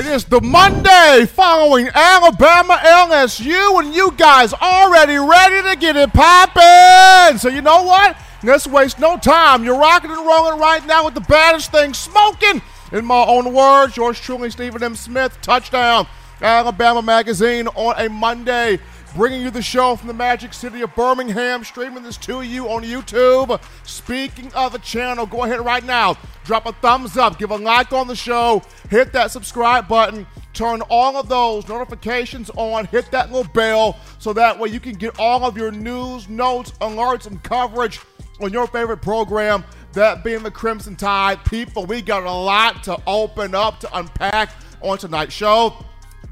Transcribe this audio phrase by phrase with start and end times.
[0.00, 6.12] It is the Monday following Alabama LSU, and you guys already ready to get it
[6.12, 7.38] poppin'.
[7.38, 8.16] So you know what?
[8.42, 9.64] Let's waste no time.
[9.64, 12.62] You're rocking and rolling right now with the baddest thing smoking.
[12.92, 14.94] In my own words, yours truly, Stephen M.
[14.94, 15.36] Smith.
[15.42, 16.06] Touchdown,
[16.40, 18.78] Alabama Magazine on a Monday
[19.14, 22.82] bringing you the show from the magic city of Birmingham, streaming this to you on
[22.82, 23.60] YouTube.
[23.84, 27.92] Speaking of the channel, go ahead right now, drop a thumbs up, give a like
[27.92, 33.32] on the show, hit that subscribe button, turn all of those notifications on, hit that
[33.32, 37.42] little bell so that way you can get all of your news, notes, alerts, and
[37.42, 38.00] coverage
[38.40, 41.44] on your favorite program, that being the Crimson Tide.
[41.44, 44.50] People, we got a lot to open up, to unpack
[44.80, 45.84] on tonight's show.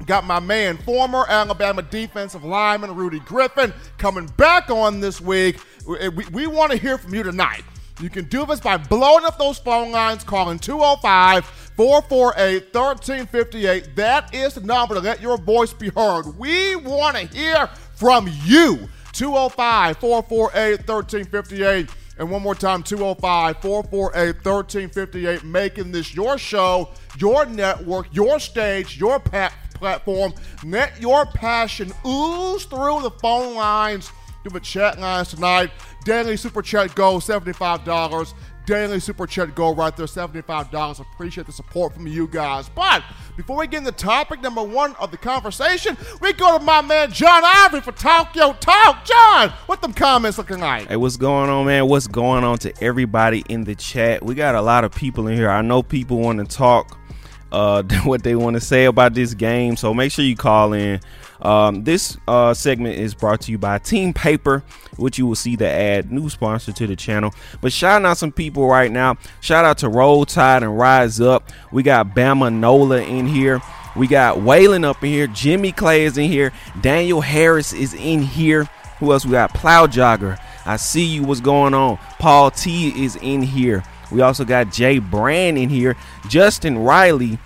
[0.05, 5.57] Got my man, former Alabama defensive lineman Rudy Griffin, coming back on this week.
[5.87, 7.63] We, we, we want to hear from you tonight.
[8.01, 13.95] You can do this by blowing up those phone lines, calling 205 448 1358.
[13.95, 16.37] That is the number to let your voice be heard.
[16.37, 18.87] We want to hear from you.
[19.11, 21.89] 205 448 1358.
[22.19, 28.97] And one more time, 205 448 1358, making this your show, your network, your stage,
[28.97, 30.33] your pat platform.
[30.63, 34.11] Let your passion ooze through the phone lines,
[34.43, 35.71] through the chat lines tonight.
[36.05, 38.33] Daily Super Chat Go, $75.
[38.65, 40.99] Daily Super Chat Go right there, $75.
[40.99, 42.69] Appreciate the support from you guys.
[42.69, 43.03] But
[43.35, 47.11] before we get into topic number one of the conversation, we go to my man
[47.11, 49.05] John Ivory for Talk Yo Talk.
[49.05, 50.87] John, what them comments looking like?
[50.87, 51.87] Hey, what's going on, man?
[51.87, 54.23] What's going on to everybody in the chat?
[54.23, 55.49] We got a lot of people in here.
[55.49, 56.98] I know people want to talk
[57.51, 59.75] uh, what they want to say about this game.
[59.75, 60.99] So make sure you call in.
[61.41, 64.63] Um, this uh, segment is brought to you by Team Paper,
[64.97, 67.33] which you will see the ad, new sponsor to the channel.
[67.61, 69.17] But shout out some people right now.
[69.39, 71.49] Shout out to Roll Tide and Rise Up.
[71.71, 73.61] We got Bama Nola in here.
[73.95, 75.27] We got Waylon up in here.
[75.27, 76.51] Jimmy Clay is in here.
[76.81, 78.65] Daniel Harris is in here.
[78.99, 79.25] Who else?
[79.25, 80.37] We got Plow Jogger.
[80.65, 81.23] I see you.
[81.23, 81.97] What's going on?
[82.19, 83.83] Paul T is in here.
[84.11, 85.95] We also got Jay Brand in here.
[86.27, 87.37] Justin Riley.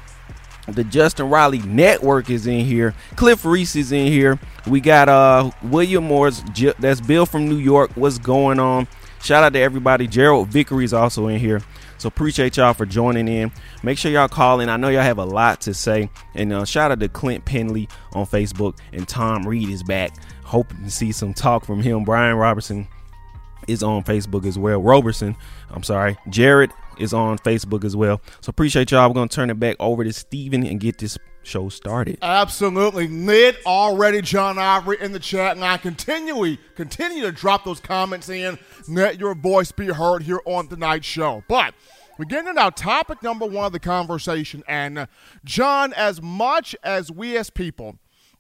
[0.68, 2.96] The Justin Riley Network is in here.
[3.18, 4.40] Cliff Reese is in here.
[4.66, 6.42] We got uh William Morris.
[6.80, 7.92] That's Bill from New York.
[7.96, 8.88] What's going on?
[9.22, 10.08] Shout out to everybody.
[10.08, 11.62] Gerald Vickery is also in here.
[11.98, 13.52] So appreciate y'all for joining in.
[13.82, 14.68] Make sure y'all call in.
[14.68, 16.10] I know y'all have a lot to say.
[16.36, 18.78] And uh, shout out to Clint Penley on Facebook.
[18.92, 20.14] And Tom Reed is back.
[20.44, 22.04] Hoping to see some talk from him.
[22.04, 22.90] Brian Robertson
[23.68, 24.82] is on Facebook as well.
[24.82, 25.36] Roberson,
[25.70, 26.18] I'm sorry.
[26.30, 28.22] Jared is on Facebook as well.
[28.42, 29.08] So appreciate y'all.
[29.10, 32.18] We're gonna turn it back over to Steven and get this show started.
[32.22, 33.08] Absolutely.
[33.08, 35.56] Lit already, John Ivory in the chat.
[35.56, 38.58] And I continually continue to drop those comments in.
[38.88, 41.44] Let your voice be heard here on tonight's show.
[41.48, 41.74] But
[42.18, 44.64] we're getting into our topic number one of the conversation.
[44.68, 45.08] And
[45.44, 47.98] John, as much as we as people,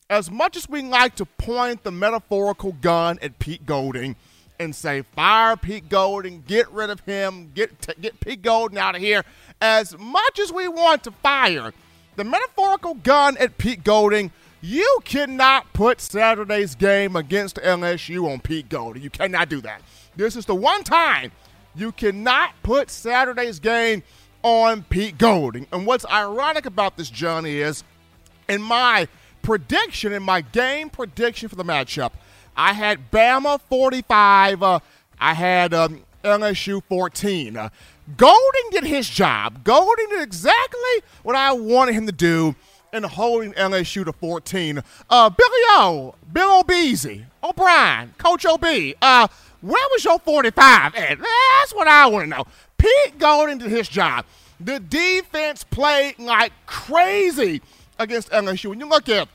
[0.09, 4.15] as much as we like to point the metaphorical gun at Pete Golding–
[4.63, 9.01] and say, fire Pete Golding, get rid of him, get, get Pete Golding out of
[9.01, 9.23] here.
[9.61, 11.73] As much as we want to fire
[12.15, 14.31] the metaphorical gun at Pete Golding,
[14.61, 19.03] you cannot put Saturday's game against LSU on Pete Golding.
[19.03, 19.81] You cannot do that.
[20.15, 21.31] This is the one time
[21.75, 24.03] you cannot put Saturday's game
[24.43, 25.67] on Pete Golding.
[25.71, 27.83] And what's ironic about this, John, is
[28.47, 29.07] in my
[29.41, 32.11] prediction, in my game prediction for the matchup,
[32.55, 34.63] I had Bama 45.
[34.63, 34.79] Uh,
[35.19, 37.57] I had um, LSU 14.
[37.57, 37.69] Uh,
[38.17, 39.63] Golding did his job.
[39.63, 42.55] Golding did exactly what I wanted him to do
[42.91, 44.83] in holding LSU to 14.
[45.09, 48.63] Uh, Billy O, Bill O'Beasy, O'Brien, Coach OB,
[49.01, 49.27] uh,
[49.61, 51.17] where was your 45 at?
[51.17, 52.45] That's what I want to know.
[52.77, 54.25] Pete Golding did his job.
[54.59, 57.61] The defense played like crazy
[57.97, 58.69] against LSU.
[58.69, 59.27] When you look at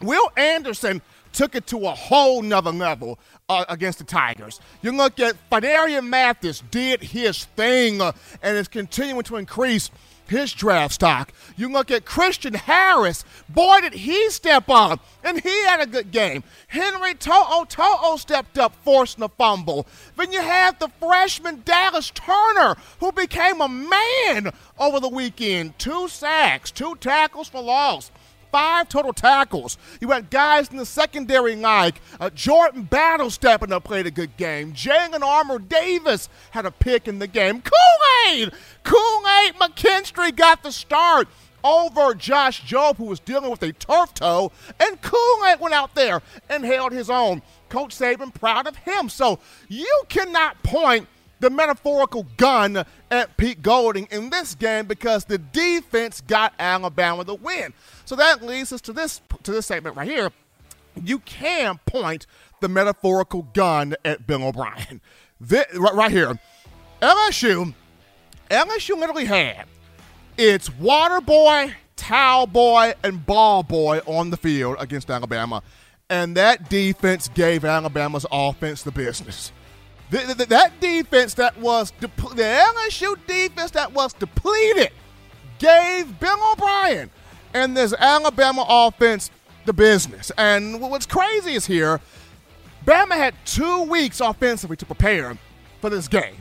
[0.00, 1.02] Will Anderson–
[1.36, 3.18] took it to a whole nother level
[3.48, 4.58] uh, against the Tigers.
[4.82, 8.12] You look at Phidarian Mathis did his thing uh,
[8.42, 9.90] and is continuing to increase
[10.28, 11.32] his draft stock.
[11.56, 13.24] You look at Christian Harris.
[13.48, 16.42] Boy, did he step up, and he had a good game.
[16.66, 19.86] Henry To'o To'o stepped up, forcing a fumble.
[20.16, 25.78] Then you have the freshman Dallas Turner, who became a man over the weekend.
[25.78, 28.10] Two sacks, two tackles for loss
[28.56, 29.76] five total tackles.
[30.00, 34.34] You had guys in the secondary like uh, Jordan Battle stepping up, played a good
[34.38, 34.72] game.
[34.72, 37.60] Jalyn Armour Davis had a pick in the game.
[37.60, 38.54] Kool Aid!
[38.82, 41.28] Kool Aid McKinstry got the start
[41.62, 44.50] over Josh Jobe, who was dealing with a turf toe,
[44.80, 47.42] and Kool Aid went out there and held his own.
[47.68, 49.10] Coach Saban proud of him.
[49.10, 49.38] So
[49.68, 51.08] you cannot point
[51.40, 57.34] the metaphorical gun at Pete Golding in this game because the defense got Alabama the
[57.34, 57.72] win.
[58.04, 60.30] So that leads us to this to this segment right here.
[61.02, 62.26] You can point
[62.60, 65.00] the metaphorical gun at Bill O'Brien.
[65.38, 66.38] This, right, here,
[67.02, 67.74] LSU,
[68.50, 69.66] LSU literally had
[70.38, 75.62] its water boy, towel boy, and ball boy on the field against Alabama,
[76.08, 79.52] and that defense gave Alabama's offense the business.
[80.10, 84.90] The, the, that defense that was the LSU defense that was depleted
[85.58, 87.10] gave Bill O'Brien
[87.52, 89.30] and this Alabama offense
[89.64, 90.30] the business.
[90.38, 92.00] And what's crazy is here,
[92.84, 95.36] Bama had two weeks offensively to prepare
[95.80, 96.36] for this game.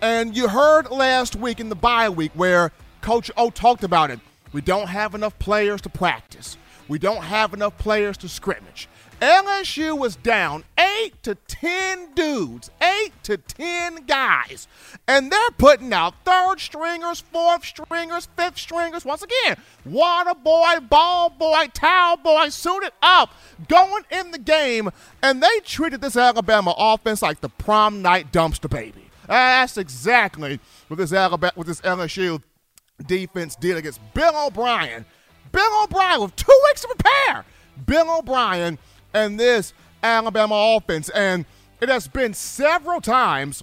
[0.00, 2.72] And you heard last week in the bye week where
[3.02, 4.18] Coach O talked about it.
[4.52, 6.56] We don't have enough players to practice.
[6.88, 8.88] We don't have enough players to scrimmage.
[9.20, 14.66] LSU was down eight to ten dudes, eight to ten guys,
[15.06, 19.04] and they're putting out third stringers, fourth stringers, fifth stringers.
[19.04, 23.34] Once again, water boy, ball boy, towel boy, suited up,
[23.68, 24.90] going in the game,
[25.22, 29.10] and they treated this Alabama offense like the prom night dumpster baby.
[29.26, 32.42] That's exactly what this Alabama, what this LSU
[33.06, 35.04] defense did against Bill O'Brien.
[35.52, 37.44] Bill O'Brien with two weeks to prepare.
[37.86, 38.78] Bill O'Brien
[39.14, 39.72] and this
[40.02, 41.08] Alabama offense.
[41.10, 41.44] And
[41.80, 43.62] it has been several times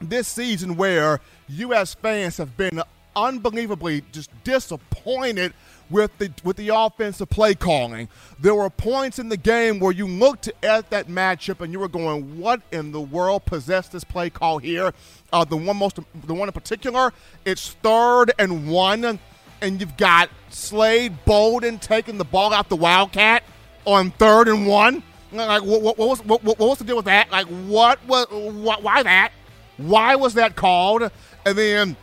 [0.00, 1.94] this season where U.S.
[1.94, 2.82] fans have been
[3.16, 5.52] unbelievably just disappointed
[5.90, 8.08] with the with the offensive play calling.
[8.38, 11.88] There were points in the game where you looked at that matchup and you were
[11.88, 14.92] going, "What in the world possessed this play call here?"
[15.32, 17.12] Uh, the one most the one in particular,
[17.44, 19.18] it's third and one,
[19.62, 23.42] and you've got Slade Bolden taking the ball out the Wildcat
[23.84, 25.02] on third and one.
[25.30, 27.30] Like, what, what, what was what, what, was the deal with that?
[27.30, 29.32] Like, what was why that?
[29.76, 31.10] Why was that called?
[31.44, 31.96] And then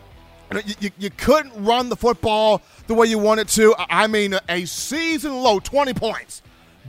[0.54, 3.76] you, you, you, couldn't run the football the way you wanted to.
[3.78, 6.42] I mean, a season low 20 points.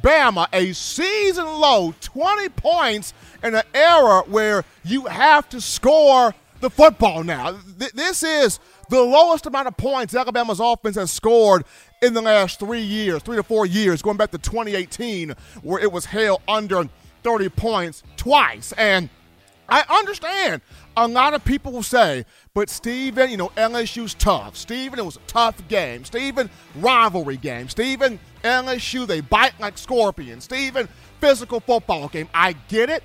[0.02, 6.70] Bama, a season low 20 points in an era where you have to score the
[6.70, 7.56] football now.
[7.78, 11.64] Th- this is the lowest amount of points Alabama's offense has scored
[12.06, 15.91] in the last three years, three to four years, going back to 2018, where it
[15.91, 16.88] was held under
[17.25, 18.73] 30 points twice.
[18.73, 19.11] And
[19.69, 20.62] I understand
[20.97, 22.25] a lot of people will say,
[22.55, 24.56] but Steven, you know, LSU's tough.
[24.56, 26.05] Steven, it was a tough game.
[26.05, 27.69] Steven, rivalry game.
[27.69, 30.44] Steven, LSU, they bite like scorpions.
[30.44, 30.88] Steven,
[31.20, 32.29] physical football game.
[32.32, 33.03] I get it.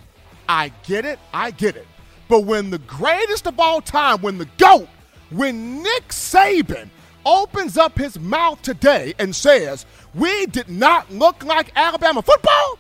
[0.47, 1.17] I get it.
[1.33, 1.87] I get it.
[2.27, 4.87] But when the greatest of all time, when the GOAT,
[5.31, 6.89] when Nick Saban
[7.25, 12.79] opens up his mouth today and says, We did not look like Alabama football,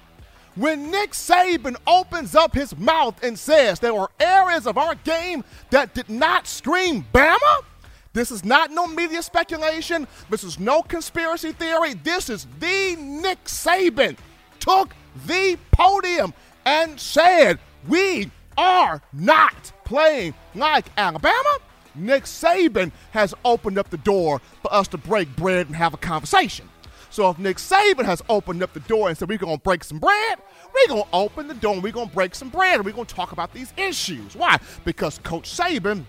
[0.55, 5.43] when Nick Saban opens up his mouth and says there were areas of our game
[5.69, 7.63] that did not scream Bama,
[8.13, 10.07] this is not no media speculation.
[10.29, 11.93] This is no conspiracy theory.
[11.93, 14.17] This is the Nick Saban
[14.59, 14.93] took
[15.25, 16.33] the podium
[16.65, 21.57] and said, We are not playing like Alabama.
[21.95, 25.97] Nick Saban has opened up the door for us to break bread and have a
[25.97, 26.67] conversation.
[27.09, 29.99] So if Nick Saban has opened up the door and said we're gonna break some
[29.99, 30.39] bread,
[30.73, 33.33] we're gonna open the door and we're gonna break some bread and we're gonna talk
[33.33, 34.35] about these issues.
[34.35, 34.57] Why?
[34.85, 36.05] Because Coach Saban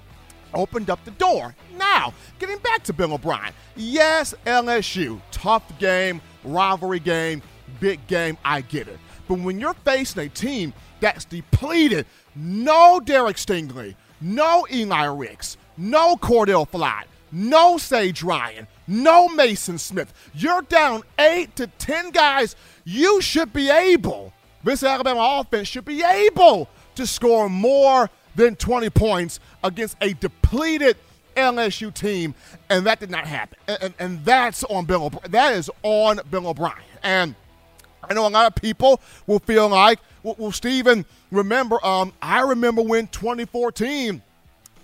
[0.55, 1.57] opened up the door.
[1.77, 3.53] Now, getting back to Bill O'Brien.
[3.75, 7.43] Yes, LSU, tough game, rivalry game,
[7.81, 8.99] big game, I get it.
[9.29, 16.17] But when you're facing a team that's depleted, no Derek Stingley, no Eli Ricks, no
[16.17, 20.13] Cordale Flott, no Sage Ryan, no Maason Smith.
[20.35, 22.57] You're down eight to ten guys.
[22.85, 24.33] You should be able,
[24.65, 30.97] this Alabama offense should be able to score more than 20 points against a depleted
[31.37, 32.35] LSU team,
[32.69, 33.59] and that did not happen.
[33.67, 35.05] And, and, and that's on Bill.
[35.05, 35.31] O'Brien.
[35.31, 36.77] That is on Bill O'Brien.
[37.03, 37.35] And
[38.03, 42.41] I know a lot of people will feel like, well, well Stephen, remember, um, I
[42.41, 44.23] remember when 2014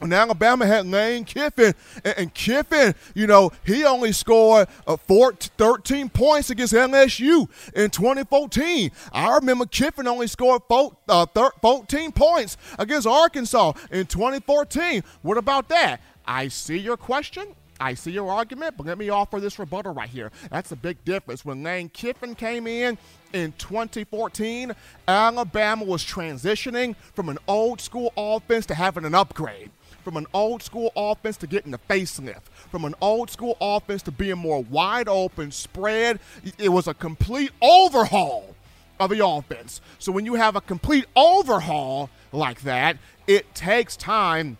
[0.01, 1.75] And Alabama had Lane Kiffin,
[2.05, 8.91] and, Kiffin, you know, he only scored uh, 14, 13 points against LSU in 2014.
[9.13, 11.27] I remember Kiffin only scored uh,
[11.61, 15.03] 14 points against Arkansas in 2014.
[15.23, 16.01] What about that?
[16.27, 17.55] I see your question.
[17.81, 20.31] I see your argument, but let me offer this rebuttal right here.
[20.51, 21.45] That's a big difference.
[21.45, 22.99] When Lane Kiffin came in
[23.33, 24.75] in 2014,
[25.07, 29.71] Alabama was transitioning from an old school offense to having an upgrade.
[30.09, 34.11] From an old school offense to getting a facelift, from an old school offense to
[34.11, 36.19] being more wide open, spread.
[36.57, 38.55] It was a complete overhaul
[38.99, 39.83] of the offense.
[39.99, 42.97] So when you have a complete overhaul like that,
[43.27, 44.57] it takes time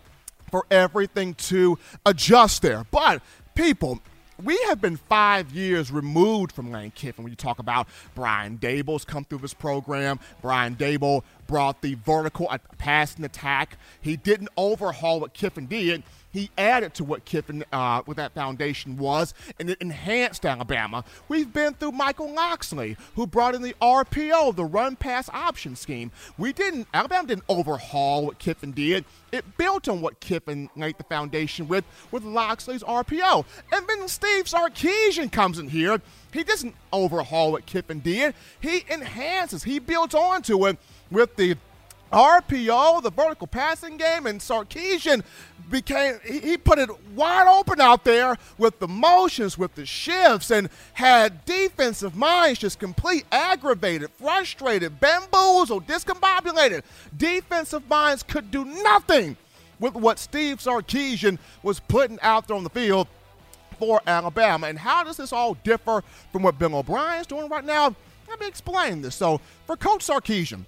[0.51, 2.85] for everything to adjust there.
[2.91, 3.23] But
[3.55, 4.01] people,
[4.43, 9.03] we have been five years removed from Lane Kiffin when you talk about Brian Daboll's
[9.05, 10.19] come through this program.
[10.41, 13.77] Brian Daboll brought the vertical passing attack.
[13.99, 16.03] He didn't overhaul what Kiffin did.
[16.31, 21.03] He added to what Kiffin, uh, what that foundation was, and it enhanced Alabama.
[21.27, 26.11] We've been through Michael Locksley, who brought in the RPO, the run pass option scheme.
[26.37, 29.05] We didn't, Alabama didn't overhaul what Kiffin did.
[29.31, 33.45] It built on what Kiffin laid the foundation with, with Locksley's RPO.
[33.71, 36.01] And then Steve Sarkisian comes in here.
[36.31, 38.35] He doesn't overhaul what Kiffin did.
[38.59, 40.77] He enhances, he builds onto it
[41.11, 41.57] with the
[42.11, 45.23] RPO, the vertical passing game, and Sarkisian
[45.69, 50.69] became he put it wide open out there with the motions, with the shifts, and
[50.93, 56.81] had defensive minds just complete aggravated, frustrated, bamboozled, discombobulated.
[57.15, 59.37] Defensive minds could do nothing
[59.79, 63.07] with what Steve Sarkisian was putting out there on the field
[63.77, 64.67] for Alabama.
[64.67, 67.95] And how does this all differ from what Bill O'Brien's doing right now?
[68.27, 69.15] Let me explain this.
[69.15, 70.65] So, for Coach Sarkisian,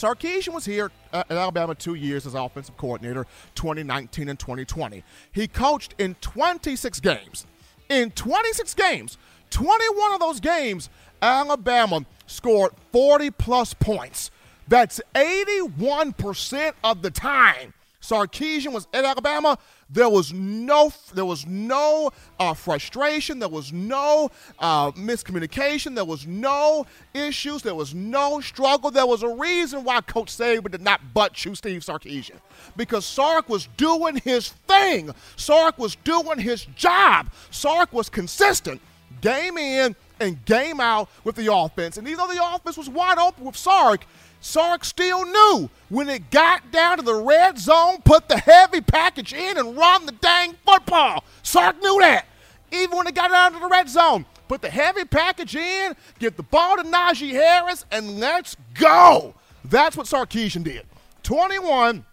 [0.00, 5.04] Sarkisian was here uh, at Alabama two years as offensive coordinator, 2019 and 2020.
[5.30, 7.46] He coached in 26 games.
[7.90, 9.18] In 26 games,
[9.50, 10.88] 21 of those games,
[11.20, 14.30] Alabama scored 40 plus points.
[14.68, 19.58] That's 81% of the time Sarkisian was at Alabama,
[19.92, 26.26] there was no there was no uh, frustration, there was no uh, miscommunication, there was
[26.26, 28.90] no issues, there was no struggle.
[28.90, 32.38] There was a reason why Coach Saban did not butt shoot Steve Sarkisian
[32.76, 35.10] because Sark was doing his thing.
[35.36, 37.30] Sark was doing his job.
[37.50, 38.80] Sark was consistent,
[39.20, 41.96] game in and game out with the offense.
[41.96, 44.04] And even though the offense was wide open with Sark,
[44.40, 49.32] Sark still knew when it got down to the red zone, put the heavy package
[49.32, 51.24] in and run the dang football.
[51.42, 52.26] Sark knew that.
[52.72, 56.36] Even when it got down to the red zone, put the heavy package in, get
[56.36, 59.34] the ball to Najee Harris, and let's go.
[59.64, 60.86] That's what Sarkisian did.
[61.22, 62.04] 21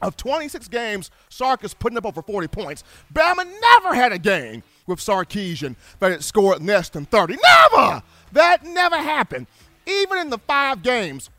[0.00, 2.84] of 26 games, Sark is putting up over 40 points.
[3.12, 7.36] Bama never had a game with Sarkisian that it scored less than 30.
[7.42, 8.02] Never!
[8.32, 9.46] That never happened.
[9.86, 11.30] Even in the five games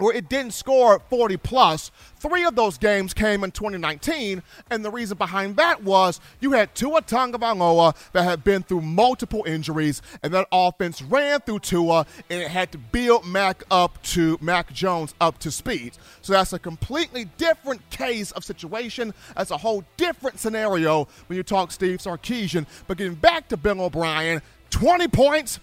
[0.00, 1.90] where it didn't score 40 plus.
[2.16, 6.74] Three of those games came in 2019, and the reason behind that was you had
[6.74, 12.42] Tua Tagovailoa that had been through multiple injuries, and that offense ran through Tua, and
[12.42, 15.92] it had to build Mac up to Mac Jones up to speed.
[16.22, 19.14] So that's a completely different case of situation.
[19.36, 22.66] That's a whole different scenario when you talk Steve Sarkisian.
[22.86, 25.60] But getting back to Bill O'Brien, 20 points,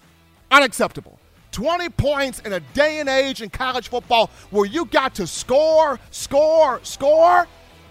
[0.52, 1.17] unacceptable.
[1.52, 6.00] 20 points in a day and age in college football where you got to score,
[6.12, 7.48] score, score.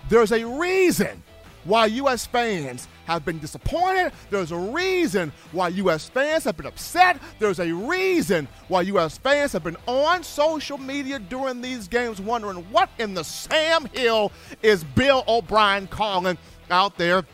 [0.09, 1.23] There's a reason
[1.65, 2.27] why U.S.
[2.27, 4.13] fans have been disappointed.
[4.31, 6.09] There's a reason why U.S.
[6.09, 7.21] fans have been upset.
[7.39, 9.19] There's a reason why U.S.
[9.19, 14.33] fans have been on social media during these games wondering what in the Sam Hill
[14.63, 16.39] is Bill O'Brien calling
[16.71, 17.25] out there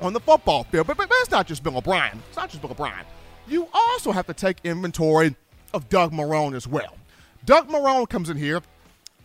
[0.00, 0.86] on the football field.
[0.86, 2.22] But, but, but it's not just Bill O'Brien.
[2.28, 3.04] It's not just Bill O'Brien.
[3.46, 5.36] You also have to take inventory
[5.72, 6.96] of Doug Marrone as well.
[7.44, 8.62] Doug Marrone comes in here,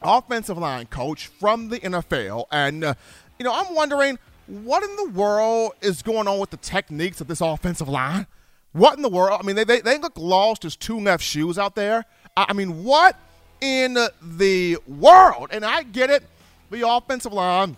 [0.02, 2.94] offensive line coach from the NFL, and uh,
[3.38, 7.28] you know I'm wondering what in the world is going on with the techniques of
[7.28, 8.28] this offensive line.
[8.72, 9.40] What in the world?
[9.42, 12.06] I mean, they they, they look lost as two left shoes out there.
[12.36, 13.16] I, I mean, what
[13.62, 15.50] in the world?
[15.52, 16.24] And I get it,
[16.70, 17.78] the offensive line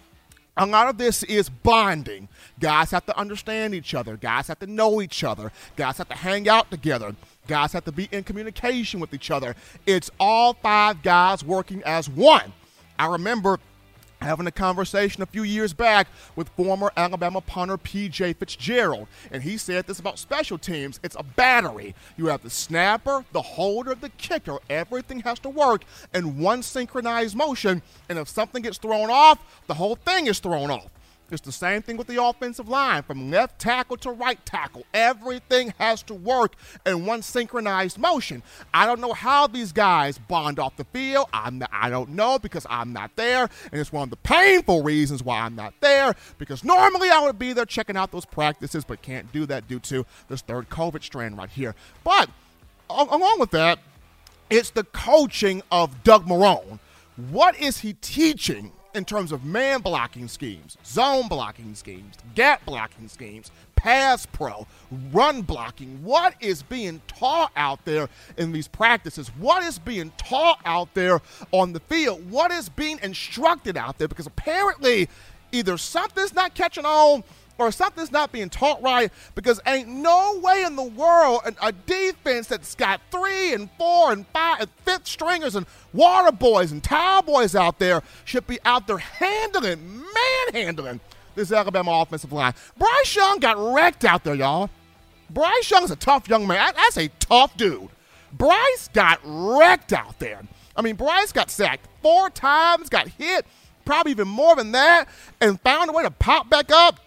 [0.60, 2.28] a lot of this is bonding.
[2.60, 4.18] Guys have to understand each other.
[4.18, 5.54] Guys have to know each other.
[5.78, 7.16] Guys have to hang out together.
[7.50, 9.56] Guys have to be in communication with each other.
[9.88, 12.54] It's all five guys working as one.
[13.00, 13.60] I remember
[14.22, 19.58] having a conversation a few years back with former Alabama punter PJ Fitzgerald, and he
[19.58, 21.96] said this about special teams it's a battery.
[22.18, 24.60] You have the snapper, the holder, the kicker.
[24.70, 29.74] Everything has to work in one synchronized motion, and if something gets thrown off, the
[29.74, 30.92] whole thing is thrown off.
[31.32, 34.84] It's the same thing with the offensive line, from left tackle to right tackle.
[34.94, 36.56] Everything has to work
[36.86, 38.44] in one synchronized motion.
[38.74, 41.28] I don't know how these guys bond off the field.
[41.34, 44.84] I'm not, I don't know because I'm not there, and it's one of the painful
[44.84, 46.16] reasons why I'm not there.
[46.38, 49.80] Because normally I would be there checking out those practices, but can't do that due
[49.80, 51.76] to this third COVID strand right here.
[52.04, 52.30] But
[52.90, 53.80] along with that,
[54.50, 56.80] it's the coaching of Doug Marrone.
[57.30, 63.08] What is he teaching in terms of man blocking schemes, zone blocking schemes, gap blocking
[63.08, 64.68] schemes, pass pro,
[65.12, 66.04] run blocking.
[66.04, 69.30] What is being taught out there in these practices?
[69.38, 72.30] What is being taught out there on the field?
[72.30, 74.08] What is being instructed out there?
[74.08, 75.08] Because apparently,
[75.52, 77.24] either something's not catching on
[77.60, 82.48] or something's not being taught right because ain't no way in the world a defense
[82.48, 87.22] that's got three and four and five and fifth stringers and water boys and towel
[87.22, 90.04] boys out there should be out there handling,
[90.54, 91.00] manhandling
[91.36, 92.54] this Alabama offensive line.
[92.78, 94.70] Bryce Young got wrecked out there, y'all.
[95.30, 96.74] Bryce Young's a tough young man.
[96.76, 97.90] That's a tough dude.
[98.34, 100.42] Bryce got wrecked out there.
[100.76, 103.46] I mean, Bryce got sacked four times, got hit,
[103.86, 105.08] probably even more than that,
[105.42, 107.00] and found a way to pop back up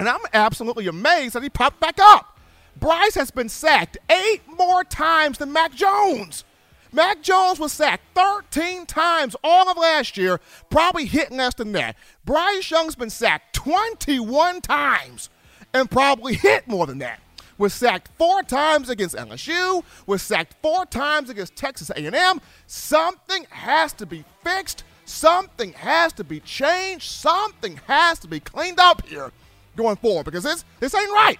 [0.00, 2.38] and I'm absolutely amazed that he popped back up.
[2.74, 6.42] Bryce has been sacked eight more times than Mac Jones.
[6.90, 10.40] Mac Jones was sacked 13 times all of last year,
[10.70, 11.96] probably hitting less than that.
[12.24, 15.28] Bryce Young's been sacked 21 times
[15.74, 17.20] and probably hit more than that.
[17.58, 19.84] Was sacked four times against LSU.
[20.06, 22.40] Was sacked four times against Texas A&M.
[22.66, 24.82] Something has to be fixed.
[25.04, 27.10] Something has to be changed.
[27.10, 29.30] Something has to be cleaned up here
[29.76, 31.38] going forward because this this ain't right.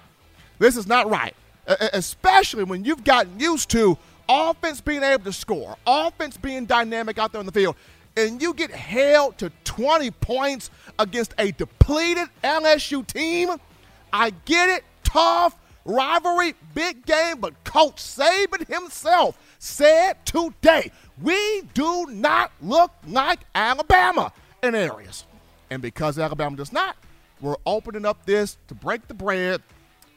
[0.59, 1.35] This is not right,
[1.93, 3.97] especially when you've gotten used to
[4.29, 7.75] offense being able to score, offense being dynamic out there on the field,
[8.15, 10.69] and you get held to 20 points
[10.99, 13.49] against a depleted LSU team.
[14.13, 22.05] I get it, tough rivalry, big game, but Coach Saban himself said today, we do
[22.07, 24.31] not look like Alabama
[24.63, 25.25] in areas.
[25.69, 26.95] And because Alabama does not,
[27.41, 29.61] we're opening up this to break the bread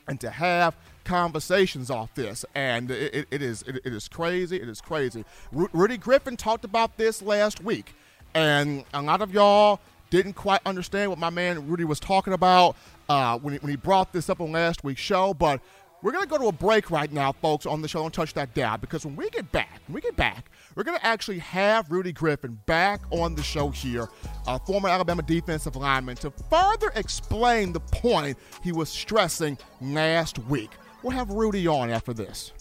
[0.07, 4.57] and to have conversations off this, and it, it, is it, it is crazy.
[4.57, 5.25] It is crazy.
[5.53, 7.95] Ru- Rudy Griffin talked about this last week,
[8.35, 12.77] and a lot of y'all didn't quite understand what my man Rudy was talking about
[13.09, 15.35] uh, when, he, when he brought this up on last week's show.
[15.35, 15.61] But
[16.05, 18.03] we're going to go to a break right now, folks, on the show.
[18.03, 20.99] Don't touch that down because when we get back, when we get back, we're going
[20.99, 24.11] to actually have Rudy Griffin back on the show here,
[24.47, 30.73] a former Alabama defensive lineman, to further explain the point he was stressing last week.
[31.03, 32.53] We'll have Rudy on after this.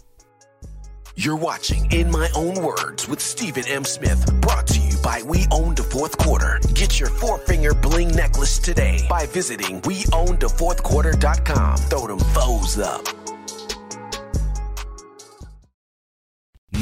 [1.17, 3.83] You're watching In My Own Words with Stephen M.
[3.83, 6.61] Smith, brought to you by We Own the Fourth Quarter.
[6.73, 11.77] Get your four finger bling necklace today by visiting WeOwnTheFourthQuarter.com.
[11.77, 13.22] Throw them foes up.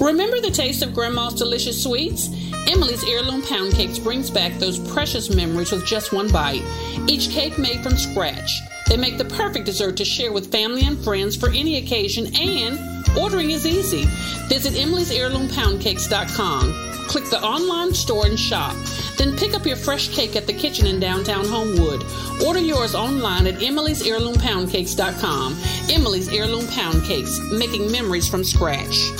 [0.00, 2.28] Remember the taste of Grandma's delicious sweets?
[2.68, 6.62] Emily's Heirloom Pound Cakes brings back those precious memories with just one bite.
[7.08, 8.60] Each cake made from scratch.
[8.88, 12.78] They make the perfect dessert to share with family and friends for any occasion, and
[13.18, 14.04] ordering is easy.
[14.48, 16.85] Visit Emily's Heirloom Cakes.com.
[17.08, 18.74] Click the online store and shop.
[19.16, 22.04] Then pick up your fresh cake at the kitchen in downtown Homewood.
[22.44, 24.36] Order yours online at Emily's Heirloom.
[24.36, 29.10] Emily's Heirloom Pound Cakes, making memories from scratch.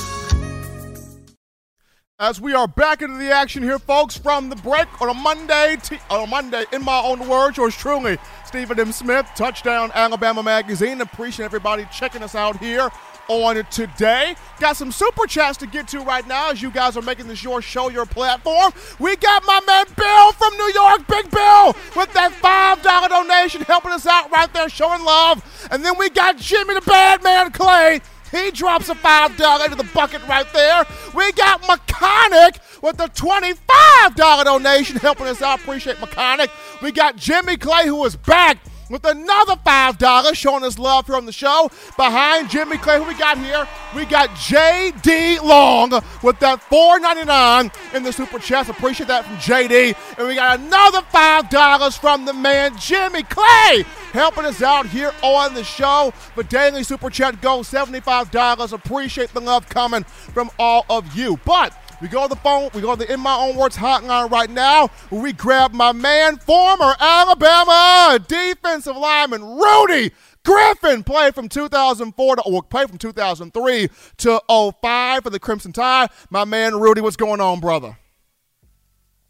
[2.19, 5.77] As we are back into the action here, folks, from the break on a Monday,
[5.83, 8.91] t- on a Monday, in my own words, yours truly, Stephen M.
[8.91, 11.03] Smith, Touchdown Alabama Magazine.
[11.03, 12.91] Appreciate everybody checking us out here
[13.29, 14.37] on today.
[14.61, 17.43] Got some super chats to get to right now as you guys are making this
[17.43, 18.73] your show, your platform.
[18.99, 23.93] We got my man Bill from New York, Big Bill, with that $5 donation helping
[23.93, 25.69] us out right there, showing love.
[25.71, 29.89] And then we got Jimmy the Bad Man Clay he drops a $5 into the
[29.95, 30.85] bucket right there.
[31.15, 35.61] We got Mechanic with the $25 donation helping us out.
[35.61, 36.51] Appreciate Mechanic.
[36.83, 38.59] We got Jimmy Clay who is back
[38.89, 41.71] with another $5 showing us love here on the show.
[41.97, 43.67] Behind Jimmy Clay, who we got here?
[43.95, 45.91] We got JD Long
[46.23, 48.69] with that $4.99 in the Super Chats.
[48.69, 49.97] Appreciate that from JD.
[50.19, 55.55] And we got another $5 from the man Jimmy Clay helping us out here on
[55.55, 56.13] the show.
[56.35, 58.73] The daily Super Chat goes $75.
[58.73, 61.39] Appreciate the love coming from all of you.
[61.45, 62.71] But we go to the phone.
[62.75, 64.91] We go to the In My Own Words hotline right now.
[65.11, 70.13] We grab my man, former Alabama defensive lineman Rudy
[70.45, 71.03] Griffin.
[71.05, 76.11] Played from 2004 to or played from 2003 to 05 for the Crimson Tide.
[76.31, 77.97] My man Rudy, what's going on, brother?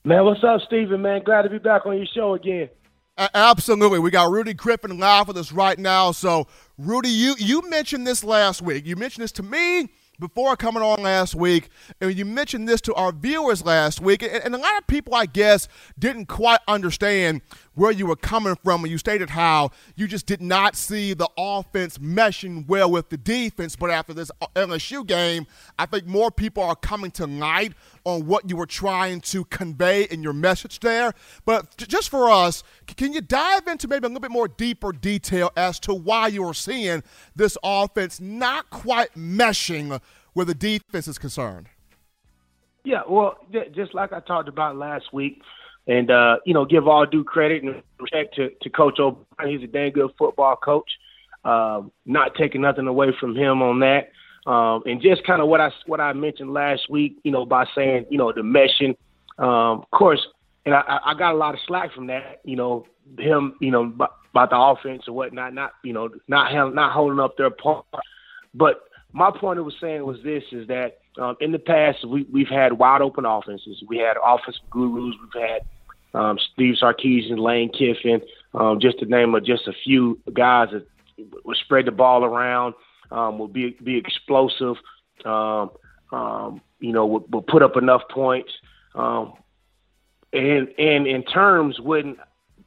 [0.05, 1.23] Man, what's up, Steven, man?
[1.25, 2.69] Glad to be back on your show again.
[3.35, 3.99] absolutely.
[3.99, 6.13] We got Rudy Griffin live with us right now.
[6.13, 6.47] So,
[6.79, 8.87] Rudy, you you mentioned this last week.
[8.87, 11.69] You mentioned this to me before coming on last week,
[12.01, 15.15] and you mentioned this to our viewers last week, and, and, a lot of people,
[15.15, 17.43] I guess, didn't quite understand
[17.77, 21.29] where you were coming from when you stated how you just did not see the
[21.39, 23.77] offense meshing well with the defense.
[23.77, 25.47] But after this LSU game,
[25.79, 30.05] I think more people are coming to light on what you were trying to convey
[30.05, 31.13] in your message there.
[31.45, 35.53] But just for us, can you dive into maybe a little bit more deeper detail
[35.57, 37.03] as to why you are seeing
[37.37, 40.01] this offense not quite meshing
[40.33, 41.69] where the defense is concerned?
[42.85, 43.39] Yeah, well,
[43.75, 45.43] just like I talked about last week,
[45.87, 49.59] and uh, you know, give all due credit and respect to, to Coach O'Brien.
[49.59, 50.91] He's a dang good football coach.
[51.45, 54.11] Um, not taking nothing away from him on that.
[54.51, 57.67] Um, and just kind of what I what I mentioned last week, you know, by
[57.75, 58.97] saying you know the meshing.
[59.39, 60.25] Um, of course,
[60.65, 62.41] and I, I got a lot of slack from that.
[62.45, 62.87] You know,
[63.19, 63.93] him, you know,
[64.33, 67.85] about the offense or whatnot, not you know, not not holding up their part.
[68.55, 72.27] But my point I was saying was this: is that um, in the past we
[72.33, 73.83] we've had wide open offenses.
[73.89, 75.15] We had offensive gurus.
[75.23, 75.63] We've had
[76.17, 78.23] um, Steve Sarkisian, Lane Kiffin,
[78.55, 80.87] um, just to name a, just a few guys that
[81.45, 82.75] would spread the ball around,
[83.11, 84.77] um, would be be explosive,
[85.25, 85.71] um,
[86.11, 88.51] um, you know, would, would put up enough points,
[88.95, 89.35] um,
[90.33, 92.19] and and in terms wouldn't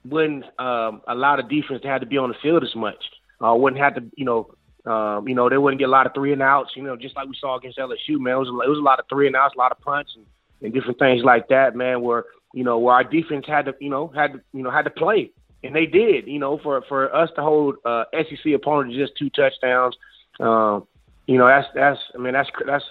[0.06, 3.04] wouldn't um, allow the defense to have to be on the field as much.
[3.44, 4.52] Uh, wouldn't have to, you know,
[4.86, 6.72] um, you know, they wouldn't get a lot of three and outs.
[6.76, 8.36] You know, just like we saw against LSU, man.
[8.36, 10.14] It was a, it was a lot of three and outs, a lot of punts,
[10.16, 10.26] and,
[10.62, 12.02] and different things like that, man.
[12.02, 14.84] Where you know, where our defense had to, you know, had to, you know, had
[14.84, 15.32] to play,
[15.64, 16.28] and they did.
[16.28, 19.96] You know, for for us to hold uh, SEC opponent to just two touchdowns,
[20.40, 20.88] um,
[21.28, 22.86] you know, that's that's, I mean, that's that's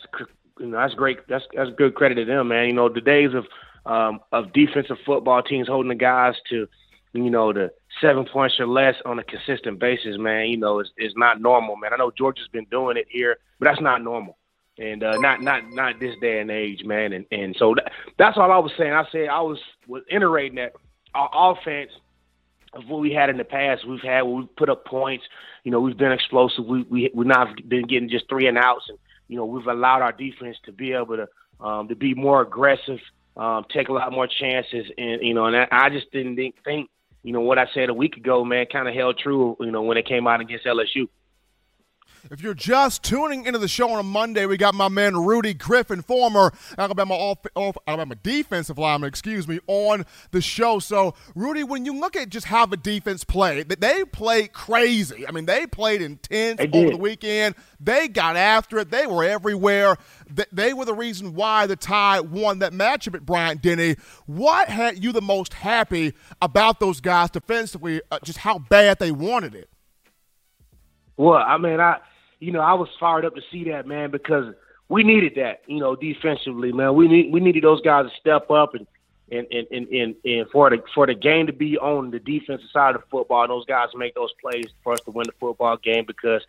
[0.60, 1.18] you know, that's great.
[1.28, 2.66] That's that's good credit to them, man.
[2.66, 3.46] You know, the days of
[3.90, 6.68] um, of defensive football teams holding the guys to,
[7.12, 10.48] you know, the seven points or less on a consistent basis, man.
[10.48, 11.92] You know, is is not normal, man.
[11.92, 14.36] I know Georgia's been doing it here, but that's not normal
[14.78, 17.12] and uh, not not not this day and age, man.
[17.12, 18.92] And and so that, that's all I was saying.
[18.92, 20.72] I said I was was iterating that
[21.14, 21.90] our offense
[22.74, 23.86] of what we had in the past.
[23.86, 25.24] We've had we put up points.
[25.64, 26.64] You know, we've been explosive.
[26.64, 30.02] We we we not been getting just three and outs, and you know we've allowed
[30.02, 31.28] our defense to be able to
[31.64, 33.00] um, to be more aggressive,
[33.36, 36.54] um, take a lot more chances, and you know, and I, I just didn't think,
[36.64, 36.90] think
[37.22, 39.56] you know what I said a week ago, man, kind of held true.
[39.60, 41.08] You know, when it came out against LSU.
[42.30, 45.54] If you're just tuning into the show on a Monday, we got my man Rudy
[45.54, 50.78] Griffin, former Alabama off, off, Alabama defensive lineman, excuse me, on the show.
[50.78, 55.26] So, Rudy, when you look at just how the defense played, they played crazy.
[55.26, 57.54] I mean, they played intense over the weekend.
[57.80, 58.90] They got after it.
[58.90, 59.96] They were everywhere.
[60.52, 63.96] They were the reason why the tie won that matchup at Bryant Denny.
[64.26, 68.02] What had you the most happy about those guys defensively?
[68.10, 69.70] Uh, just how bad they wanted it.
[71.18, 71.98] Well, I mean, I
[72.40, 74.54] you know I was fired up to see that man because
[74.88, 76.94] we needed that, you know, defensively, man.
[76.94, 78.86] We need we needed those guys to step up and
[79.30, 82.70] and and and, and, and for the for the game to be on the defensive
[82.72, 85.34] side of the football, and those guys make those plays for us to win the
[85.38, 86.04] football game.
[86.06, 86.42] Because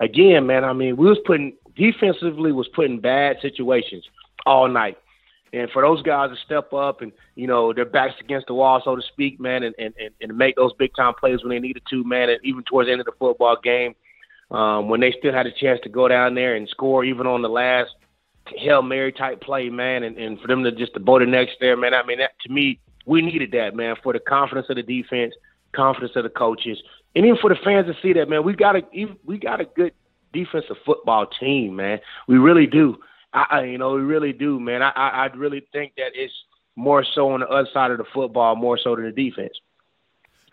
[0.00, 4.04] again, man, I mean, we was putting defensively was putting bad situations
[4.44, 4.98] all night.
[5.52, 8.82] And for those guys to step up and, you know, their backs against the wall,
[8.84, 11.82] so to speak, man, and, and, and make those big time plays when they needed
[11.88, 13.94] to, man, and even towards the end of the football game,
[14.50, 17.42] um, when they still had a chance to go down there and score even on
[17.42, 17.90] the last
[18.54, 21.56] Hail Mary type play, man, and, and for them to just to bow the next
[21.60, 24.76] there, man, I mean, that, to me, we needed that, man, for the confidence of
[24.76, 25.34] the defense,
[25.74, 26.78] confidence of the coaches,
[27.14, 28.82] and even for the fans to see that, man, we got a
[29.24, 29.92] we got a good
[30.32, 31.98] defensive football team, man.
[32.28, 32.98] We really do.
[33.32, 34.82] I, I you know, we really do, man.
[34.82, 36.34] I, I I really think that it's
[36.76, 39.58] more so on the other side of the football, more so than the defense.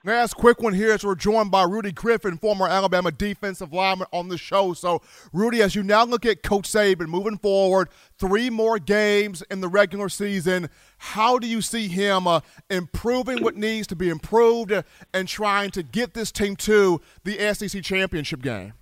[0.05, 4.27] Last quick one here as we're joined by Rudy Griffin, former Alabama defensive lineman on
[4.27, 4.73] the show.
[4.73, 7.87] So, Rudy, as you now look at Coach Saban moving forward,
[8.17, 13.55] three more games in the regular season, how do you see him uh, improving what
[13.55, 14.73] needs to be improved
[15.13, 18.73] and trying to get this team to the SEC championship game?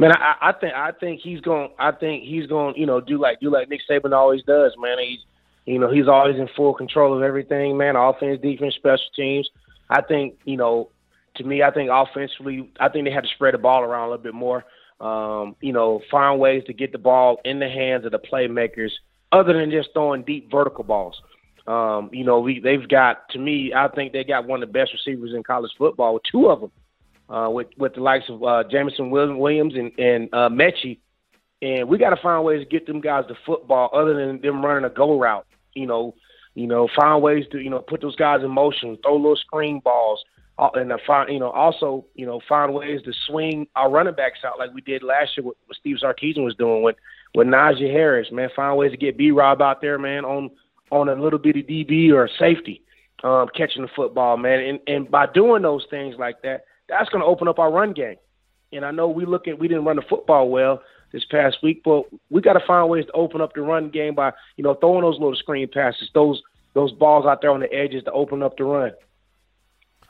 [0.00, 1.70] Man, I, I think I think he's going.
[1.78, 2.74] I think he's going.
[2.74, 4.74] You know, do like do like Nick Saban always does.
[4.80, 5.20] Man, he's
[5.64, 7.76] you know he's always in full control of everything.
[7.76, 9.48] Man, offense, defense, special teams
[9.88, 10.90] I think you know,
[11.36, 14.10] to me, I think offensively, I think they had to spread the ball around a
[14.10, 14.64] little bit more.
[15.00, 18.90] Um, you know, find ways to get the ball in the hands of the playmakers,
[19.30, 21.20] other than just throwing deep vertical balls.
[21.66, 24.72] Um, you know, we, they've got to me, I think they got one of the
[24.72, 26.70] best receivers in college football two of them,
[27.28, 30.98] uh, with with the likes of uh, Jameson Williams and and uh, Metchie.
[31.62, 34.64] And we got to find ways to get them guys the football, other than them
[34.64, 35.46] running a go route.
[35.74, 36.14] You know,
[36.56, 39.78] you know, find ways to you know put those guys in motion, throw little screen
[39.84, 40.24] balls,
[40.58, 44.38] uh, and find you know also you know find ways to swing our running backs
[44.42, 46.96] out like we did last year with what Steve Sarkisian was doing with
[47.34, 48.28] with Najee Harris.
[48.32, 50.50] Man, find ways to get B Rob out there, man, on
[50.90, 52.82] on a little bitty DB or safety,
[53.22, 54.60] um, catching the football, man.
[54.60, 57.92] And and by doing those things like that, that's going to open up our run
[57.92, 58.16] game.
[58.72, 60.80] And I know we look at we didn't run the football well,
[61.16, 61.82] this past week.
[61.82, 64.74] But we got to find ways to open up the run game by you know
[64.74, 66.42] throwing those little screen passes, those
[66.74, 68.92] those balls out there on the edges to open up the run.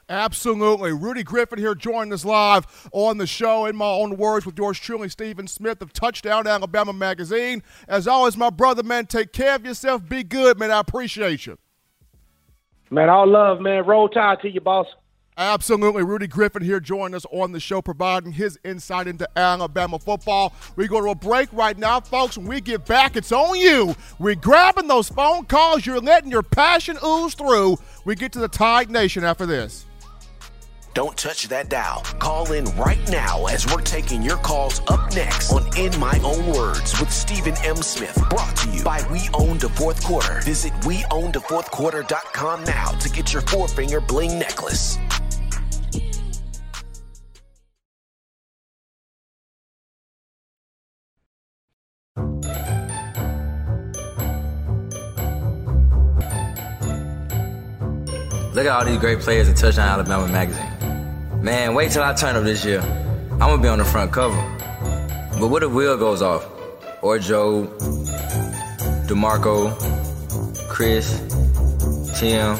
[0.08, 0.92] Absolutely.
[0.92, 3.66] Rudy Griffin here joining us live on the show.
[3.66, 7.62] In my own words, with yours truly, Stephen Smith of Touchdown Alabama Magazine.
[7.88, 10.08] As always, my brother, man, take care of yourself.
[10.08, 10.70] Be good, man.
[10.70, 11.58] I appreciate you.
[12.90, 13.84] Man, all love, man.
[13.84, 14.86] Roll tide to you, boss.
[15.38, 16.02] Absolutely.
[16.02, 20.54] Rudy Griffin here joining us on the show, providing his insight into Alabama football.
[20.76, 22.38] We go to a break right now, folks.
[22.38, 23.94] When we get back, it's on you.
[24.18, 25.84] We're grabbing those phone calls.
[25.84, 27.76] You're letting your passion ooze through.
[28.06, 29.84] We get to the Tide Nation after this.
[30.96, 32.00] Don't touch that dial.
[32.20, 36.46] Call in right now as we're taking your calls up next on In My Own
[36.54, 37.76] Words with Stephen M.
[37.76, 38.14] Smith.
[38.30, 40.40] Brought to you by We Own the Fourth Quarter.
[40.40, 44.96] Visit WeOwnTheFourthQuarter.com now to get your four finger bling necklace.
[58.56, 61.42] Look at all these great players at Touchdown Alabama magazine.
[61.42, 62.80] Man, wait till I turn up this year.
[63.32, 64.34] I'm gonna be on the front cover.
[65.38, 66.48] But what if Will goes off?
[67.02, 67.66] Or Joe,
[69.08, 69.76] DeMarco,
[70.70, 71.20] Chris,
[72.18, 72.56] Tim,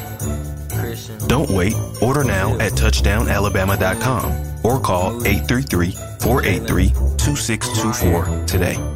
[0.79, 1.17] Christian.
[1.29, 1.73] Don't wait.
[2.03, 8.96] Order now at touchdownalabama.com or call 833 483 2624 today.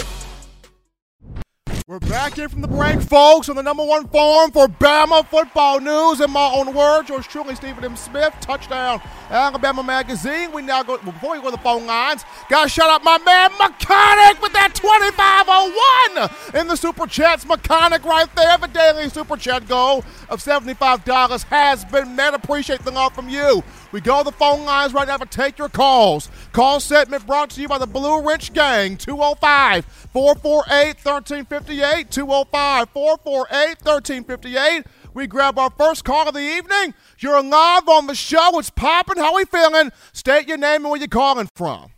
[1.91, 5.81] We're back here from the break, folks, on the number one forum for Bama football
[5.81, 6.21] news.
[6.21, 7.97] In my own words, yours truly, Stephen M.
[7.97, 10.53] Smith, touchdown Alabama Magazine.
[10.53, 13.17] We now go, before we go to the phone lines, got to shout out my
[13.25, 17.45] man Mechanic with that 2501 in the Super Chats.
[17.45, 18.57] Mechanic right there.
[18.57, 22.33] The daily Super Chat goal of $75 has been met.
[22.33, 23.65] Appreciate the love from you.
[23.91, 26.29] We go to the phone lines right now to take your calls.
[26.53, 32.11] Call segment brought to you by the Blue Ridge Gang, 205 448 1358.
[32.11, 34.85] 205 448 1358.
[35.13, 36.93] We grab our first call of the evening.
[37.19, 38.57] You're live on the show.
[38.59, 39.17] It's popping.
[39.17, 39.91] How we feeling?
[40.13, 41.91] State your name and where you're calling from.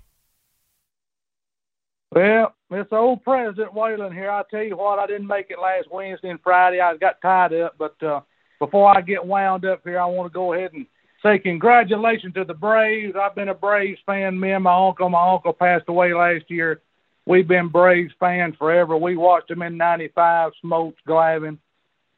[2.12, 4.32] Well, it's old President Whalen here.
[4.32, 6.80] I tell you what, I didn't make it last Wednesday and Friday.
[6.80, 8.22] I got tied up, but uh,
[8.60, 10.86] before I get wound up here, I want to go ahead and
[11.24, 13.16] say congratulations to the Braves.
[13.20, 14.40] I've been a Braves fan.
[14.40, 16.82] Me and my uncle, my uncle passed away last year.
[17.26, 18.98] We've been Braves fans forever.
[18.98, 21.58] We watched them in '95, Smoltz, Glavine,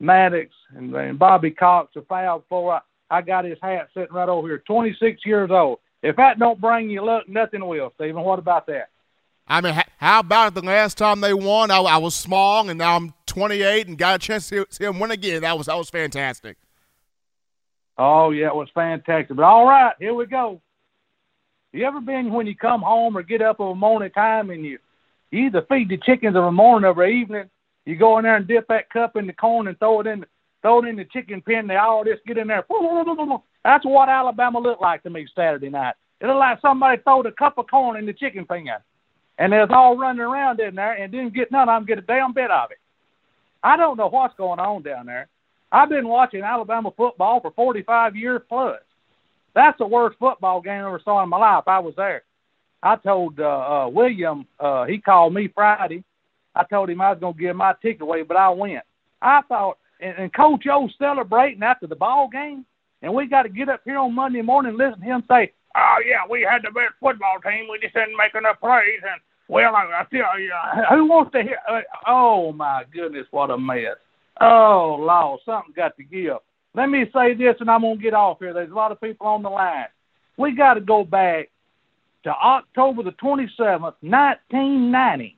[0.02, 2.80] Maddux, and, and Bobby Cox, a foul before I,
[3.18, 4.64] I got his hat sitting right over here.
[4.66, 5.80] 26 years old.
[6.02, 8.22] If that don't bring you luck, nothing will, Stephen.
[8.22, 8.90] What about that?
[9.48, 11.70] I mean, how about the last time they won?
[11.70, 14.84] I, I was small, and now I'm 28 and got a chance to see, see
[14.86, 15.44] them win again.
[15.44, 16.58] That was that was fantastic.
[17.98, 19.36] Oh yeah, it was fantastic.
[19.36, 20.62] But all right, here we go.
[21.72, 24.64] You ever been when you come home or get up of a morning time and
[24.64, 24.80] you,
[25.32, 27.50] either feed the chickens of a morning or evening,
[27.86, 30.26] you go in there and dip that cup in the corn and throw it in
[30.62, 32.66] throw it in the chicken pen, they all just get in there.
[33.64, 35.94] That's what Alabama looked like to me Saturday night.
[36.20, 38.66] It looked like somebody throwed a cup of corn in the chicken pen.
[39.38, 42.00] And they was all running around in there and didn't get none of them get
[42.00, 42.80] a damn bit of it.
[43.62, 45.28] I don't know what's going on down there.
[45.76, 48.80] I've been watching Alabama football for 45 years plus.
[49.54, 51.66] That's the worst football game I ever saw in my life.
[51.68, 52.24] I was there.
[52.82, 56.06] I told uh, uh, William, uh, he called me Friday.
[56.56, 58.86] I told him I was going to give my ticket away, but I went.
[59.22, 62.66] I thought, and, and Coach O celebrating after the ball game,
[63.02, 65.52] and we got to get up here on Monday morning and listen to him say,
[65.76, 67.68] "Oh yeah, we had the best football team.
[67.70, 70.54] We just didn't make enough plays." And well, I, I tell you,
[70.90, 71.58] who wants to hear?
[71.70, 73.98] Uh, oh my goodness, what a mess!
[74.40, 76.38] Oh Lord, something's got to give.
[76.74, 78.54] Let me say this, and I'm gonna get off here.
[78.54, 79.86] There's a lot of people on the line.
[80.38, 81.50] We got to go back
[82.24, 85.38] to October the 27th, 1990.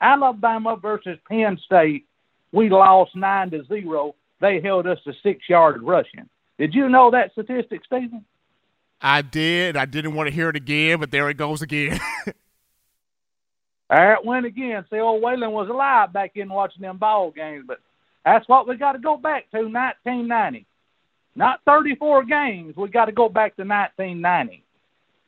[0.00, 2.06] Alabama versus Penn State.
[2.52, 4.14] We lost nine to zero.
[4.40, 6.28] They held us to six yard rushing.
[6.58, 8.24] Did you know that statistic, Stephen?
[9.00, 9.76] I did.
[9.76, 12.00] I didn't want to hear it again, but there it goes again.
[13.90, 14.84] there it went again.
[14.90, 17.80] See, old Whalen was alive back in watching them ball games, but
[18.24, 20.66] that's what we got to go back to 1990.
[21.36, 22.76] Not 34 games.
[22.76, 24.64] We got to go back to 1990.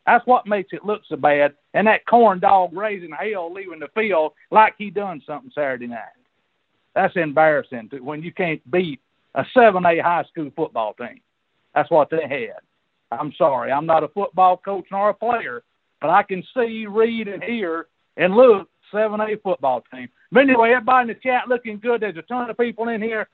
[0.07, 1.55] That's what makes it look so bad.
[1.75, 5.99] And that corn dog raising hell leaving the field like he done something Saturday night.
[6.95, 9.01] That's embarrassing to, when you can't beat
[9.35, 11.21] a 7A high school football team.
[11.75, 12.61] That's what they had.
[13.11, 13.71] I'm sorry.
[13.71, 15.63] I'm not a football coach nor a player,
[16.01, 20.09] but I can see, read, and hear and look 7A football team.
[20.33, 22.03] But anyway, everybody in the chat looking good.
[22.03, 23.29] There's a ton of people in here.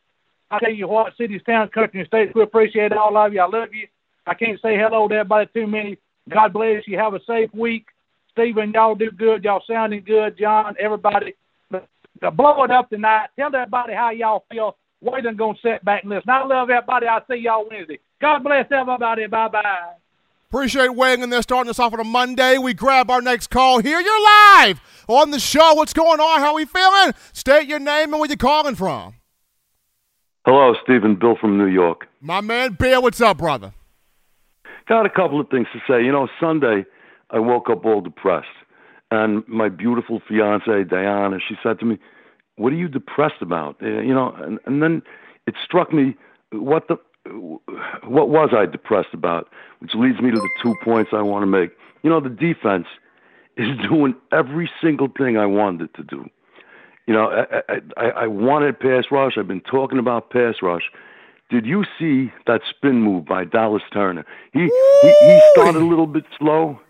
[0.51, 3.41] I tell you what, cities, towns, country, and states, we appreciate all of you.
[3.41, 3.87] I love you.
[4.27, 5.99] I can't say hello to everybody too many.
[6.29, 6.99] God bless you.
[6.99, 7.87] Have a safe week.
[8.31, 9.45] Stephen, y'all do good.
[9.45, 10.39] Y'all sounding good.
[10.39, 11.35] John, everybody.
[11.71, 13.29] Blow it up tonight.
[13.39, 14.77] Tell everybody how y'all feel.
[15.05, 16.31] Wayden going to sit back and listen.
[16.31, 17.07] I love everybody.
[17.07, 17.99] I'll see y'all Wednesday.
[18.21, 19.27] God bless everybody.
[19.27, 19.93] Bye bye.
[20.53, 22.59] Appreciate weighing in there, starting us off on a Monday.
[22.59, 23.99] We grab our next call here.
[23.99, 25.73] You're live on the show.
[25.73, 26.41] What's going on?
[26.41, 27.15] How are we feeling?
[27.33, 29.15] State your name and where you're calling from.
[30.45, 31.17] Hello, Stephen.
[31.17, 32.07] Bill from New York.
[32.21, 33.73] My man Bill, what's up, brother?
[34.87, 36.05] Got a couple of things to say.
[36.05, 36.85] You know, Sunday
[37.31, 38.47] I woke up all depressed,
[39.11, 41.97] and my beautiful fiance Diana, she said to me,
[42.57, 45.01] "What are you depressed about?" Uh, you know, and, and then
[45.47, 46.15] it struck me,
[46.53, 49.49] what the, what was I depressed about?
[49.81, 51.71] Which leads me to the two points I want to make.
[52.03, 52.87] You know, the defense
[53.57, 56.29] is doing every single thing I wanted it to do.
[57.07, 59.33] You know, I, I, I wanted pass rush.
[59.37, 60.85] I've been talking about pass rush.
[61.51, 64.25] Did you see that spin move by Dallas Turner?
[64.53, 66.81] He, he he started a little bit slow.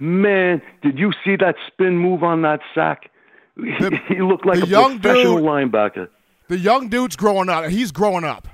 [0.00, 3.10] Man, did you see that spin move on that sack?
[3.56, 6.08] The, he looked like a professional dude, linebacker.
[6.48, 7.66] The young dude's growing up.
[7.66, 8.48] He's growing up.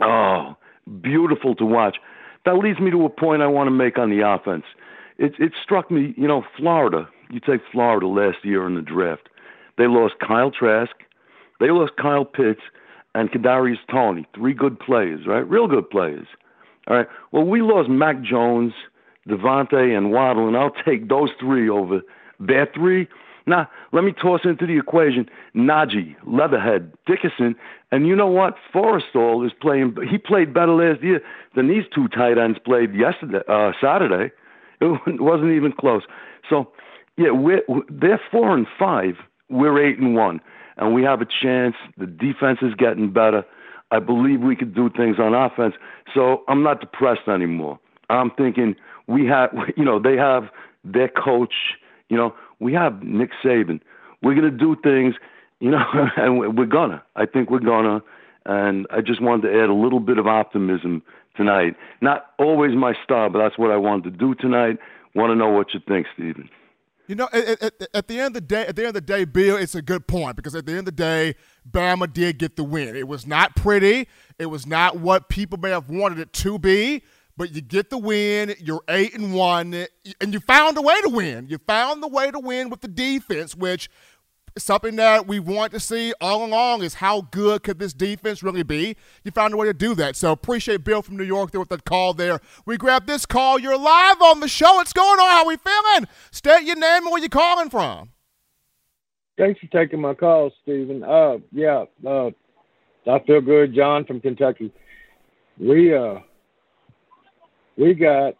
[0.00, 0.56] Oh,
[1.00, 1.96] beautiful to watch.
[2.44, 4.64] That leads me to a point I want to make on the offense.
[5.18, 7.08] It it struck me, you know, Florida.
[7.30, 9.28] You take Florida last year in the draft.
[9.78, 10.92] They lost Kyle Trask.
[11.60, 12.60] They lost Kyle Pitts
[13.14, 15.48] and Kadarius Toney, three good players, right?
[15.48, 16.26] Real good players.
[16.88, 17.06] All right.
[17.32, 18.72] Well, we lost Mac Jones,
[19.28, 22.02] Davante, and Waddle, and I'll take those three over
[22.40, 23.08] their three.
[23.46, 27.54] Now, let me toss into the equation Najee, Leatherwood, Dickerson,
[27.92, 28.54] and you know what?
[28.74, 29.94] Forristall is playing.
[30.10, 31.20] He played better last year
[31.54, 34.32] than these two tight ends played yesterday, uh, Saturday.
[34.80, 36.02] It wasn't even close.
[36.48, 36.72] So,
[37.16, 39.14] yeah, we're, they're four and five.
[39.48, 40.40] We're eight and one
[40.76, 41.76] and we have a chance.
[41.98, 43.44] The defense is getting better.
[43.90, 45.74] I believe we could do things on offense.
[46.14, 47.78] So I'm not depressed anymore.
[48.10, 48.74] I'm thinking
[49.06, 50.44] we have, you know, they have
[50.84, 51.54] their coach.
[52.08, 53.80] You know, we have Nick Saban.
[54.22, 55.14] We're gonna do things,
[55.60, 55.84] you know,
[56.16, 57.04] and we're gonna.
[57.14, 58.02] I think we're gonna.
[58.46, 61.02] And I just wanted to add a little bit of optimism
[61.36, 61.76] tonight.
[62.00, 64.78] Not always my star, but that's what I wanted to do tonight.
[65.14, 66.48] Want to know what you think, Stephen.
[67.06, 69.00] You know, at, at, at, the end of the day, at the end of the
[69.02, 71.34] day, Bill, it's a good point because at the end of the day,
[71.70, 72.96] Bama did get the win.
[72.96, 74.08] It was not pretty.
[74.38, 77.02] It was not what people may have wanted it to be,
[77.36, 78.54] but you get the win.
[78.58, 79.86] You're eight and one,
[80.20, 81.48] and you found a way to win.
[81.48, 83.88] You found the way to win with the defense, which
[84.56, 88.62] something that we want to see all along is how good could this defense really
[88.62, 88.96] be?
[89.24, 90.16] You found a way to do that.
[90.16, 92.40] So appreciate Bill from New York there with that call there.
[92.64, 93.58] We grabbed this call.
[93.58, 94.74] You're live on the show.
[94.74, 95.30] What's going on?
[95.30, 96.08] How we feeling?
[96.30, 98.10] State your name and where you're calling from.
[99.36, 101.02] Thanks for taking my call, Stephen.
[101.02, 102.30] Uh, yeah, uh,
[103.06, 103.74] I feel good.
[103.74, 104.72] John from Kentucky.
[105.58, 106.20] We uh,
[107.76, 108.34] we got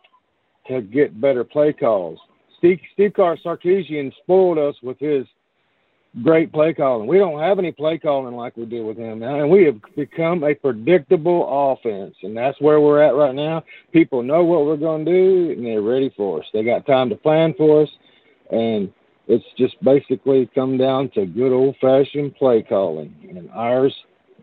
[0.68, 2.18] to get better play calls.
[2.58, 5.26] Steve, Steve Carr Sarkisian spoiled us with his–
[6.22, 7.08] great play calling.
[7.08, 9.76] We don't have any play calling like we did with him now, and we have
[9.96, 13.64] become a predictable offense, and that's where we're at right now.
[13.92, 16.46] People know what we're going to do, and they're ready for us.
[16.52, 17.88] They got time to plan for us,
[18.50, 18.92] and
[19.26, 23.94] it's just basically come down to good old fashioned play calling, and ours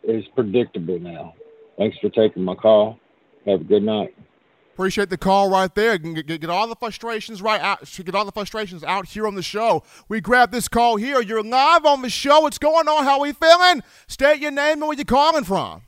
[0.03, 1.35] is predictable now.
[1.77, 2.99] Thanks for taking my call.
[3.45, 4.13] Have a good night.
[4.81, 5.95] Appreciate the call right there.
[5.99, 7.87] Get, get, get, all the frustrations right out.
[8.03, 9.83] Get all the frustrations out here on the show.
[10.09, 11.21] We grab this call here.
[11.21, 12.39] You're live on the show.
[12.39, 13.03] What's going on?
[13.03, 13.83] How we feeling?
[14.07, 15.83] State your name and where you're calling from.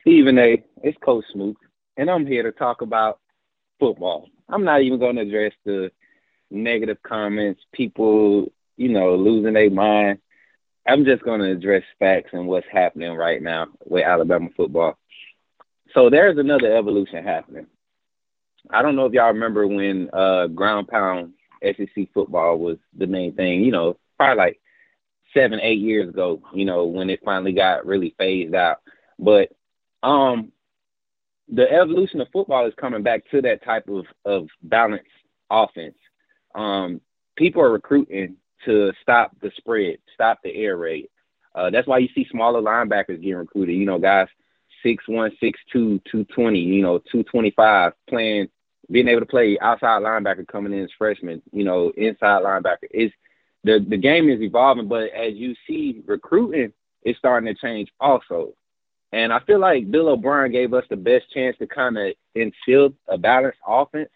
[0.00, 0.64] Stephen A.
[0.82, 1.56] It's Coach Smoot,
[1.96, 3.20] and I'm here to talk about
[3.78, 4.28] football.
[4.48, 5.92] I'm not even going to address the
[6.50, 10.18] negative comments, people, you know, losing their mind.
[10.84, 14.98] I'm just going to address facts and what's happening right now with Alabama football.
[15.96, 17.66] So there's another evolution happening.
[18.70, 21.32] I don't know if y'all remember when uh, ground pound
[21.62, 23.62] SEC football was the main thing.
[23.64, 24.60] You know, probably like
[25.32, 26.42] seven, eight years ago.
[26.52, 28.82] You know, when it finally got really phased out.
[29.18, 29.52] But
[30.02, 30.52] um,
[31.48, 35.06] the evolution of football is coming back to that type of of balanced
[35.48, 35.96] offense.
[36.54, 37.00] Um,
[37.36, 38.36] people are recruiting
[38.66, 41.08] to stop the spread, stop the air raid.
[41.54, 43.76] Uh, that's why you see smaller linebackers getting recruited.
[43.76, 44.28] You know, guys
[44.86, 48.48] six one, six two, two twenty, you know, two twenty five, playing,
[48.90, 52.88] being able to play outside linebacker coming in as freshman, you know, inside linebacker.
[52.92, 53.10] Is
[53.64, 56.72] the the game is evolving, but as you see, recruiting
[57.02, 58.54] is starting to change also.
[59.12, 62.94] And I feel like Bill O'Brien gave us the best chance to kind of instill
[63.08, 64.10] a balanced offense.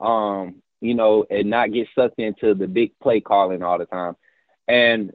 [0.00, 4.16] Um, you know, and not get sucked into the big play calling all the time.
[4.66, 5.12] And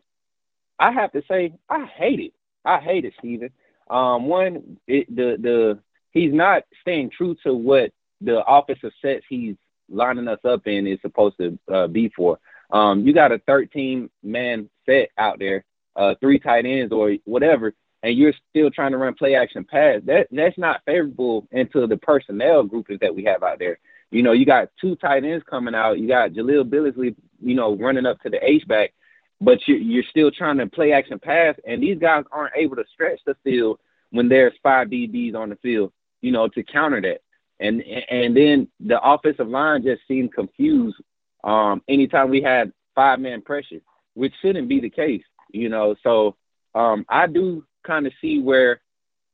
[0.77, 2.33] I have to say, I hate it.
[2.63, 3.49] I hate it, Steven.
[3.89, 5.79] Um, one, it, the the
[6.11, 9.55] he's not staying true to what the offensive sets he's
[9.89, 12.39] lining us up in is supposed to uh, be for.
[12.71, 15.63] Um, you got a 13 man set out there,
[15.95, 20.01] uh, three tight ends or whatever, and you're still trying to run play action pass.
[20.05, 23.79] That that's not favorable into the personnel groupings that we have out there.
[24.11, 25.99] You know, you got two tight ends coming out.
[25.99, 28.93] You got Jahleel Billingsley, you know, running up to the H back,
[29.41, 32.85] but you, you're still trying to play action pass, and these guys aren't able to
[32.93, 33.79] stretch the field
[34.11, 37.21] when there's five DBs on the field, you know, to counter that.
[37.59, 40.97] And and then the offensive line just seemed confused
[41.43, 43.81] um, anytime we had five man pressure,
[44.13, 45.95] which shouldn't be the case, you know.
[46.03, 46.35] So
[46.73, 48.81] um, I do kind of see where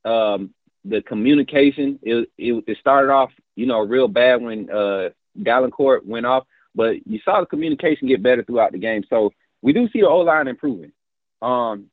[0.06, 0.54] um,
[0.86, 6.46] the communication it, it, it started off you know real bad when uh went off,
[6.76, 9.04] but you saw the communication get better throughout the game.
[9.10, 9.32] So
[9.62, 10.92] we do see the O line improving.
[11.42, 11.88] Um,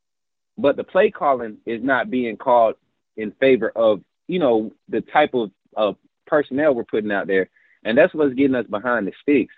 [0.57, 2.75] but the play calling is not being called
[3.17, 5.97] in favor of you know the type of of
[6.27, 7.49] personnel we're putting out there,
[7.85, 9.55] and that's what's getting us behind the sticks.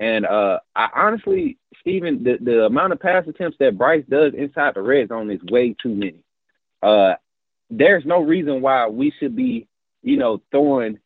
[0.00, 4.74] And uh, I honestly, Stephen, the, the amount of pass attempts that Bryce does inside
[4.74, 6.24] the red zone is way too many.
[6.82, 7.14] Uh,
[7.70, 9.68] there's no reason why we should be,
[10.02, 10.98] you know, throwing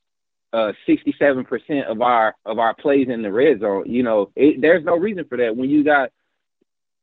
[0.55, 3.85] uh 67% of our of our plays in the red zone.
[3.87, 6.11] You know, it, there's no reason for that when you got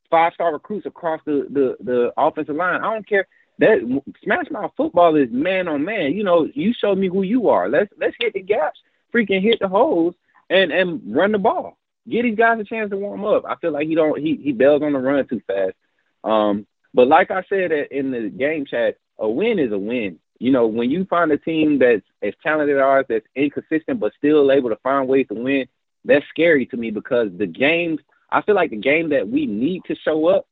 [0.09, 2.81] five star recruits across the, the the offensive line.
[2.81, 3.27] I don't care
[3.59, 6.13] that smash mouth football is man on man.
[6.13, 7.69] You know, you show me who you are.
[7.69, 8.79] Let's let's hit the gaps,
[9.13, 10.15] freaking hit the holes,
[10.49, 11.77] and and run the ball.
[12.07, 13.45] Get these guys a chance to warm up.
[13.47, 15.75] I feel like he don't he he bails on the run too fast.
[16.23, 20.19] Um, but like I said in the game chat, a win is a win.
[20.39, 24.13] You know, when you find a team that's as talented as ours, that's inconsistent but
[24.17, 25.67] still able to find ways to win,
[26.03, 27.99] that's scary to me because the games,
[28.35, 30.45] I feel like the game that we need to show up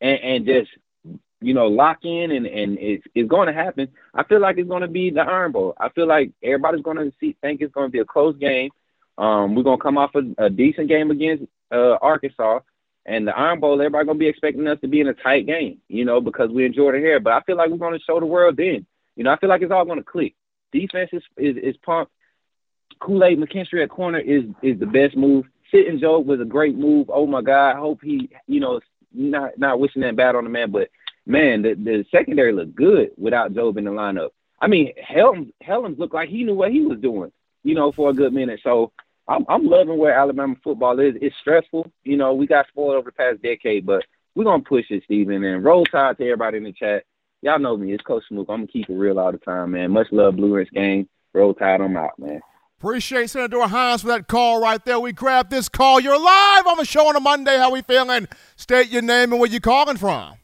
[0.00, 0.70] and, and just,
[1.40, 3.88] you know, lock in and, and it's, it's going to happen.
[4.14, 5.74] I feel like it's going to be the Iron Bowl.
[5.78, 8.70] I feel like everybody's going to see, think it's going to be a close game.
[9.16, 12.60] Um, we're going to come off a, a decent game against uh, Arkansas.
[13.04, 15.78] And the Iron Bowl, everybody gonna be expecting us to be in a tight game,
[15.88, 17.18] you know, because we enjoy the hair.
[17.18, 18.86] But I feel like we're gonna show the world then.
[19.16, 20.36] You know, I feel like it's all gonna click.
[20.70, 22.12] Defense is is, is pumped.
[23.00, 25.46] Kool Aid McKinstry at corner is is the best move.
[25.72, 27.10] Sitting Jobe was a great move.
[27.12, 28.80] Oh my God, I hope he, you know,
[29.12, 30.88] not not wishing that bad on the man, but
[31.26, 34.30] man, the the secondary looked good without Jobe in the lineup.
[34.60, 37.32] I mean, Helms Helms looked like he knew what he was doing,
[37.64, 38.60] you know, for a good minute.
[38.62, 38.92] So
[39.28, 41.14] I'm, I'm loving where Alabama football is.
[41.20, 41.90] It's stressful.
[42.04, 44.04] You know, we got spoiled over the past decade, but
[44.34, 45.42] we're gonna push it, Steven.
[45.44, 47.04] And roll tide to everybody in the chat.
[47.42, 47.92] Y'all know me.
[47.92, 48.46] It's Coach Smook.
[48.48, 49.90] I'm gonna keep it real all the time, man.
[49.90, 51.08] Much love, Blue Ridge Gang.
[51.34, 51.80] Roll tide.
[51.80, 52.40] I'm out, man.
[52.82, 54.98] Appreciate Senator Hines for that call right there.
[54.98, 56.00] We grabbed this call.
[56.00, 57.56] You're live on the show on a Monday.
[57.56, 58.26] How we feeling?
[58.56, 60.34] State your name and where you calling from.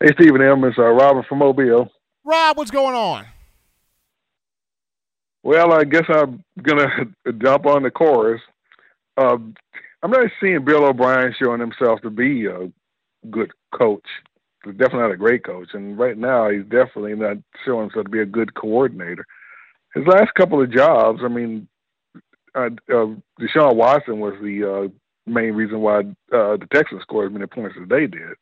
[0.00, 0.64] Hey, Stephen M.
[0.64, 1.92] It's uh, Robert from Mobile.
[2.24, 3.24] Rob, what's going on?
[5.44, 6.88] Well, I guess I'm gonna
[7.38, 8.40] jump on the chorus.
[9.16, 9.36] Uh,
[10.02, 12.68] I'm not seeing Bill O'Brien showing himself to be a
[13.30, 14.06] good coach.
[14.64, 18.10] He's definitely not a great coach, and right now he's definitely not showing himself to
[18.10, 19.24] be a good coordinator.
[19.94, 21.68] His last couple of jobs, I mean,
[22.54, 24.88] uh, uh, Deshaun Watson was the uh,
[25.30, 28.34] main reason why uh, the Texans scored as many points as they did.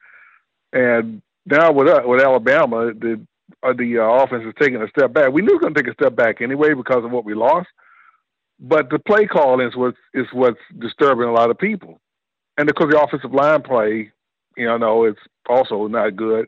[0.73, 3.21] And now with uh, with Alabama, the
[3.63, 5.33] uh, the uh, offense is taking a step back.
[5.33, 7.35] We knew it was going to take a step back anyway because of what we
[7.35, 7.69] lost.
[8.61, 11.99] But the play calling is what is what's disturbing a lot of people,
[12.59, 14.13] and because the offensive line play,
[14.57, 16.47] you know, it's also not good.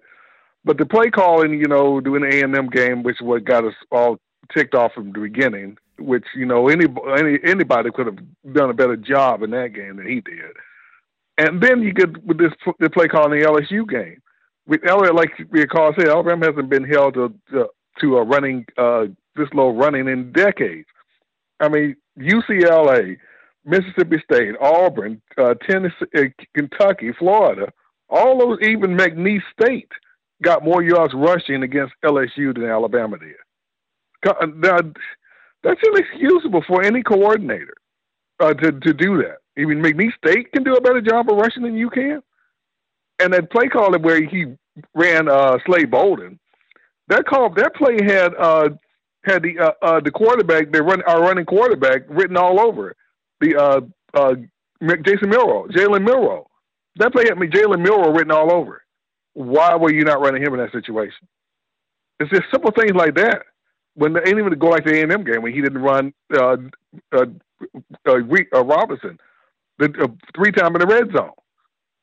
[0.65, 3.45] But the play calling, you know, doing the A and M game, which is what
[3.45, 4.19] got us all
[4.55, 6.87] ticked off from the beginning, which you know any,
[7.17, 8.19] any anybody could have
[8.53, 10.53] done a better job in that game than he did.
[11.39, 14.21] And then you get with this the play calling the LSU game.
[14.67, 17.69] With Elliott, like recall said, Alabama hasn't been held to to,
[18.01, 20.89] to a running uh, this low running in decades.
[21.61, 23.17] I mean, UCLA,
[23.65, 26.23] Mississippi State, Auburn, uh, Tennessee, uh,
[26.55, 27.73] Kentucky, Florida,
[28.09, 29.91] all those, even McNeese State,
[30.43, 33.37] got more yards rushing against LSU than Alabama did.
[34.23, 37.75] That's inexcusable for any coordinator
[38.41, 39.39] uh, to to do that.
[39.57, 42.23] Even McNeese State can do a better job of rushing than you can.
[43.19, 44.47] And that play call where he
[44.95, 46.39] ran uh, Slade Bolden,
[47.09, 48.71] that call that play had uh,
[49.25, 52.97] had the uh, uh, the quarterback, the run our running quarterback, written all over it.
[53.41, 53.81] The uh,
[54.15, 54.35] uh,
[55.05, 56.49] Jason Milroe, Jalen Milroe.
[56.97, 58.83] That play had me Jalen Milroe written all over it.
[59.35, 61.27] Why were you not running him in that situation?
[62.21, 63.43] It's just simple things like that.
[63.95, 66.15] When they ain't even go like the A and M game when he didn't run
[66.35, 66.57] uh,
[67.13, 67.27] uh,
[68.07, 68.17] uh,
[68.55, 69.19] uh Robinson
[69.79, 71.33] the uh, three time in the red zone,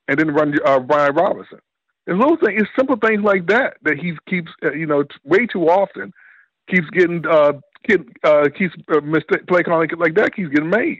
[0.07, 1.59] and then run uh, Brian Robinson.
[2.07, 5.69] It's little things, it's simple things like that that he keeps you know way too
[5.69, 6.13] often
[6.69, 7.53] keeps getting uh,
[7.87, 10.99] get, uh, keeps mistake play calling like that keeps getting made,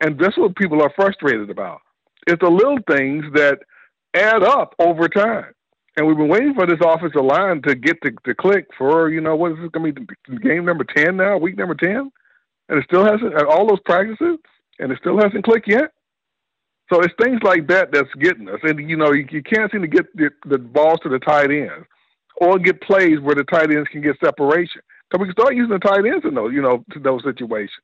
[0.00, 1.80] and that's what people are frustrated about.
[2.26, 3.60] It's the little things that
[4.14, 5.52] add up over time,
[5.96, 9.20] and we've been waiting for this offensive line to get to, to click for you
[9.20, 12.10] know what is this going to be game number ten now, week number ten,
[12.68, 14.38] and it still hasn't all those practices,
[14.78, 15.92] and it still hasn't clicked yet.
[16.92, 19.82] So it's things like that that's getting us, and you know you, you can't seem
[19.82, 21.86] to get the, the balls to the tight ends,
[22.36, 24.82] or get plays where the tight ends can get separation.
[25.12, 27.82] So we can start using the tight ends in those, you know, to those situations.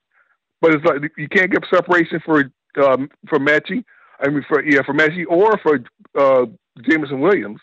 [0.61, 2.51] But it's like you can't get separation for
[2.83, 3.85] um, for Metchie.
[4.21, 5.79] I mean, for yeah, for Metchie or for
[6.19, 6.47] uh,
[6.83, 7.61] Jameson Williams.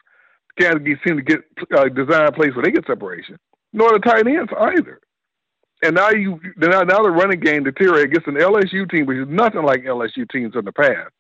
[0.58, 0.74] Get,
[1.06, 1.40] seem to get
[1.76, 3.38] uh, design plays where they get separation.
[3.74, 5.00] Nor the tight ends either.
[5.84, 9.28] And now you now, now the running game deteriorates against an LSU team, which is
[9.28, 11.12] nothing like LSU teams in the past.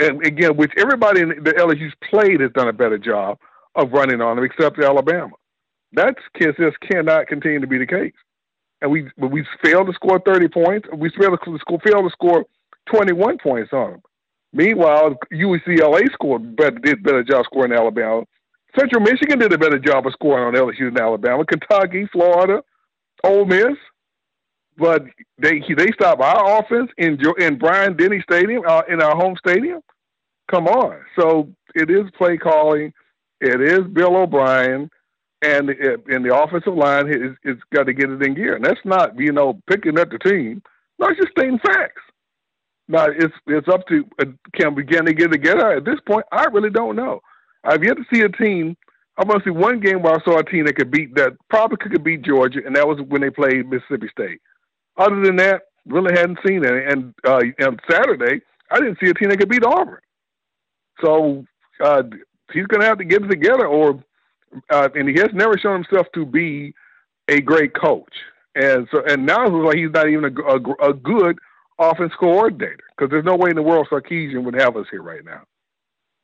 [0.00, 3.38] And again, which everybody in the LSU's played has done a better job
[3.76, 5.32] of running on them, except Alabama.
[5.92, 8.12] That just cannot continue to be the case.
[8.82, 10.88] And we we failed to score 30 points.
[10.96, 12.44] We failed to score, failed to score
[12.92, 14.02] 21 points on them.
[14.52, 18.24] Meanwhile, UCLA scored better, did better job scoring Alabama.
[18.78, 21.44] Central Michigan did a better job of scoring on LSU than Alabama.
[21.44, 22.62] Kentucky, Florida,
[23.24, 23.76] Ole Miss,
[24.76, 25.04] but
[25.38, 29.80] they they stopped our offense in in Bryant Denny Stadium uh, in our home stadium.
[30.50, 32.92] Come on, so it is play calling.
[33.40, 34.90] It is Bill O'Brien
[35.42, 38.56] and and the offensive line is, is got to get it in gear.
[38.56, 40.62] And that's not you know picking up the team.
[40.98, 42.02] No, it's just stating facts.
[42.88, 46.26] Now it's it's up to uh, can we can they get together at this point?
[46.32, 47.20] I really don't know.
[47.64, 48.76] I've yet to see a team.
[49.16, 51.36] I want to see one game where I saw a team that could beat that
[51.48, 54.40] probably could beat Georgia, and that was when they played Mississippi State.
[54.96, 56.84] Other than that, really hadn't seen any.
[56.84, 58.40] And uh, and Saturday,
[58.70, 60.00] I didn't see a team that could beat Auburn.
[61.02, 61.44] So
[61.82, 62.02] uh,
[62.52, 64.02] he's going to have to get it together, or
[64.70, 66.74] uh, and he has never shown himself to be
[67.28, 68.12] a great coach.
[68.54, 71.38] And so, and now it's like he's not even a, a, a good
[71.78, 75.24] offense coordinator because there's no way in the world Sarkisian would have us here right
[75.24, 75.42] now,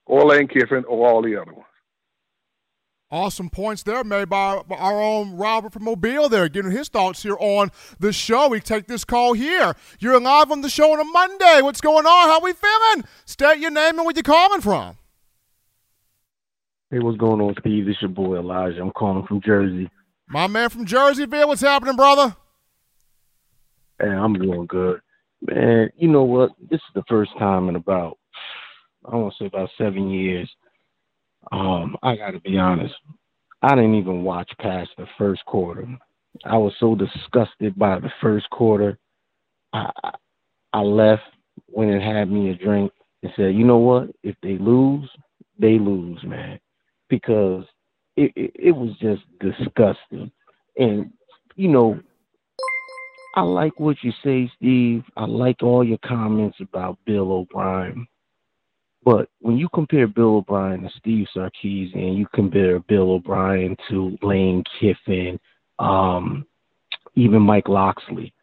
[0.07, 1.67] or Lane Kiffin, or all the other ones.
[3.09, 7.37] Awesome points there made by our own Robert from Mobile there, getting his thoughts here
[7.39, 8.49] on the show.
[8.49, 9.77] We take this call here.
[10.01, 11.61] You're live on the show on a Monday.
[11.63, 12.29] What's going on?
[12.29, 13.05] How we feeling?
[13.25, 14.99] State your name and where you're calling from.
[16.91, 17.87] Hey, what's going on, Steve?
[17.87, 18.81] This your boy Elijah.
[18.81, 19.89] I'm calling from Jersey.
[20.29, 21.47] My man from Jerseyville.
[21.47, 22.35] What's happening, brother?
[24.01, 25.01] Hey, I'm doing good.
[25.43, 26.51] Man, you know what?
[26.59, 28.19] This is the first time in about
[29.11, 30.51] I want to say about seven years.
[31.53, 32.95] Um, I gotta be honest.
[33.63, 35.87] I didn't even watch past the first quarter.
[36.45, 38.99] I was so disgusted by the first quarter.
[39.73, 39.91] I
[40.73, 41.23] I left,
[41.69, 42.93] went and had me a drink,
[43.23, 44.11] and said, you know what?
[44.23, 45.09] If they lose,
[45.59, 46.59] they lose, man
[47.09, 47.65] because
[48.17, 50.31] it, it, it was just disgusting.
[50.77, 51.11] And,
[51.55, 52.01] you know,
[53.35, 55.05] I like what you say, Steve.
[55.17, 58.07] I like all your comments about Bill O'Brien.
[59.07, 64.65] But when you compare Bill O'Brien to Steve Sarkisian, you compare Bill O'Brien to Lane
[64.81, 65.39] Kiffin,
[65.79, 66.45] um,
[67.15, 68.35] even Mike Locksley,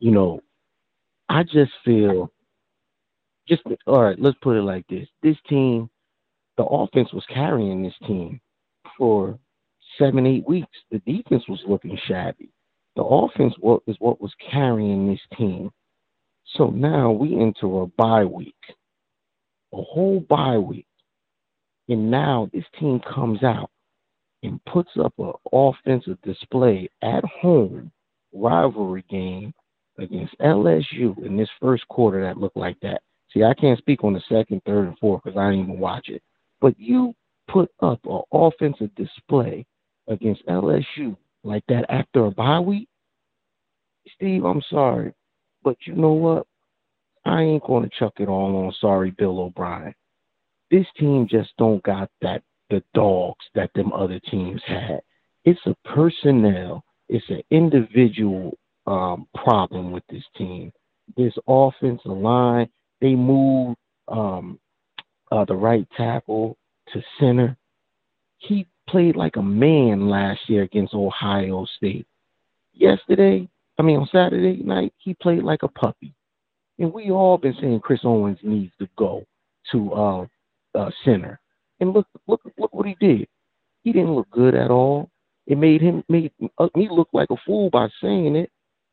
[0.00, 0.42] you know,
[1.30, 2.30] I just feel
[3.48, 5.08] just all right, let's put it like this.
[5.22, 5.88] This team,
[6.58, 8.42] the offense was carrying this team
[8.98, 9.38] for
[9.98, 10.76] seven, eight weeks.
[10.90, 12.50] The defense was looking shabby.
[12.96, 13.54] The offense
[13.86, 15.70] is what was carrying this team.
[16.56, 18.54] So now we enter a bye week,
[19.74, 20.86] a whole bye week.
[21.88, 23.70] And now this team comes out
[24.42, 27.90] and puts up an offensive display at home
[28.32, 29.52] rivalry game
[29.98, 33.00] against LSU in this first quarter that looked like that.
[33.32, 36.08] See, I can't speak on the second, third, and fourth because I didn't even watch
[36.08, 36.22] it.
[36.60, 37.14] But you
[37.48, 39.66] put up an offensive display
[40.08, 42.88] against LSU like that after a bye week,
[44.14, 45.12] Steve, I'm sorry.
[45.62, 46.46] But you know what?
[47.24, 49.94] I ain't going to chuck it all on sorry Bill O'Brien.
[50.70, 55.00] This team just don't got that the dogs that them other teams had.
[55.44, 58.56] It's a personnel, it's an individual
[58.86, 60.72] um, problem with this team.
[61.16, 62.68] This offensive line,
[63.00, 63.76] they move
[64.08, 64.58] um,
[65.30, 66.56] uh, the right tackle
[66.92, 67.56] to center.
[68.38, 72.06] He played like a man last year against Ohio State.
[72.72, 73.48] Yesterday,
[73.78, 76.14] I mean on Saturday night, he played like a puppy.
[76.78, 79.24] And we all been saying Chris Owens needs to go
[79.72, 80.26] to uh,
[80.74, 81.40] uh, center.
[81.80, 83.28] And look, look, look what he did.
[83.82, 85.10] He didn't look good at all.
[85.46, 88.50] It made him made uh, me look like a fool by saying it.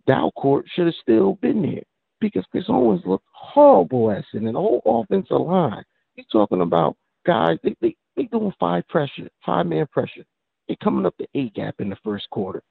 [0.08, 1.84] Dalcourt should have still been there
[2.20, 4.52] because Chris Owens looked horrible at center.
[4.52, 5.84] The whole offensive line.
[6.16, 7.58] He's talking about guys.
[7.64, 10.26] They they they doing five pressure, five man pressure.
[10.68, 12.64] They coming up the A gap in the first quarter.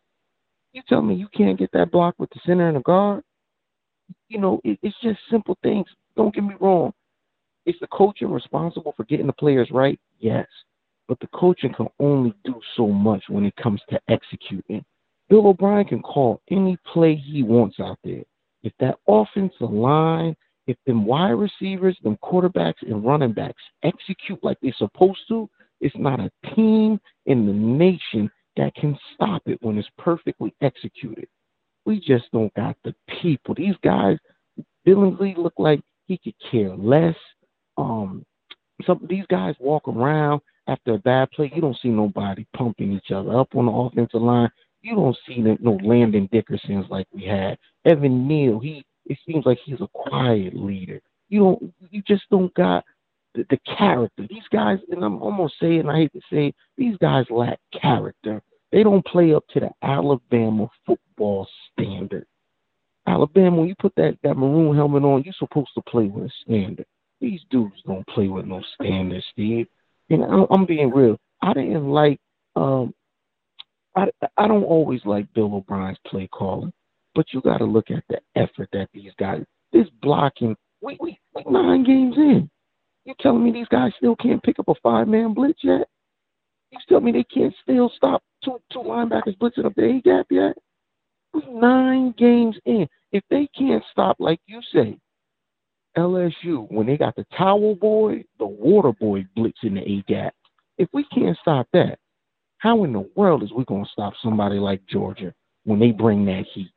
[0.72, 3.24] You tell me you can't get that block with the center and the guard?
[4.28, 5.86] You know, it, it's just simple things.
[6.16, 6.92] Don't get me wrong.
[7.66, 9.98] Is the coaching responsible for getting the players right?
[10.18, 10.46] Yes.
[11.08, 14.84] But the coaching can only do so much when it comes to executing.
[15.28, 18.22] Bill O'Brien can call any play he wants out there.
[18.62, 20.36] If that offensive line,
[20.66, 25.48] if them wide receivers, them quarterbacks, and running backs execute like they're supposed to,
[25.80, 31.28] it's not a team in the nation that can stop it when it's perfectly executed.
[31.90, 33.52] We just don't got the people.
[33.56, 34.16] These guys,
[34.86, 37.16] Billingsley look like he could care less.
[37.76, 38.24] Um,
[38.86, 41.50] some these guys walk around after a bad play.
[41.52, 44.50] You don't see nobody pumping each other up on the offensive line.
[44.82, 47.58] You don't see no Landon Dickersons like we had.
[47.84, 51.00] Evan Neal, he it seems like he's a quiet leader.
[51.28, 52.84] You don't, you just don't got
[53.34, 54.28] the, the character.
[54.30, 58.40] These guys, and I'm almost saying, I hate to say, these guys lack character.
[58.72, 62.26] They don't play up to the Alabama football standard.
[63.06, 66.30] Alabama, when you put that, that maroon helmet on, you're supposed to play with a
[66.44, 66.86] standard.
[67.20, 69.66] These dudes don't play with no standard, Steve.
[70.08, 71.18] And I'm, I'm being real.
[71.42, 72.20] I didn't like.
[72.56, 72.94] Um,
[73.96, 74.06] I
[74.36, 76.72] I don't always like Bill O'Brien's play calling,
[77.14, 79.42] but you got to look at the effort that these guys.
[79.72, 80.56] This blocking.
[80.80, 82.50] We we we nine games in.
[83.04, 85.88] You telling me these guys still can't pick up a five man blitz yet?
[86.70, 90.26] You tell me they can't still stop two two linebackers blitzing up the A gap
[90.30, 90.56] yet?
[91.48, 92.88] Nine games in.
[93.12, 94.98] If they can't stop, like you say,
[95.96, 100.34] LSU when they got the towel boy, the water boy blitz in the A gap.
[100.78, 101.98] If we can't stop that,
[102.58, 106.44] how in the world is we gonna stop somebody like Georgia when they bring that
[106.52, 106.70] heat?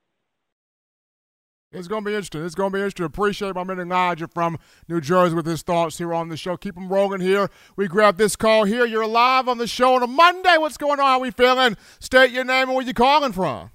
[1.74, 2.46] It's going to be interesting.
[2.46, 3.06] It's going to be interesting.
[3.06, 6.56] Appreciate my man Elijah from New Jersey with his thoughts here on the show.
[6.56, 7.50] Keep them rolling here.
[7.76, 8.86] We grab this call here.
[8.86, 10.58] You're live on the show on a Monday.
[10.58, 11.06] What's going on?
[11.06, 11.76] How we feeling?
[12.00, 13.72] State your name and where you calling from.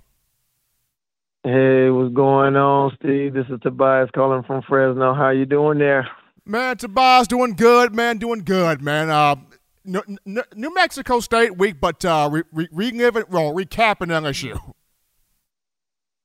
[1.43, 3.35] Hey, what's going on, Steve?
[3.35, 5.15] This is Tobias calling from Fresno.
[5.15, 6.09] How you doing there?
[6.45, 9.11] Man, Tobias, doing good, man, doing good, man.
[9.11, 9.37] Uh,
[9.85, 12.93] New Mexico State week, but uh, re- re- re-
[13.29, 14.75] well, recapping LSU.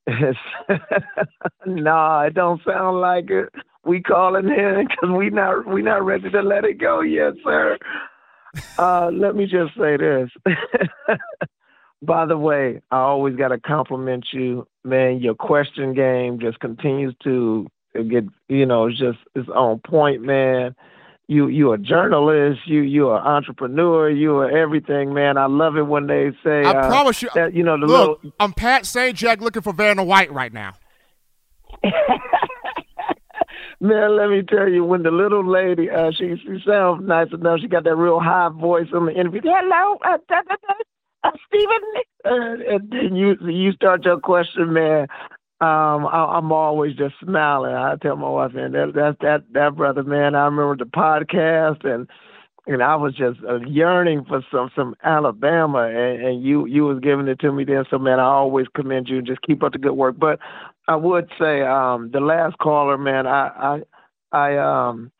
[1.65, 3.49] nah, it don't sound like it.
[3.85, 7.77] We calling in because we not we not ready to let it go yet, sir.
[8.77, 10.29] Uh, let me just say this.
[12.01, 15.19] By the way, I always got to compliment you, man.
[15.19, 20.75] Your question game just continues to get, you know, just it's on point, man.
[21.27, 25.37] You you a journalist, you you are entrepreneur, you are everything, man.
[25.37, 26.63] I love it when they say.
[26.63, 28.33] I uh, promise you, that, you know, the look, little.
[28.41, 30.73] I'm Pat Sajak looking for Vanna White right now.
[33.83, 37.59] Man, let me tell you, when the little lady, uh, she she sounds nice enough.
[37.59, 39.41] She got that real high voice on the interview.
[39.43, 40.73] Hello, uh, da, da, da,
[41.25, 41.81] uh, Stephen.
[42.23, 45.07] Uh, and then you you start your question, man.
[45.61, 47.73] Um, I, I'm always just smiling.
[47.73, 50.35] I tell my wife, man, that that that that brother, man.
[50.35, 52.07] I remember the podcast, and
[52.65, 56.99] and I was just uh, yearning for some some Alabama, and, and you you was
[56.99, 57.85] giving it to me then.
[57.89, 60.17] So man, I always commend you just keep up the good work.
[60.17, 60.39] But
[60.87, 63.27] I would say um, the last caller, man.
[63.27, 63.81] I
[64.33, 65.11] I I um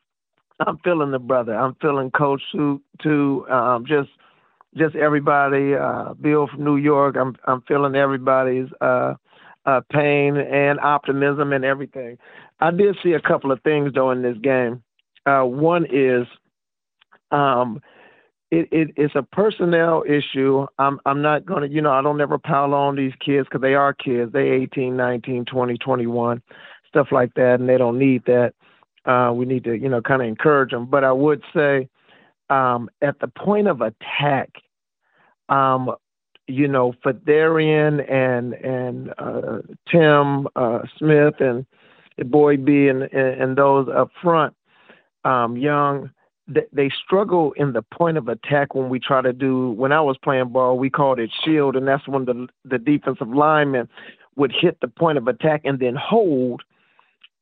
[0.60, 1.54] I'm feeling the brother.
[1.54, 2.80] I'm feeling Coach too.
[3.02, 4.10] too um, just
[4.76, 5.74] just everybody.
[5.74, 7.16] Uh, Bill from New York.
[7.18, 9.14] I'm I'm feeling everybody's uh,
[9.66, 12.18] uh, pain and optimism and everything.
[12.60, 14.82] I did see a couple of things though in this game.
[15.26, 16.26] Uh, one is
[17.30, 17.80] um,
[18.50, 20.66] it, it, it's a personnel issue.
[20.78, 23.74] I'm I'm not gonna, you know, I don't ever pile on these kids because they
[23.74, 24.32] are kids.
[24.32, 26.42] They 18, 19, 20, 21,
[26.88, 28.54] stuff like that, and they don't need that.
[29.04, 30.86] Uh, we need to, you know, kind of encourage them.
[30.86, 31.88] But I would say,
[32.48, 34.50] um, at the point of attack,
[35.48, 35.90] um,
[36.46, 39.58] you know, Phidarian and and uh,
[39.90, 41.66] Tim uh, Smith and
[42.30, 44.54] Boy B and, and, and those up front,
[45.24, 46.10] um, Young
[46.46, 50.18] they struggle in the point of attack when we try to do when I was
[50.22, 53.88] playing ball we called it shield and that's when the the defensive lineman
[54.36, 56.62] would hit the point of attack and then hold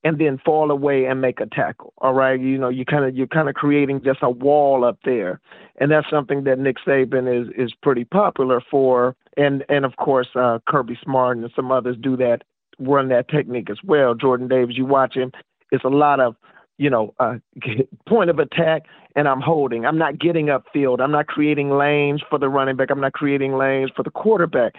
[0.05, 3.17] and then fall away and make a tackle all right you know you kind of
[3.17, 5.41] you're kind of creating just a wall up there
[5.79, 10.29] and that's something that Nick Saban is is pretty popular for and and of course
[10.35, 12.43] uh, Kirby Smart and some others do that
[12.79, 15.33] run that technique as well Jordan Davis you watch him
[15.71, 16.37] it's a lot of
[16.79, 17.37] you know, uh,
[18.09, 18.83] point of attack,
[19.15, 19.87] and I'm holding.
[19.87, 21.01] I'm not getting upfield.
[21.01, 22.91] I'm not creating lanes for the running back.
[22.91, 24.75] I'm not creating lanes for the quarterback.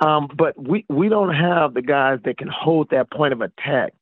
[0.00, 3.94] Um, but we we don't have the guys that can hold that point of attack.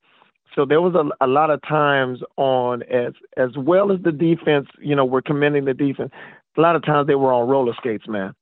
[0.55, 4.69] So there was a, a lot of times on as as well as the defense.
[4.81, 6.13] You know, we're commending the defense.
[6.57, 8.35] A lot of times they were on roller skates, man.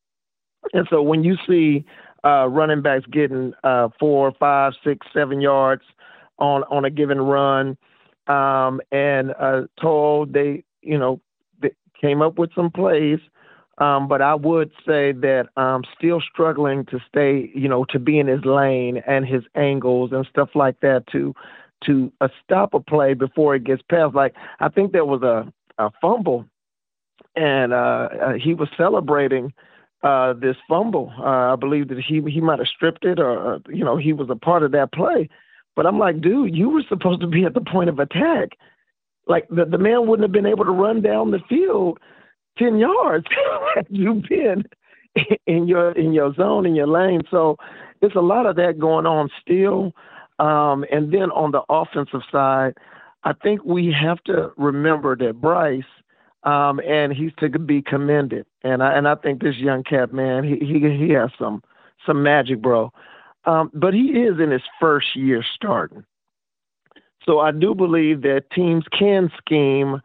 [0.73, 1.85] And so when you see
[2.25, 5.83] uh, running backs getting uh, four, five, six, seven yards
[6.39, 7.77] on on a given run
[8.27, 11.21] um, and uh, told they, you know,
[11.61, 13.19] they came up with some plays.
[13.79, 18.19] Um, but I would say that I'm still struggling to stay, you know, to be
[18.19, 21.35] in his lane and his angles and stuff like that to
[21.87, 22.13] to
[22.43, 24.15] stop a play before it gets past.
[24.15, 25.53] Like I think there was a,
[25.83, 26.47] a fumble,
[27.37, 29.53] and uh, uh, he was celebrating
[30.03, 31.13] uh, this fumble.
[31.19, 34.29] Uh, I believe that he he might have stripped it, or you know, he was
[34.31, 35.29] a part of that play.
[35.75, 38.51] But I'm like, dude, you were supposed to be at the point of attack.
[39.27, 41.99] Like the, the man wouldn't have been able to run down the field
[42.59, 43.27] ten yards
[43.75, 44.65] had you been
[45.47, 47.23] in your in your zone in your lane.
[47.31, 47.57] So
[48.01, 49.93] there's a lot of that going on still.
[50.43, 52.75] Um, and then on the offensive side,
[53.23, 55.85] I think we have to remember that Bryce,
[56.43, 58.45] um, and he's to be commended.
[58.65, 61.63] And I and I think this young cat, man, he he he has some
[62.05, 62.93] some magic, bro.
[63.45, 66.05] Um, but he is in his first year starting.
[67.25, 70.01] So I do believe that teams can scheme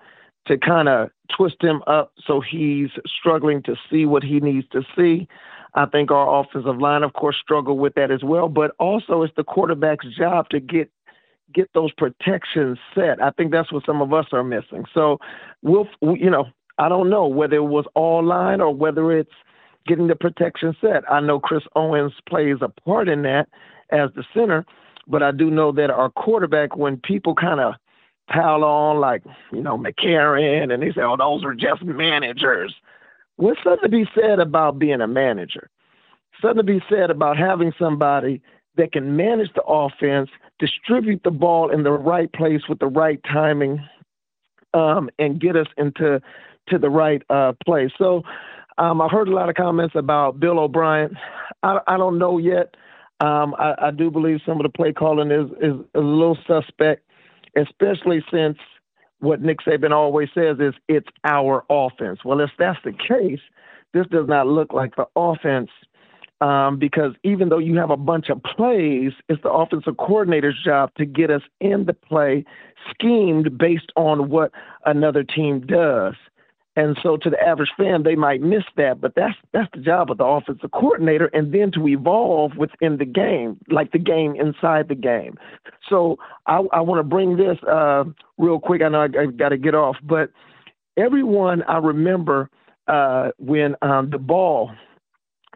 [0.47, 4.81] to kind of twist him up so he's struggling to see what he needs to
[4.95, 5.27] see.
[5.73, 8.49] I think our offensive line, of course, struggle with that as well.
[8.49, 10.89] But also, it's the quarterback's job to get
[11.53, 13.21] get those protections set.
[13.21, 14.83] I think that's what some of us are missing.
[14.93, 15.17] So
[15.61, 16.45] we'll, you know,
[16.77, 19.31] I don't know whether it was all line or whether it's
[19.85, 21.09] getting the protection set.
[21.09, 23.47] I know Chris Owens plays a part in that
[23.91, 24.65] as the center,
[25.07, 27.75] but I do know that our quarterback, when people kind of
[28.27, 32.73] pile on like, you know, McCarron and they say, oh, those are just managers.
[33.37, 35.69] What's something to be said about being a manager?
[36.41, 38.41] Something to be said about having somebody
[38.75, 43.19] that can manage the offense, distribute the ball in the right place with the right
[43.23, 43.81] timing,
[44.73, 46.21] um, and get us into
[46.67, 47.91] to the right uh, place.
[47.97, 48.23] So
[48.77, 51.17] um, I heard a lot of comments about Bill O'Brien.
[51.63, 52.75] I, I don't know yet.
[53.19, 57.06] Um, I, I, do believe some of the play calling is, is a little suspect,
[57.55, 58.57] especially since
[59.19, 62.19] what Nick Saban always says is it's our offense.
[62.23, 63.39] Well, if that's the case,
[63.93, 65.69] this does not look like the offense
[66.41, 70.91] um, because even though you have a bunch of plays, it's the offensive coordinator's job
[70.97, 72.45] to get us in the play
[72.91, 74.51] schemed based on what
[74.85, 76.13] another team does.
[76.77, 80.11] And so to the average fan, they might miss that, but that's that's the job
[80.11, 84.87] of the offensive coordinator, and then to evolve within the game, like the game inside
[84.87, 85.39] the game.
[85.89, 88.03] So I, I want to bring this uh,
[88.37, 88.83] real quick.
[88.83, 90.29] I know I, I got to get off, but
[90.97, 92.51] everyone I remember
[92.87, 94.69] uh, when um, the ball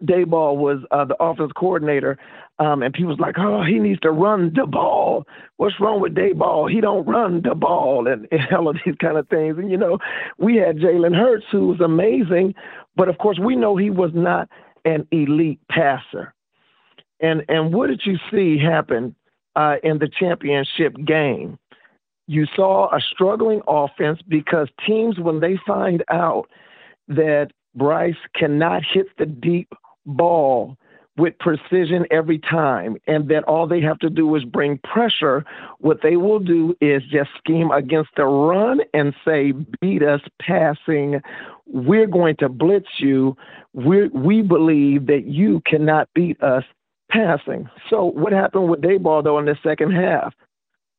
[0.04, 2.18] Daboll was uh, the offense coordinator,
[2.62, 5.26] um, and people's like, "Oh, he needs to run the ball.
[5.58, 6.72] What's wrong with Daboll?
[6.72, 9.78] He don't run the ball, and, and all of these kind of things." And you
[9.78, 9.98] know,
[10.38, 12.54] we had Jalen Hurts, who was amazing,
[12.96, 14.48] but of course, we know he was not
[14.86, 16.36] an elite passer.
[17.20, 19.16] And and what did you see happen
[19.56, 21.58] uh, in the championship game?
[22.28, 26.48] You saw a struggling offense because teams, when they find out
[27.08, 29.74] that Bryce cannot hit the deep
[30.06, 30.78] ball
[31.18, 35.44] with precision every time, and that all they have to do is bring pressure.
[35.80, 41.22] What they will do is just scheme against the run and say, beat us passing.
[41.66, 43.36] We're going to blitz you.
[43.74, 46.64] we we believe that you cannot beat us
[47.10, 47.70] passing.
[47.90, 50.34] So, what happened with Daboll, though, in the second half?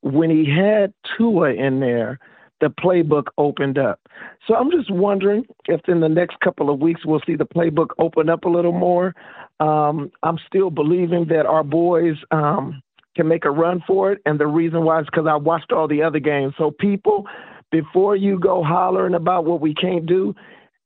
[0.03, 2.19] When he had Tua in there,
[2.63, 4.01] the playbook opened up.
[4.47, 7.89] So I'm just wondering if in the next couple of weeks we'll see the playbook
[7.99, 9.15] open up a little more.
[9.63, 12.83] Um, I'm still believing that our boys um,
[13.15, 15.87] can make a run for it, and the reason why is because I watched all
[15.87, 16.55] the other games.
[16.59, 17.27] So people,
[17.71, 20.35] before you go hollering about what we can't do,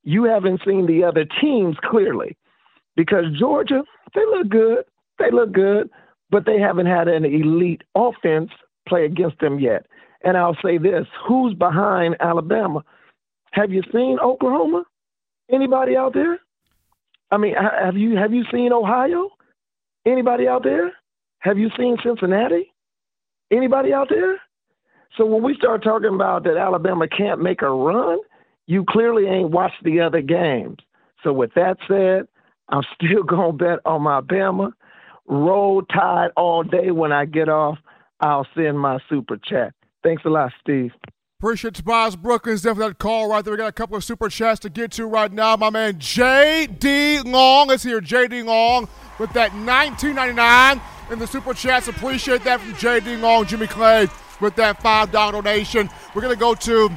[0.04, 2.36] you haven't seen the other teams clearly,
[2.96, 3.82] because Georgia
[4.14, 4.84] they look good,
[5.18, 5.88] they look good,
[6.30, 8.50] but they haven't had an elite offense
[8.86, 9.86] play against them yet.
[10.22, 12.84] And I'll say this who's behind Alabama?
[13.52, 14.84] Have you seen Oklahoma?
[15.50, 16.40] Anybody out there?
[17.30, 19.30] I mean, have you have you seen Ohio?
[20.06, 20.92] Anybody out there?
[21.40, 22.72] Have you seen Cincinnati?
[23.50, 24.40] Anybody out there?
[25.16, 28.18] So when we start talking about that Alabama can't make a run,
[28.66, 30.78] you clearly ain't watched the other games.
[31.22, 32.28] So with that said,
[32.68, 34.72] I'm still gonna bet on my Bama.
[35.28, 37.78] Roll Tide all day when I get off.
[38.20, 39.74] I'll send my super chat.
[40.02, 40.92] Thanks a lot, Steve.
[41.38, 42.62] Appreciate Tobias Brookins.
[42.62, 43.52] Definitely that call right there.
[43.52, 45.54] We got a couple of super chats to get to right now.
[45.54, 47.20] My man J.D.
[47.26, 48.00] Long is here.
[48.00, 48.42] J.D.
[48.42, 50.80] Long with that 19.99
[51.12, 51.88] in the super chats.
[51.88, 53.18] Appreciate that from J.D.
[53.18, 53.44] Long.
[53.44, 54.08] Jimmy Clay
[54.40, 55.90] with that $5 donation.
[56.14, 56.88] We're going to go to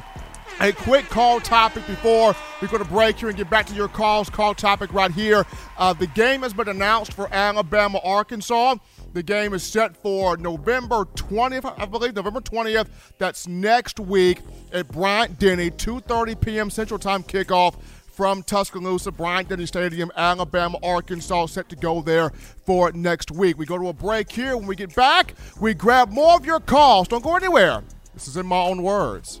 [0.62, 3.88] a quick call topic before we go to break here and get back to your
[3.88, 4.30] calls.
[4.30, 5.44] Call topic right here.
[5.76, 8.76] Uh, the game has been announced for Alabama, Arkansas.
[9.12, 12.86] The game is set for November 20th, I believe, November 20th.
[13.18, 14.40] That's next week
[14.72, 16.70] at Bryant Denny, 2:30 p.m.
[16.70, 17.80] Central Time kickoff
[18.20, 22.30] from Tuscaloosa, Bryant Denny Stadium, Alabama, Arkansas, set to go there
[22.64, 23.58] for next week.
[23.58, 24.56] We go to a break here.
[24.56, 27.08] When we get back, we grab more of your calls.
[27.08, 27.82] Don't go anywhere.
[28.14, 29.40] This is in my own words.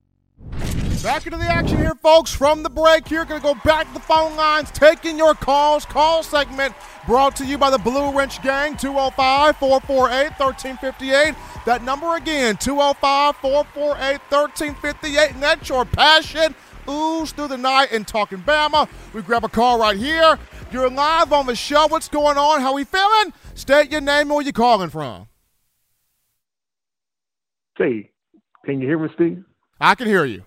[1.03, 3.25] Back into the action here, folks, from the break here.
[3.25, 5.83] Going to go back to the phone lines, taking your calls.
[5.83, 6.75] Call segment
[7.07, 11.35] brought to you by the Blue Wrench Gang, 205 448 1358.
[11.65, 15.31] That number again, 205 448 1358.
[15.31, 16.53] And that's your passion.
[16.87, 18.87] Ooze through the night and talking Bama.
[19.13, 20.37] We grab a call right here.
[20.71, 21.87] You're live on the show.
[21.87, 22.61] What's going on?
[22.61, 23.33] How we feeling?
[23.55, 25.27] State your name and where you calling from.
[27.77, 28.11] Say,
[28.65, 29.43] can you hear me, Steve?
[29.81, 30.43] I can hear you.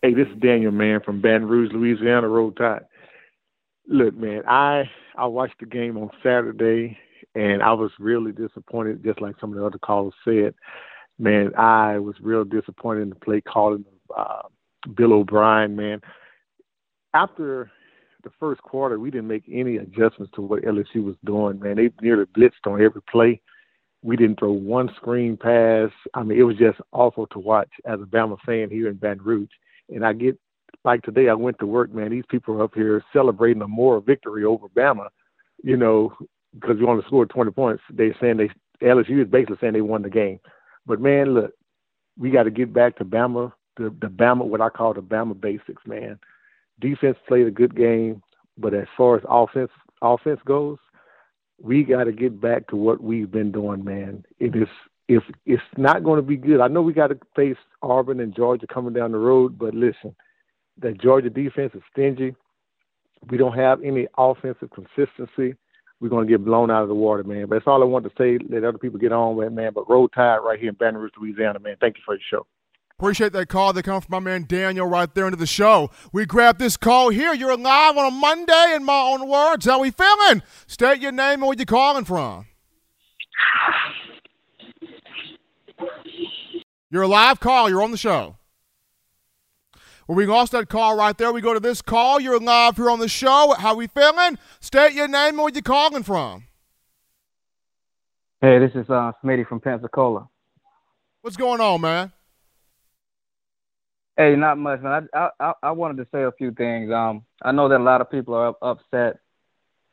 [0.00, 2.86] Hey, this is Daniel, man, from Baton Rouge, Louisiana, Roll Tide.
[3.86, 4.84] Look, man, I
[5.16, 6.98] I watched the game on Saturday,
[7.34, 10.54] and I was really disappointed, just like some of the other callers said.
[11.18, 14.48] Man, I was real disappointed in the play calling of uh,
[14.96, 16.00] Bill O'Brien, man.
[17.12, 17.70] After
[18.24, 21.76] the first quarter, we didn't make any adjustments to what LSU was doing, man.
[21.76, 23.42] They nearly blitzed on every play.
[24.06, 25.90] We didn't throw one screen pass.
[26.14, 29.24] I mean, it was just awful to watch as a Bama fan here in Baton
[29.24, 29.50] Rouge.
[29.88, 30.38] And I get
[30.84, 32.12] like today, I went to work, man.
[32.12, 35.08] These people are up here celebrating a moral victory over Bama,
[35.64, 36.12] you know,
[36.54, 37.82] because we only scored 20 points.
[37.90, 38.48] They're saying they
[38.80, 40.38] LSU is basically saying they won the game.
[40.86, 41.50] But man, look,
[42.16, 45.38] we got to get back to Bama, the the Bama, what I call the Bama
[45.40, 46.16] basics, man.
[46.78, 48.22] Defense played a good game,
[48.56, 50.78] but as far as offense offense goes,
[51.62, 54.24] we got to get back to what we've been doing, man.
[54.38, 54.68] It is
[55.08, 56.60] if it's not going to be good.
[56.60, 60.14] I know we got to face Auburn and Georgia coming down the road, but listen,
[60.78, 62.34] the Georgia defense is stingy.
[63.30, 65.56] We don't have any offensive consistency.
[66.00, 67.46] We're going to get blown out of the water, man.
[67.46, 68.38] But that's all I want to say.
[68.50, 69.72] Let other people get on with, man.
[69.74, 71.76] But roll tide right here in Baton Rouge, Louisiana, man.
[71.80, 72.46] Thank you for your show.
[72.98, 75.90] Appreciate that call that comes from my man Daniel right there into the show.
[76.14, 77.34] We grab this call here.
[77.34, 79.66] You're live on a Monday in my own words.
[79.66, 80.42] How we feeling?
[80.66, 82.46] State your name and where you calling from.
[86.90, 87.68] You're a live call.
[87.68, 88.38] You're on the show.
[90.08, 91.32] Well, we lost that call right there.
[91.32, 92.18] We go to this call.
[92.18, 93.54] You're live here on the show.
[93.58, 94.38] How we feeling?
[94.60, 96.44] State your name and where you calling from.
[98.40, 100.28] Hey, this is uh, Smitty from Pensacola.
[101.20, 102.12] What's going on, man?
[104.16, 105.08] Hey, not much, man.
[105.12, 106.90] I, I I wanted to say a few things.
[106.90, 109.18] Um, I know that a lot of people are upset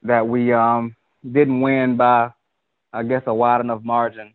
[0.04, 0.96] that we um
[1.30, 2.32] didn't win by,
[2.94, 4.34] I guess, a wide enough margin.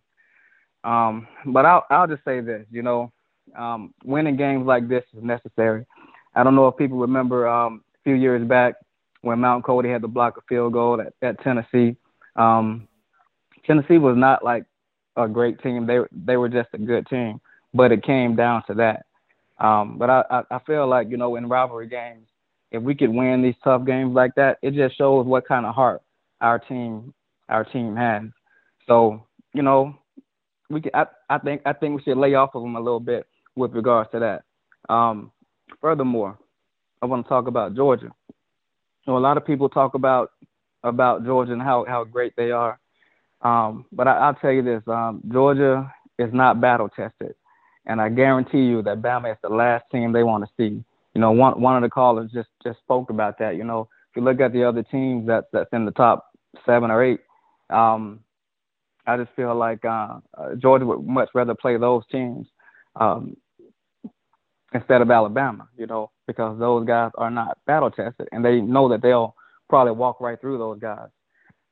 [0.85, 3.13] Um, but I'll I'll just say this, you know,
[3.57, 5.87] um, winning games like this is necessary.
[6.35, 8.75] I don't know if people remember um, a few years back
[9.23, 11.97] when Mount Cody had to block a field goal at, at Tennessee.
[12.37, 12.89] Um,
[13.67, 14.65] Tennessee was not like
[15.17, 17.41] a great team; they they were just a good team,
[17.73, 19.07] but it came down to that.
[19.61, 22.29] Um, but I, I, feel like, you know, in rivalry games,
[22.71, 25.75] if we could win these tough games like that, it just shows what kind of
[25.75, 26.03] heart
[26.41, 27.13] our team
[27.49, 28.23] our team has.
[28.87, 29.99] So, you know,
[30.71, 33.01] we can, I, I think I think we should lay off of them a little
[33.01, 34.93] bit with regards to that.
[34.93, 35.33] Um,
[35.81, 36.39] furthermore,
[37.03, 38.11] I want to talk about Georgia.
[39.09, 40.33] Know, a lot of people talk about
[40.85, 42.79] about Georgia and how, how great they are.
[43.43, 47.35] Um, but I, will tell you this, um, Georgia is not battle tested.
[47.87, 50.85] And I guarantee you that Bama is the last team they want to see.
[51.15, 53.57] You know, one one of the callers just just spoke about that.
[53.57, 56.27] You know, if you look at the other teams that that's in the top
[56.67, 57.21] seven or eight,
[57.71, 58.21] um,
[59.07, 62.47] I just feel like uh, uh, Georgia would much rather play those teams
[62.97, 63.37] um,
[64.75, 65.69] instead of Alabama.
[65.77, 69.35] You know, because those guys are not battle tested and they know that they'll
[69.69, 71.09] probably walk right through those guys.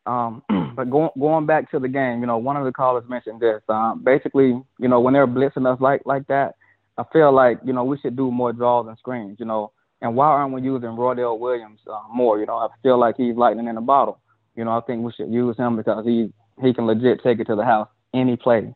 [0.07, 0.42] Um,
[0.76, 3.62] but going going back to the game, you know, one of the callers mentioned this.
[3.68, 6.54] Um, basically, you know, when they're blitzing us like like that,
[6.98, 9.38] I feel like you know we should do more draws and screens.
[9.38, 12.38] You know, and why aren't we using Roydell Williams uh, more?
[12.38, 14.20] You know, I feel like he's lightning in a bottle.
[14.54, 16.32] You know, I think we should use him because he
[16.62, 18.74] he can legit take it to the house any play.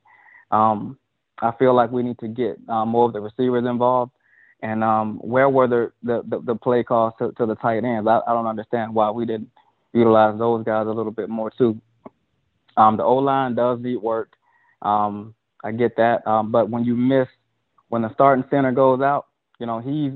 [0.50, 0.98] Um,
[1.40, 4.12] I feel like we need to get uh, more of the receivers involved.
[4.62, 8.06] And um, where were the, the, the, the play calls to, to the tight ends?
[8.06, 9.48] I, I don't understand why we didn't
[9.92, 11.80] utilize those guys a little bit more too.
[12.76, 14.32] Um, the O line does need work.
[14.82, 17.28] Um, I get that, um, but when you miss,
[17.88, 19.26] when the starting center goes out,
[19.58, 20.12] you know he's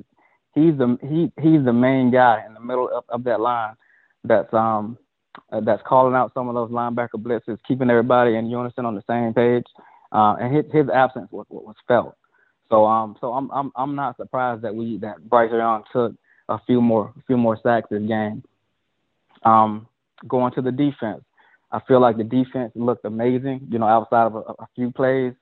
[0.55, 3.75] he's the he he's the main guy in the middle of, of that line
[4.25, 4.97] that's um
[5.53, 9.03] uh, that's calling out some of those linebacker blitzes, keeping everybody in unison on the
[9.09, 9.65] same page.
[10.13, 12.17] Uh, and his his absence was was felt.
[12.71, 16.15] So um so I'm I'm I'm not surprised that we that Bryce Young took
[16.49, 18.43] a few more a few more sacks this game.
[19.45, 19.87] Um,
[20.27, 21.23] going to the defense,
[21.71, 23.69] I feel like the defense looked amazing.
[23.71, 25.33] You know, outside of a, a few plays,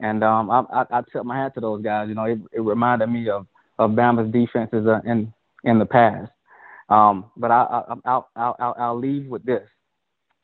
[0.00, 2.08] and um, I, I, I tip my hat to those guys.
[2.08, 3.46] You know, it, it reminded me of
[3.78, 5.32] of Bama's defenses uh, in
[5.64, 6.30] in the past.
[6.88, 9.68] Um, but I, I, I'll, I'll, I'll, I'll leave with this.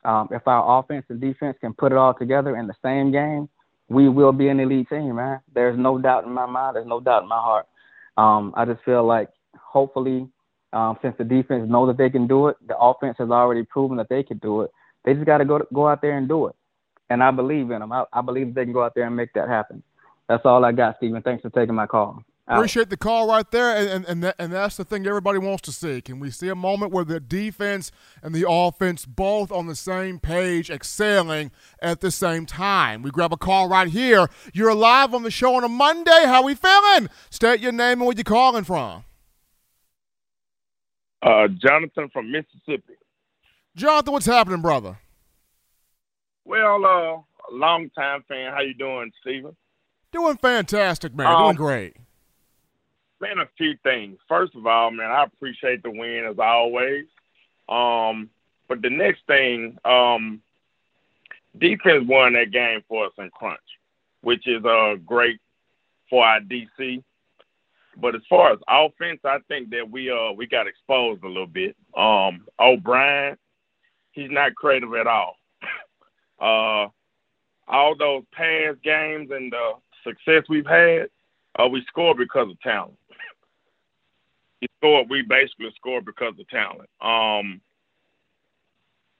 [0.03, 3.49] Um, if our offense and defense can put it all together in the same game,
[3.89, 5.39] we will be an elite team, man.
[5.53, 6.75] There's no doubt in my mind.
[6.75, 7.65] There's no doubt in my heart.
[8.17, 10.27] Um, I just feel like hopefully
[10.75, 13.95] um, since the defense know that they can do it, the offense has already proven
[13.97, 14.71] that they can do it.
[15.05, 16.55] They just got to go go out there and do it.
[17.09, 17.91] And I believe in them.
[17.91, 19.81] I, I believe they can go out there and make that happen.
[20.27, 21.21] That's all I got, Stephen.
[21.21, 22.23] Thanks for taking my call.
[22.47, 25.61] Appreciate the call right there, and and and, that, and, that's the thing everybody wants
[25.63, 26.01] to see.
[26.01, 30.19] Can we see a moment where the defense and the offense both on the same
[30.19, 33.01] page, excelling at the same time?
[33.01, 34.29] We grab a call right here.
[34.53, 36.25] You're live on the show on a Monday.
[36.25, 37.09] How we feeling?
[37.29, 39.05] State your name and where you calling from.
[41.25, 42.93] Uh, Jonathan from Mississippi.
[43.75, 44.99] Jonathan, what's happening, brother?
[46.45, 48.53] Well, uh, long time fan.
[48.53, 49.55] How you doing, Steven?
[50.11, 51.25] Doing fantastic, man.
[51.25, 51.97] Um, doing great.
[53.19, 54.19] Man, a few things.
[54.29, 57.05] First of all, man, I appreciate the win as always.
[57.67, 58.29] Um,
[58.67, 60.41] but the next thing, um,
[61.57, 63.59] defense won that game for us in crunch,
[64.21, 65.39] which is uh great
[66.07, 67.03] for our DC.
[67.97, 71.47] But as far as offense, I think that we uh we got exposed a little
[71.47, 71.75] bit.
[71.95, 73.37] Um, O'Brien,
[74.11, 75.37] he's not creative at all.
[76.39, 76.87] uh,
[77.67, 79.73] all those past games and the
[80.03, 81.09] success we've had,
[81.57, 82.97] uh, we scored because of talent.
[84.61, 85.09] we scored.
[85.09, 86.89] We basically scored because of talent.
[87.01, 87.61] Um,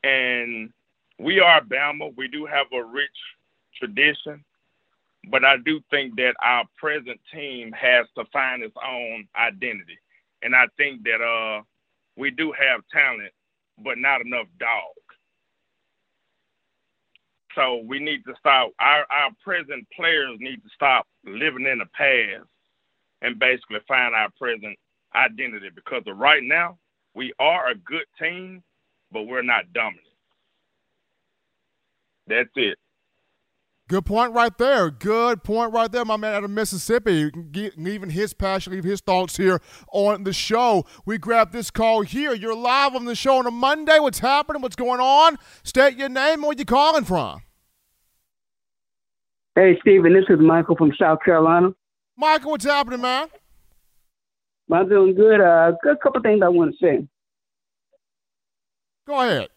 [0.04, 0.72] and
[1.20, 2.16] we are Bama.
[2.16, 3.10] We do have a rich
[3.80, 4.44] tradition
[5.30, 9.98] but I do think that our present team has to find its own identity.
[10.42, 11.64] And I think that uh,
[12.18, 13.32] we do have talent,
[13.84, 14.94] but not enough dog.
[17.56, 18.72] So we need to stop.
[18.80, 22.48] Our, our present players need to stop living in the past
[23.22, 24.78] and basically find our present
[25.16, 26.78] identity because right now,
[27.16, 28.62] we are a good team,
[29.12, 30.06] but we're not dominant.
[32.28, 32.78] That's it.
[33.88, 34.90] Good point right there.
[34.90, 37.30] Good point right there, my man out of Mississippi.
[37.54, 39.62] Even his passion, leave his thoughts here
[39.92, 40.86] on the show.
[41.06, 42.34] We grab this call here.
[42.34, 44.00] You're live on the show on a Monday.
[44.00, 44.64] What's happening?
[44.64, 45.38] What's going on?
[45.64, 46.42] State your name.
[46.42, 47.44] Where you calling from?
[49.54, 50.14] Hey, Stephen.
[50.14, 51.70] This is Michael from South Carolina.
[52.18, 53.28] Michael, what's happening, man?
[54.74, 55.40] I'm doing good.
[55.40, 57.08] Uh, a couple things I want to say.
[59.06, 59.50] Go ahead.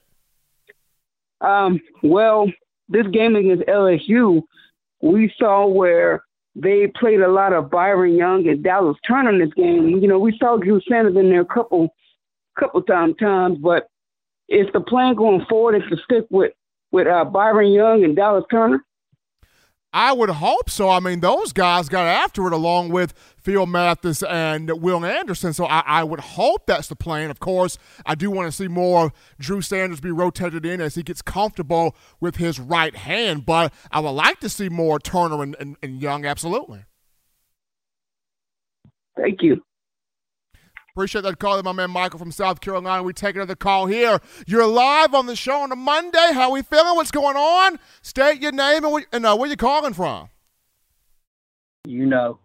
[1.40, 2.46] Um, well,
[2.88, 4.42] this game against LSU,
[5.02, 6.24] we saw where
[6.54, 9.88] they played a lot of Byron Young and Dallas Turner in this game.
[9.88, 11.94] You know, we saw Drew Sanders in there a couple,
[12.58, 13.88] couple time times, but
[14.48, 16.52] is the plan going forward is to stick with
[16.90, 18.82] with uh, Byron Young and Dallas Turner?
[19.92, 20.90] I would hope so.
[20.90, 25.54] I mean, those guys got after it along with Phil Mathis and Will Anderson.
[25.54, 27.30] So I, I, would hope that's the plan.
[27.30, 31.02] Of course, I do want to see more Drew Sanders be rotated in as he
[31.02, 33.46] gets comfortable with his right hand.
[33.46, 36.84] But I would like to see more Turner and, and, and Young, absolutely.
[39.16, 39.62] Thank you.
[40.98, 43.04] Appreciate that call, my man Michael from South Carolina.
[43.04, 44.18] We take another call here.
[44.48, 46.32] You're live on the show on a Monday.
[46.32, 46.96] How we feeling?
[46.96, 47.78] What's going on?
[48.02, 50.28] State your name and, and uh, where you calling from.
[51.84, 52.40] You know,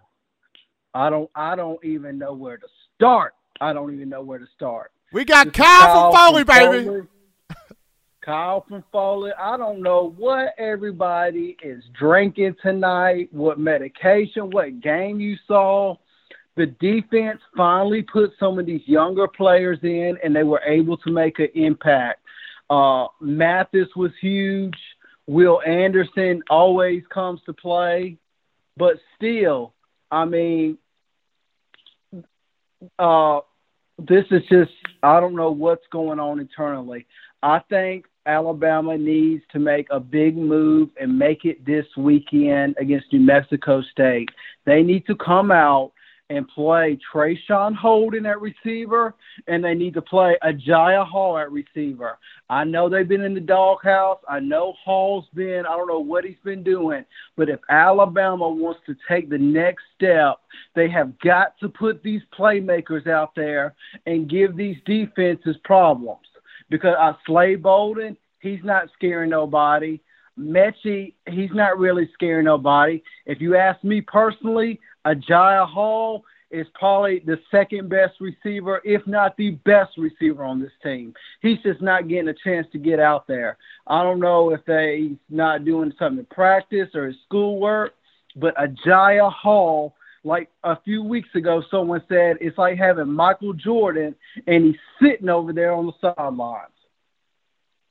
[0.94, 1.32] I don't.
[1.34, 3.34] I don't even know where to start.
[3.60, 4.92] I don't even know where to start.
[5.12, 6.86] We got Kyle, Kyle, from Foley, from baby.
[6.86, 7.02] Foley.
[8.24, 9.32] Kyle from Foley.
[9.36, 15.96] I don't know what everybody is drinking tonight, what medication, what game you saw
[16.56, 21.12] the defense finally put some of these younger players in, and they were able to
[21.12, 22.22] make an impact.
[22.70, 24.78] Uh, Mathis was huge.
[25.26, 28.18] Will Anderson always comes to play,
[28.78, 29.74] but still,
[30.12, 30.78] I mean,
[33.00, 33.40] uh,
[33.98, 37.06] this is just I don't know what's going on internally.
[37.42, 43.12] I think Alabama needs to make a big move and make it this weekend against
[43.12, 44.30] New Mexico State.
[44.66, 45.92] They need to come out
[46.30, 49.14] and play Traeshon Holden at receiver,
[49.48, 52.18] and they need to play Agiye Hall at receiver.
[52.50, 54.20] I know they've been in the doghouse.
[54.28, 57.06] I know Hall's been, I don't know what he's been doing,
[57.36, 60.38] but if Alabama wants to take the next step,
[60.76, 66.26] they have got to put these playmakers out there and give these defenses problems.
[66.70, 70.00] Because I Slade Bolden, he's not scaring nobody.
[70.40, 73.04] Metchie, he's not really scaring nobody.
[73.26, 79.36] If you ask me personally, Agiye Hall is probably the second best receiver, if not
[79.38, 81.14] the best receiver on this team.
[81.42, 83.58] He's just not getting a chance to get out there.
[83.88, 87.96] I don't know if they, he's not doing something in practice or his schoolwork,
[88.36, 94.16] but Agiye Hall, like a few weeks ago, someone said it's like having Michael Jordan
[94.46, 96.70] and he's sitting over there on the sidelines.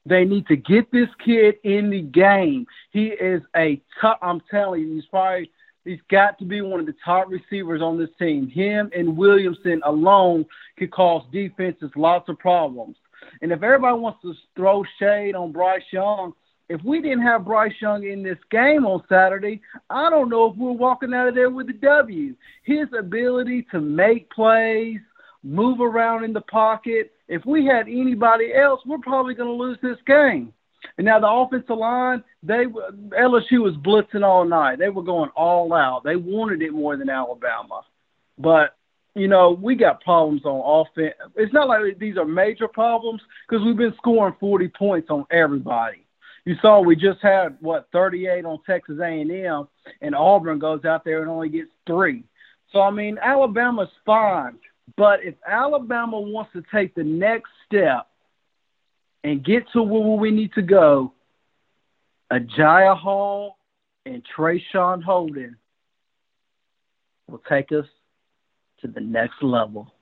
[0.06, 2.66] They need to get this kid in the game.
[2.90, 5.50] He is a tough, I'm telling you, he's probably–
[5.84, 8.48] He's got to be one of the top receivers on this team.
[8.48, 10.46] Him and Williamson alone
[10.78, 12.96] could cause defenses lots of problems.
[13.40, 16.34] And if everybody wants to throw shade on Bryce Young,
[16.68, 19.60] if we didn't have Bryce Young in this game on Saturday,
[19.90, 22.34] I don't know if we're walking out of there with a W.
[22.62, 25.00] His ability to make plays,
[25.42, 29.78] move around in the pocket, if we had anybody else, we're probably going to lose
[29.82, 30.52] this game.
[30.98, 34.78] And now the offensive line, they LSU was blitzing all night.
[34.78, 36.02] They were going all out.
[36.04, 37.82] They wanted it more than Alabama.
[38.38, 38.76] But
[39.14, 41.14] you know, we got problems on offense.
[41.36, 46.06] It's not like these are major problems because we've been scoring 40 points on everybody.
[46.44, 49.68] You saw we just had what 38 on Texas A&M,
[50.00, 52.24] and Auburn goes out there and only gets three.
[52.72, 54.56] So I mean, Alabama's fine,
[54.96, 58.08] but if Alabama wants to take the next step
[59.22, 61.12] and get to where we need to go,
[62.32, 63.58] Agiye Hall
[64.06, 65.56] and Traeshon Holden
[67.28, 67.84] will take us
[68.80, 69.92] to the next level.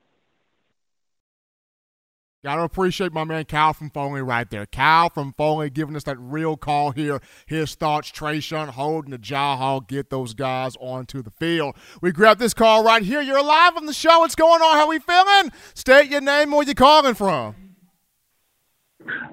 [2.43, 4.65] Gotta appreciate my man Cal from Foley right there.
[4.65, 7.21] Cal from Foley giving us that real call here.
[7.45, 11.75] His thoughts, Traeshon Holden the Jaw Hall, get those guys onto the field.
[12.01, 13.21] We grab this call right here.
[13.21, 14.19] You're live on the show.
[14.19, 14.77] What's going on?
[14.77, 15.51] How we feeling?
[15.75, 17.75] State your name where you calling from.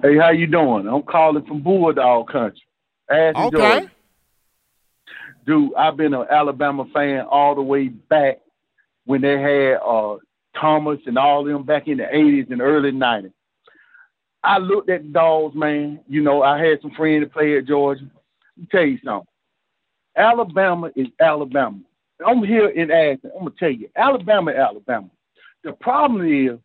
[0.03, 0.87] Hey, how you doing?
[0.87, 2.61] I'm calling from Bulldog Country.
[3.09, 3.57] Ashton, okay.
[3.57, 3.91] Georgia.
[5.45, 8.39] Dude, I've been an Alabama fan all the way back
[9.05, 10.17] when they had uh,
[10.59, 13.33] Thomas and all them back in the 80s and early 90s.
[14.43, 15.99] I looked at the dogs, man.
[16.07, 18.03] You know, I had some friends that play at Georgia.
[18.03, 19.27] Let me tell you something.
[20.15, 21.79] Alabama is Alabama.
[22.25, 23.31] I'm here in Ashton.
[23.33, 25.09] I'm gonna tell you, Alabama, Alabama.
[25.63, 26.59] The problem is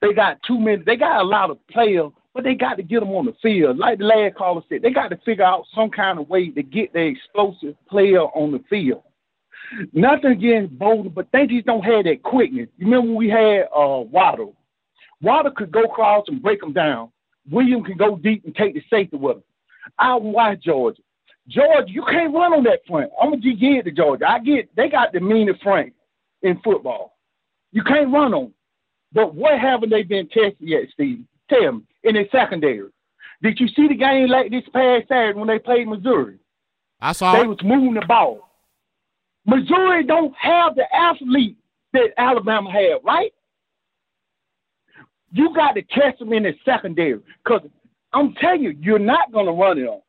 [0.00, 0.82] they got too many.
[0.82, 3.78] They got a lot of players but they got to get them on the field.
[3.78, 6.62] Like the last caller said, they got to figure out some kind of way to
[6.62, 9.02] get the explosive player on the field.
[9.92, 12.68] Nothing against Bolden, but they just don't have that quickness.
[12.78, 14.54] You remember we had uh, Waddle.
[15.20, 17.10] Waddle could go across and break them down.
[17.50, 19.42] William can go deep and take the safety with him.
[19.98, 21.02] I watch Georgia.
[21.48, 23.10] Georgia, you can't run on that front.
[23.20, 24.30] I'm gonna give it to Georgia.
[24.30, 25.92] I get they got the meanest front
[26.42, 27.18] in football.
[27.72, 28.52] You can't run on.
[29.12, 31.24] But what haven't they been tested yet, Steve?
[31.48, 31.82] Tell me.
[32.04, 32.88] In the secondary.
[33.42, 36.38] Did you see the game like this past Saturday when they played Missouri?
[37.00, 37.48] I saw They it.
[37.48, 38.48] was moving the ball.
[39.46, 41.56] Missouri don't have the athlete
[41.92, 43.32] that Alabama had, right?
[45.32, 47.20] You got to catch them in the secondary.
[47.44, 47.62] Because
[48.12, 50.00] I'm telling you, you're not going to run it on.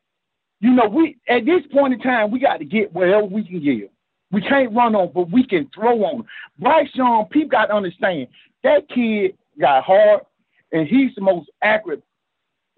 [0.61, 3.64] You know, we at this point in time, we got to get whatever we can
[3.64, 3.91] get.
[4.32, 6.26] We can't run on, but we can throw on.
[6.60, 8.28] Bryce Young, people got to understand
[8.64, 10.22] that kid got hard,
[10.71, 12.03] and he's the most accurate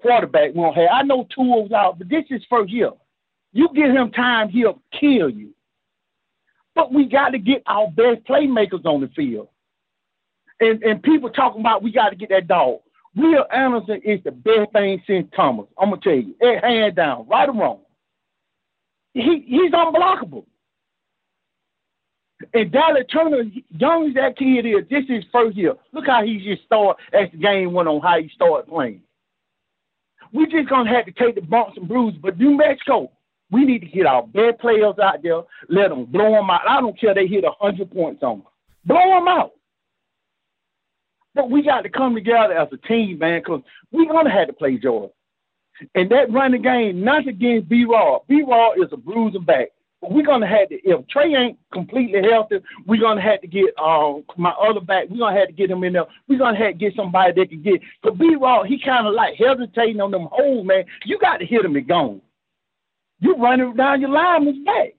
[0.02, 0.90] quarterback we don't have.
[0.92, 2.92] I know two was out, but this is first year.
[3.54, 5.54] You give him time, he'll kill you.
[6.74, 9.50] But we got to get our best playmakers on the field.
[10.60, 12.80] And and people talking about we got to get that dog.
[13.16, 15.68] Will Anderson is the best thing since Thomas.
[15.78, 17.80] I'm gonna tell you, hand down, right or wrong.
[19.14, 20.46] He he's unblockable.
[22.54, 23.44] And Dallas Turner,
[23.78, 25.76] young as that kid is, this is first year.
[25.92, 29.02] Look how he just started as the game went on, how he started playing.
[30.34, 32.20] We just gonna have to take the bumps and bruises.
[32.22, 33.12] But New Mexico,
[33.52, 36.62] we need to get our best players out there, let them blow them out.
[36.68, 38.48] I don't care they hit hundred points on them,
[38.86, 39.52] blow them out.
[41.34, 43.62] But we got to come together as a team, man, because
[43.92, 45.14] we're gonna have to play Georgia.
[45.96, 48.28] And that running game, not against B-Rob.
[48.28, 49.70] B Raw is a bruising back.
[50.02, 52.58] We're gonna have to if Trey ain't completely healthy,
[52.88, 55.84] we're gonna have to get um my other back, we're gonna have to get him
[55.84, 56.06] in there.
[56.28, 60.02] We're gonna have to get somebody that can get but B-Rob, he kinda like hesitating
[60.02, 60.86] on them holes, man.
[61.06, 62.22] You got to hit him and gone.
[63.20, 64.96] You running down your lineman's back.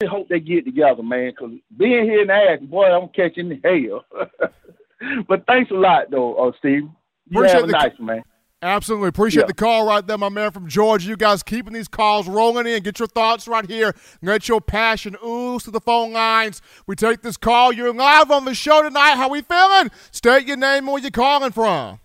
[0.00, 4.04] I hope they get together, man, because being here in Ash, boy, I'm catching hell.
[5.28, 6.82] but thanks a lot, though, uh, Steve.
[7.30, 8.22] You Appreciate have a nice one, man.
[8.60, 9.08] Absolutely.
[9.08, 9.46] Appreciate Yeah.
[9.46, 11.08] the call right there, my man from Georgia.
[11.08, 12.82] You guys keeping these calls rolling in.
[12.82, 13.94] Get your thoughts right here.
[14.20, 16.60] Let your passion ooze to the phone lines.
[16.86, 17.72] We take this call.
[17.72, 19.14] You're live on the show tonight.
[19.14, 19.90] How we feeling?
[20.10, 22.00] State your name and where you calling from.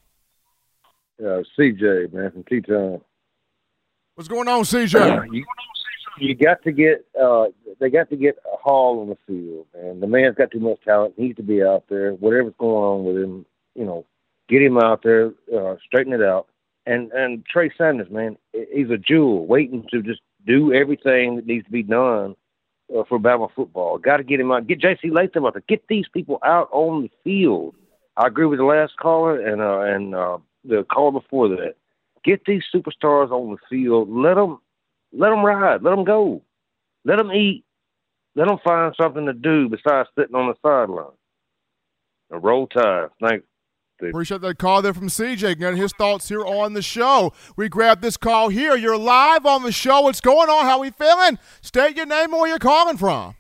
[1.19, 3.01] Uh, CJ, man, from Teton.
[4.15, 5.27] What's going on, CJ?
[5.33, 5.45] you,
[6.19, 7.45] you got to get uh
[7.79, 9.99] they got to get a Hall on the field, man.
[9.99, 11.15] The man's got too much talent.
[11.17, 12.11] He needs to be out there.
[12.13, 14.05] Whatever's going on with him, you know,
[14.49, 16.47] get him out there, uh, straighten it out.
[16.85, 21.65] And and Trey Sanders, man, he's a jewel, waiting to just do everything that needs
[21.65, 22.35] to be done
[22.95, 23.97] uh, for Bama football.
[23.97, 24.67] Got to get him out.
[24.67, 25.09] Get J.C.
[25.09, 25.63] Latham out there.
[25.67, 27.75] Get these people out on the field.
[28.17, 31.75] I agree with the last caller and uh, and uh, the caller before that.
[32.23, 34.09] Get these superstars on the field.
[34.09, 34.59] Let them
[35.11, 35.83] let them ride.
[35.83, 36.41] Let them go.
[37.05, 37.65] Let them eat.
[38.35, 41.15] Let them find something to do besides sitting on the sideline.
[42.29, 43.09] Roll tide.
[43.21, 43.45] Thanks.
[44.03, 44.13] Steve.
[44.13, 45.59] Appreciate that call there from CJ.
[45.59, 47.31] Getting his thoughts here on the show.
[47.55, 48.75] We grabbed this call here.
[48.75, 50.01] You're live on the show.
[50.01, 50.65] What's going on?
[50.65, 51.39] How we feeling?
[51.61, 53.35] State your name and where you're calling from.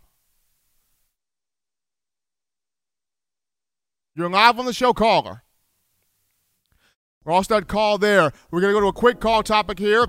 [4.15, 5.43] You're live on the show, caller.
[7.25, 8.31] Lost that call there.
[8.51, 10.07] We're going to go to a quick call topic here.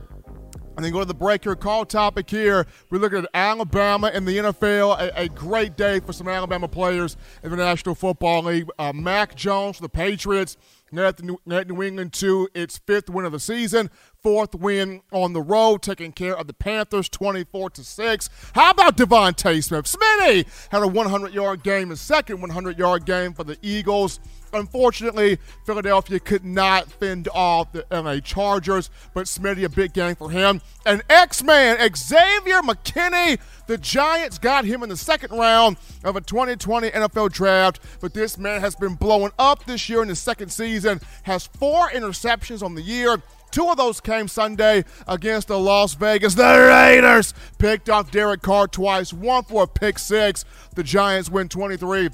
[0.76, 1.54] And then go to the break here.
[1.54, 2.66] Call topic here.
[2.90, 4.98] We're looking at Alabama and the NFL.
[4.98, 8.68] A, a great day for some Alabama players in the National Football League.
[8.78, 10.56] Uh, Mac Jones for the Patriots
[10.94, 13.90] New, New England to its fifth win of the season,
[14.22, 18.30] fourth win on the road, taking care of the Panthers 24 to 6.
[18.54, 19.86] How about DeVonta Smith?
[19.86, 24.20] Smitty had a 100 yard game, his second 100 yard game for the Eagles.
[24.54, 30.30] Unfortunately, Philadelphia could not fend off the LA Chargers, but Smitty, a big game for
[30.30, 30.60] him.
[30.86, 36.90] And X-Man, Xavier McKinney, the Giants got him in the second round of a 2020
[36.90, 41.00] NFL draft, but this man has been blowing up this year in his second season,
[41.24, 43.22] has four interceptions on the year.
[43.54, 46.34] Two of those came Sunday against the Las Vegas.
[46.34, 50.44] The Raiders picked off Derek Carr twice, one for a pick six.
[50.74, 52.10] The Giants win 23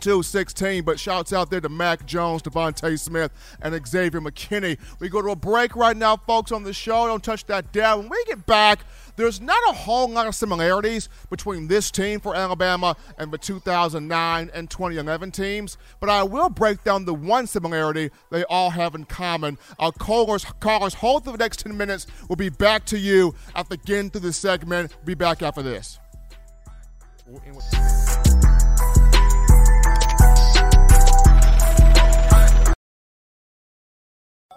[0.00, 0.84] to 16.
[0.84, 4.78] But shouts out there to Mac Jones, DeVonta Smith, and Xavier McKinney.
[5.00, 7.06] We go to a break right now, folks, on the show.
[7.06, 8.00] Don't touch that down.
[8.00, 8.80] When we get back,
[9.16, 14.50] there's not a whole lot of similarities between this team for Alabama and the 2009
[14.52, 19.04] and 2011 teams, but I will break down the one similarity they all have in
[19.04, 19.58] common.
[19.78, 22.06] Our callers, callers, hold for the next 10 minutes.
[22.28, 24.94] We'll be back to you at the end through the segment.
[25.04, 25.98] Be back after this.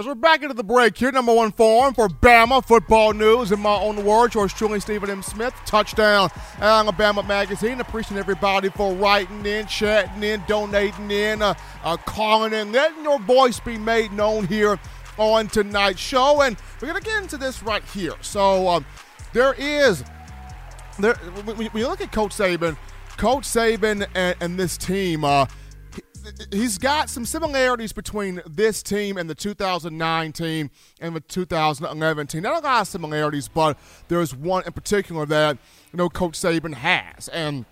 [0.00, 3.52] As we're back into the break here, number one form for Bama football news.
[3.52, 5.22] In my own words, yours truly, Stephen M.
[5.22, 7.82] Smith, touchdown Alabama Magazine.
[7.82, 11.52] Appreciate everybody for writing in, chatting in, donating in, uh,
[11.84, 14.80] uh, calling in, letting your voice be made known here
[15.18, 16.40] on tonight's show.
[16.40, 18.14] And we're going to get into this right here.
[18.22, 18.86] So um,
[19.34, 20.02] there is,
[20.98, 21.12] there.
[21.44, 22.78] When you look at Coach Saban,
[23.18, 25.44] Coach Saban and, and this team, uh,
[26.52, 30.70] he's got some similarities between this team and the 2009 team
[31.00, 32.42] and the 2011 team.
[32.42, 33.78] Not a lot of similarities, but
[34.08, 35.58] there's one in particular that
[35.92, 37.28] you know Coach Saban has.
[37.28, 37.64] And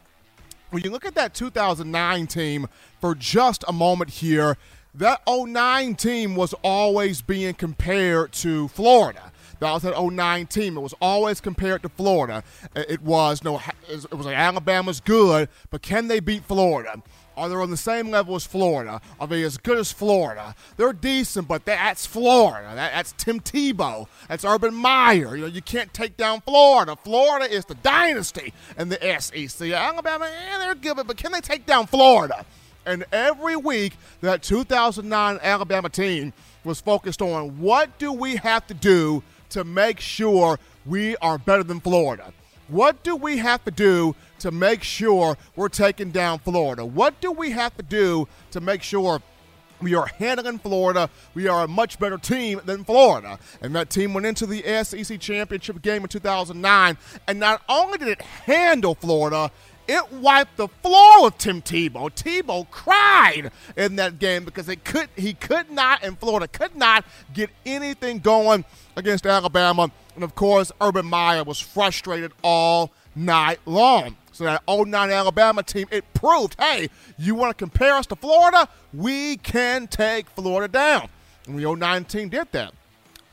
[0.71, 2.67] when you look at that 2009 team
[3.01, 4.57] for just a moment here,
[4.95, 9.33] that 09 team was always being compared to Florida.
[9.61, 10.77] That was that 09 team.
[10.77, 12.45] It was always compared to Florida.
[12.77, 17.03] It was you no, it was like Alabama's good, but can they beat Florida?
[17.39, 19.01] Are they on the same level as Florida?
[19.21, 20.55] Are they as good as Florida?
[20.77, 22.75] They're decent, but that's Florida.
[22.75, 24.09] That, that's Tim Tebow.
[24.29, 25.37] That's Urban Meyer.
[25.37, 26.97] You know, you can't take down Florida.
[26.97, 29.71] Florida is the dynasty in the SEC.
[29.71, 32.45] Alabama, eh, they're good, but can they take down Florida?
[32.85, 36.33] And every week, that 2009 Alabama team
[36.65, 41.63] was focused on what do we have to do to make sure we are better
[41.63, 42.33] than Florida?
[42.69, 46.85] What do we have to do to make sure we're taking down Florida?
[46.85, 49.23] What do we have to do to make sure
[49.81, 51.09] we are handling Florida.
[51.35, 53.39] We are a much better team than Florida.
[53.63, 56.99] And that team went into the SEC championship game in 2009.
[57.27, 59.51] And not only did it handle Florida,
[59.89, 62.11] it wiped the floor with Tim Tebow.
[62.11, 67.05] Tebow cried in that game because it could he could not and Florida could not
[67.33, 68.65] get anything going
[68.97, 69.91] against Alabama.
[70.15, 74.17] And of course, Urban Meyer was frustrated all night long.
[74.33, 78.69] So that 09 Alabama team, it proved, hey, you want to compare us to Florida?
[78.93, 81.09] We can take Florida down.
[81.47, 82.73] And the 09 team did that.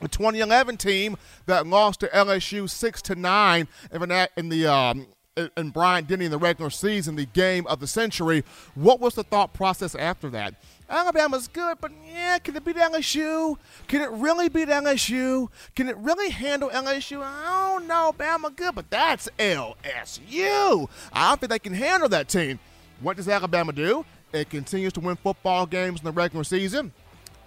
[0.00, 1.16] The 2011 team
[1.46, 5.06] that lost to LSU six to nine in the um,
[5.56, 8.44] in Bryant-Denny in the regular season, the game of the century.
[8.74, 10.54] What was the thought process after that?
[10.88, 13.56] Alabama's good, but yeah, can it beat LSU?
[13.88, 15.48] Can it really beat LSU?
[15.74, 17.22] Can it really handle LSU?
[17.22, 18.14] I don't know.
[18.16, 20.88] Bama good, but that's LSU.
[21.12, 22.58] I don't think they can handle that team.
[23.00, 24.04] What does Alabama do?
[24.32, 26.92] It continues to win football games in the regular season.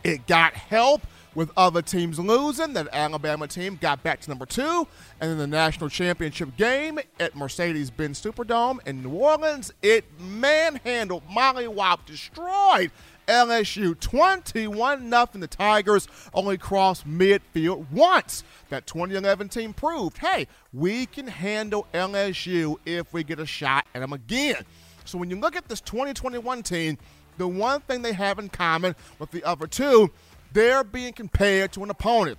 [0.03, 1.01] It got help
[1.35, 2.73] with other teams losing.
[2.73, 4.88] That Alabama team got back to number two.
[5.19, 11.23] And in the national championship game at Mercedes Benz Superdome in New Orleans, it manhandled,
[11.27, 12.91] mollywop, destroyed
[13.27, 15.26] LSU 21 0.
[15.34, 18.43] The Tigers only crossed midfield once.
[18.69, 23.99] That 2011 team proved hey, we can handle LSU if we get a shot at
[23.99, 24.65] them again.
[25.06, 26.97] So when you look at this 2021 team,
[27.38, 30.11] the one thing they have in common with the other two,
[30.53, 32.38] they're being compared to an opponent.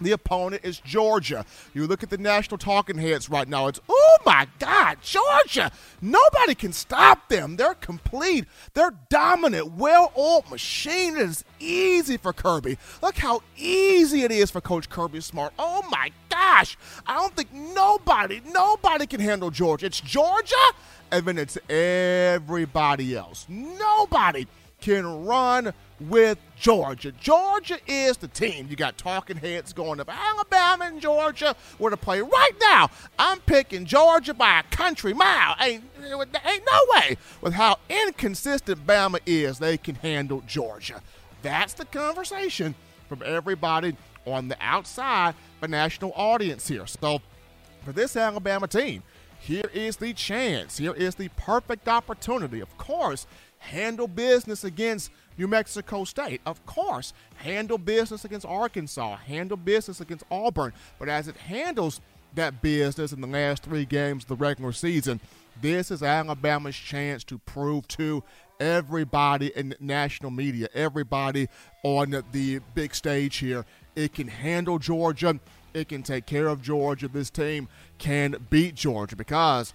[0.00, 1.44] The opponent is Georgia.
[1.74, 3.66] You look at the national talking heads right now.
[3.66, 5.72] It's, oh my God, Georgia.
[6.00, 7.56] Nobody can stop them.
[7.56, 8.46] They're complete.
[8.74, 11.16] They're dominant, well oiled machine.
[11.16, 12.78] It is easy for Kirby.
[13.02, 15.52] Look how easy it is for Coach Kirby Smart.
[15.58, 16.78] Oh my gosh.
[17.06, 19.86] I don't think nobody, nobody can handle Georgia.
[19.86, 20.54] It's Georgia,
[21.10, 23.46] and then it's everybody else.
[23.48, 24.46] Nobody
[24.80, 27.12] can run with Georgia.
[27.12, 28.68] Georgia is the team.
[28.68, 32.90] You got talking heads going up Alabama and Georgia where to play right now.
[33.18, 35.56] I'm picking Georgia by a country mile.
[35.60, 41.02] Ain't, ain't no way with how inconsistent Bama is they can handle Georgia.
[41.42, 42.74] That's the conversation
[43.08, 43.96] from everybody
[44.26, 46.86] on the outside, the national audience here.
[46.86, 47.20] So
[47.84, 49.02] for this Alabama team,
[49.40, 50.78] here is the chance.
[50.78, 52.60] Here is the perfect opportunity.
[52.60, 53.26] Of course,
[53.58, 56.40] handle business against New Mexico State.
[56.44, 60.72] Of course, handle business against Arkansas, handle business against Auburn.
[60.98, 62.00] But as it handles
[62.34, 65.20] that business in the last three games of the regular season,
[65.62, 68.22] this is Alabama's chance to prove to
[68.60, 71.48] everybody in national media, everybody
[71.84, 73.64] on the big stage here,
[73.96, 75.38] it can handle Georgia.
[75.74, 77.08] It can take care of Georgia.
[77.08, 79.74] This team can beat Georgia because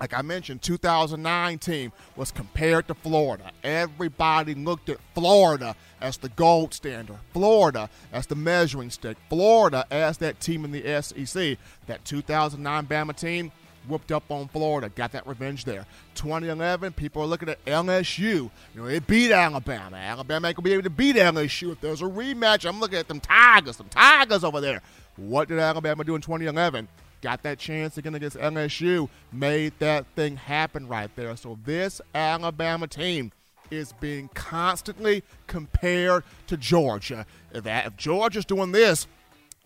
[0.00, 3.52] like I mentioned, 2009 team was compared to Florida.
[3.62, 10.16] Everybody looked at Florida as the gold standard, Florida as the measuring stick, Florida as
[10.18, 11.58] that team in the SEC.
[11.86, 13.52] That 2009 Bama team
[13.86, 15.84] whooped up on Florida, got that revenge there.
[16.14, 18.24] 2011, people are looking at LSU.
[18.24, 19.96] You know, they beat Alabama.
[19.96, 22.66] Alabama ain't gonna be able to beat LSU if there's a rematch.
[22.66, 24.80] I'm looking at them Tigers, some Tigers over there.
[25.16, 26.88] What did Alabama do in 2011?
[27.20, 31.36] Got that chance again against LSU, made that thing happen right there.
[31.36, 33.32] So this Alabama team
[33.70, 37.26] is being constantly compared to Georgia.
[37.52, 39.06] If, if Georgia's doing this,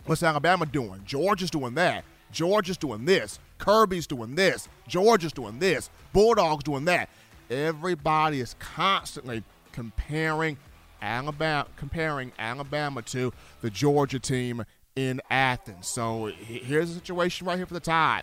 [0.05, 1.03] what's Alabama doing?
[1.05, 2.05] Georgia's doing that.
[2.31, 3.39] Georgia's doing this.
[3.59, 4.69] Kirby's doing this.
[4.89, 5.89] Georgia's doing this.
[6.13, 7.09] Bulldogs doing that.
[7.49, 10.57] Everybody is constantly comparing
[11.01, 14.65] Alabama comparing Alabama to the Georgia team
[14.97, 15.89] in Athens.
[15.89, 18.23] So here's the situation right here for the Tide.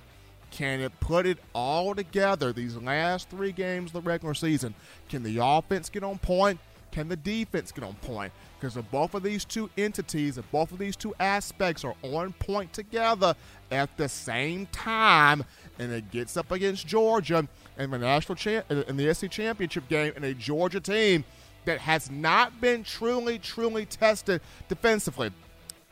[0.52, 4.74] Can it put it all together these last three games of the regular season?
[5.10, 6.60] Can the offense get on point?
[6.92, 8.34] Can the defense get on point?
[8.60, 12.34] Because if both of these two entities, if both of these two aspects are on
[12.34, 13.34] point together
[13.72, 15.46] at the same time,
[15.80, 20.12] and it gets up against Georgia in the national cha- in the SC championship game,
[20.18, 21.24] and a Georgia team
[21.64, 25.32] that has not been truly, truly tested defensively.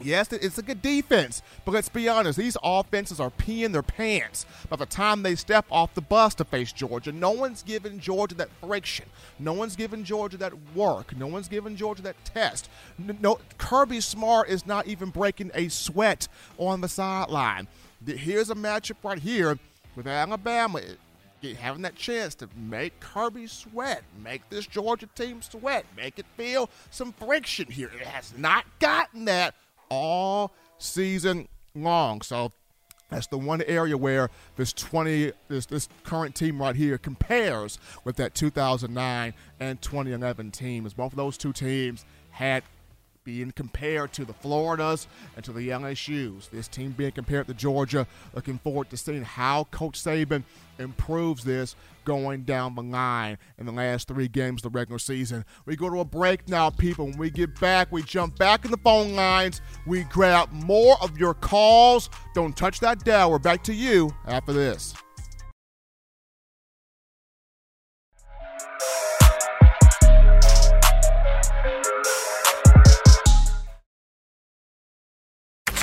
[0.01, 4.45] Yes, it's a good defense, but let's be honest, these offenses are peeing their pants
[4.69, 7.11] by the time they step off the bus to face Georgia.
[7.11, 9.05] No one's giving Georgia that friction.
[9.39, 11.15] No one's giving Georgia that work.
[11.17, 12.69] No one's giving Georgia that test.
[12.97, 16.27] No, Kirby Smart is not even breaking a sweat
[16.57, 17.67] on the sideline.
[18.05, 19.59] Here's a matchup right here
[19.95, 20.79] with Alabama
[21.57, 26.69] having that chance to make Kirby sweat, make this Georgia team sweat, make it feel
[26.91, 27.89] some friction here.
[27.95, 29.55] It has not gotten that
[29.89, 32.21] all season long.
[32.21, 32.51] So
[33.09, 38.15] that's the one area where this 20 this this current team right here compares with
[38.17, 40.85] that 2009 and 2011 team.
[40.85, 42.63] As both of those two teams had
[43.23, 46.47] being compared to the Floridas and to the LSU's.
[46.47, 48.07] This team being compared to Georgia.
[48.33, 50.43] Looking forward to seeing how Coach Saban
[50.77, 51.75] improves this
[52.05, 55.45] going down the line in the last three games of the regular season.
[55.65, 57.05] We go to a break now, people.
[57.05, 59.61] When we get back, we jump back in the phone lines.
[59.85, 62.09] We grab more of your calls.
[62.33, 63.31] Don't touch that dial.
[63.31, 64.95] We're back to you after this.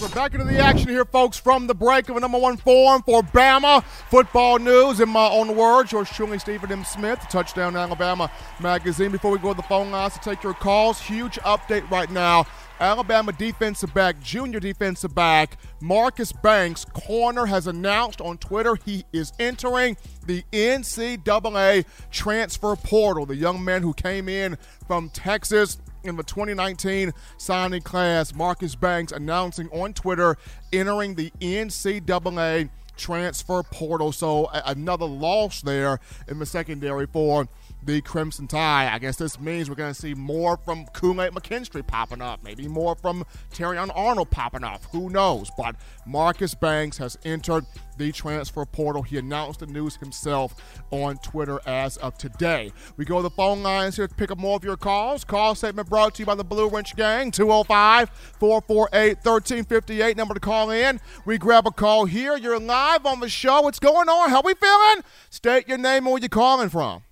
[0.00, 3.02] We're back into the action here, folks, from the break of a number one form
[3.02, 5.00] for Bama football news.
[5.00, 6.84] In my own words, yours truly, Stephen M.
[6.84, 8.30] Smith, Touchdown Alabama
[8.60, 9.10] magazine.
[9.10, 12.46] Before we go to the phone lines to take your calls, huge update right now.
[12.78, 19.32] Alabama defensive back, junior defensive back, Marcus Banks, corner, has announced on Twitter he is
[19.40, 19.96] entering
[20.26, 23.26] the NCAA transfer portal.
[23.26, 29.12] The young man who came in from Texas in the 2019 signing class, Marcus Banks
[29.12, 30.36] announcing on Twitter
[30.72, 34.12] entering the NCAA transfer portal.
[34.12, 37.48] So another loss there in the secondary for
[37.82, 38.88] the Crimson Tide.
[38.92, 42.68] I guess this means we're going to see more from Kool-Aid McKinstry popping up, maybe
[42.68, 44.84] more from Terrion Arnold popping up.
[44.92, 45.50] Who knows?
[45.56, 45.76] But
[46.06, 47.64] Marcus Banks has entered
[47.96, 49.02] the transfer portal.
[49.02, 50.54] He announced the news himself
[50.90, 52.72] on Twitter as of today.
[52.96, 55.24] We go to the phone lines here to pick up more of your calls.
[55.24, 60.16] Call statement brought to you by the Blue Wrench Gang, 205 448 1358.
[60.16, 61.00] Number to call in.
[61.24, 62.36] We grab a call here.
[62.36, 63.62] You're live on the show.
[63.62, 64.30] What's going on?
[64.30, 65.04] How we feeling?
[65.30, 67.02] State your name and where you're calling from.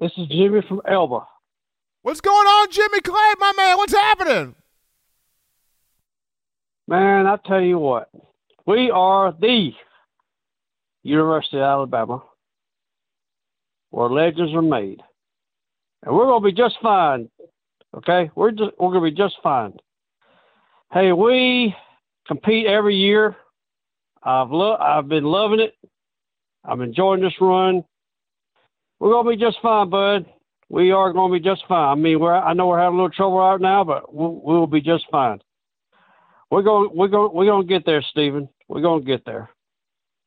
[0.00, 1.26] This is Jimmy from Elba.
[2.02, 3.76] What's going on, Jimmy Clay, my man?
[3.78, 4.54] What's happening?
[6.86, 8.08] Man, I tell you what,
[8.64, 9.72] we are the
[11.02, 12.22] University of Alabama,
[13.90, 15.00] where legends are made,
[16.04, 17.28] and we're gonna be just fine.
[17.96, 19.74] Okay, we're just we're gonna be just fine.
[20.92, 21.74] Hey, we
[22.28, 23.36] compete every year.
[24.22, 25.74] I've lo- I've been loving it.
[26.64, 27.84] I'm enjoying this run.
[29.00, 30.26] We're gonna be just fine, bud.
[30.68, 31.98] We are gonna be just fine.
[31.98, 34.66] I mean, we're I know we're having a little trouble right now, but we'll, we'll
[34.66, 35.40] be just fine.
[36.50, 38.48] We're going we're going we're gonna get there, Stephen.
[38.68, 39.50] We're gonna get there.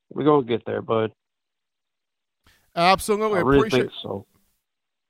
[0.09, 1.11] We're gonna get there, bud.
[2.75, 3.39] Absolutely.
[3.39, 4.25] I really appreciate think so.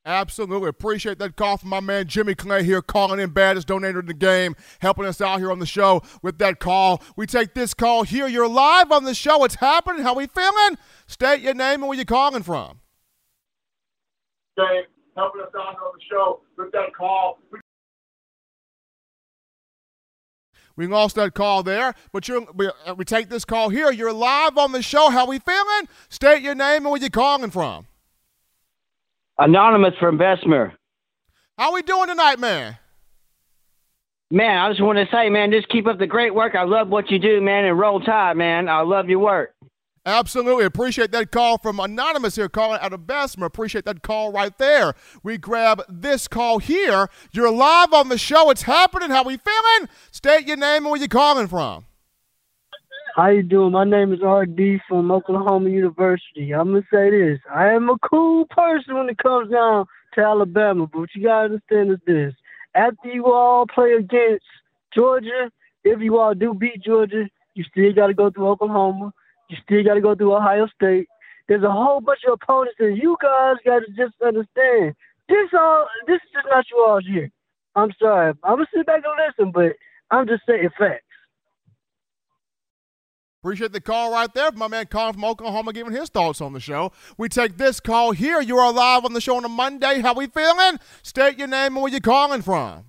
[0.04, 0.68] Absolutely.
[0.68, 4.16] Appreciate that call from my man Jimmy Clay here, calling in baddest donator in the
[4.16, 7.04] game, helping us out here on the show with that call.
[7.16, 8.28] We take this call here.
[8.28, 9.38] You're live on the show.
[9.38, 10.04] What's happening?
[10.04, 10.78] How we feeling?
[11.06, 12.81] State your name and where you're calling from.
[14.58, 14.84] Game,
[15.16, 17.40] helping us out on the show with that call.
[20.76, 23.92] We lost that call there, but you're, we, uh, we take this call here.
[23.92, 25.10] You're live on the show.
[25.10, 25.88] How we feeling?
[26.10, 27.88] State your name and where you calling from.
[29.38, 30.74] Anonymous from Bessemer.
[31.58, 32.78] How we doing tonight, man?
[34.32, 36.56] Man, I just want to say, man, just keep up the great work.
[36.56, 38.70] I love what you do, man, and roll tide, man.
[38.70, 39.54] I love your work.
[40.06, 40.66] Absolutely.
[40.66, 43.46] Appreciate that call from Anonymous here calling out of Bessemer.
[43.46, 44.96] Appreciate that call right there.
[45.22, 47.08] We grab this call here.
[47.32, 48.50] You're live on the show.
[48.50, 49.12] It's happening.
[49.12, 49.90] How we feeling?
[50.10, 51.86] State your name and where you're calling from.
[53.16, 53.74] How you doing?
[53.74, 56.52] My name is RD from Oklahoma University.
[56.52, 60.88] I'm gonna say this: I am a cool person when it comes down to Alabama,
[60.88, 62.34] but what you gotta understand is this:
[62.74, 64.46] after you all play against
[64.96, 65.52] Georgia,
[65.84, 69.14] if you all do beat Georgia, you still gotta go through Oklahoma.
[69.52, 71.10] You still gotta go through Ohio State.
[71.50, 74.96] There's a whole bunch of opponents, that you guys gotta just understand
[75.28, 75.88] this all.
[76.08, 77.30] This is just not you all's year.
[77.76, 78.34] I'm sorry.
[78.44, 79.76] I'm gonna sit back and listen, but
[80.10, 81.04] I'm just saying facts.
[83.44, 84.52] Appreciate the call right there.
[84.54, 86.94] My man calling from Oklahoma giving his thoughts on the show.
[87.18, 88.40] We take this call here.
[88.40, 90.00] You are live on the show on a Monday.
[90.00, 90.80] How we feeling?
[91.04, 92.86] State your name and where you calling from.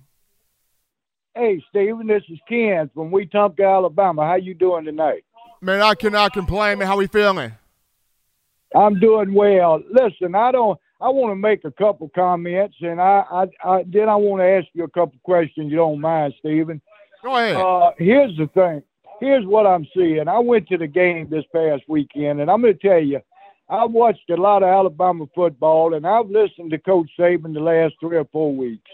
[1.35, 4.25] Hey, Stephen, this is Ken from Wetumpka, Alabama.
[4.25, 5.25] How you doing tonight?
[5.63, 6.77] Man, I cannot complain.
[6.77, 7.53] Man, how we feeling?
[8.75, 9.81] I'm doing well.
[9.89, 10.77] Listen, I don't.
[10.99, 14.45] I want to make a couple comments, and I, I, I then I want to
[14.45, 15.71] ask you a couple questions.
[15.71, 16.81] You don't mind, Stephen?
[17.23, 17.55] Go ahead.
[17.55, 18.83] Uh, here's the thing.
[19.21, 20.27] Here's what I'm seeing.
[20.27, 23.21] I went to the game this past weekend, and I'm going to tell you,
[23.69, 27.95] I've watched a lot of Alabama football, and I've listened to Coach Saban the last
[28.01, 28.89] three or four weeks.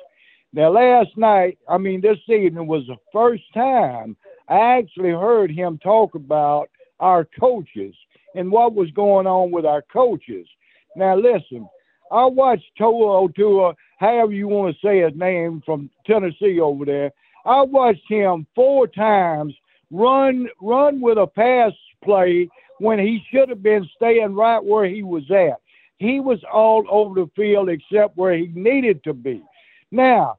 [0.54, 4.16] Now, last night, I mean, this evening was the first time
[4.49, 6.69] I actually heard him talk about
[6.99, 7.95] our coaches
[8.35, 10.47] and what was going on with our coaches.
[10.95, 11.67] Now, listen,
[12.11, 17.11] I watched Toa Otua, however you want to say his name, from Tennessee over there.
[17.45, 19.53] I watched him four times
[19.91, 21.71] run run with a pass
[22.03, 22.49] play
[22.80, 25.59] when he should have been staying right where he was at.
[25.97, 29.43] He was all over the field except where he needed to be.
[29.91, 30.38] Now,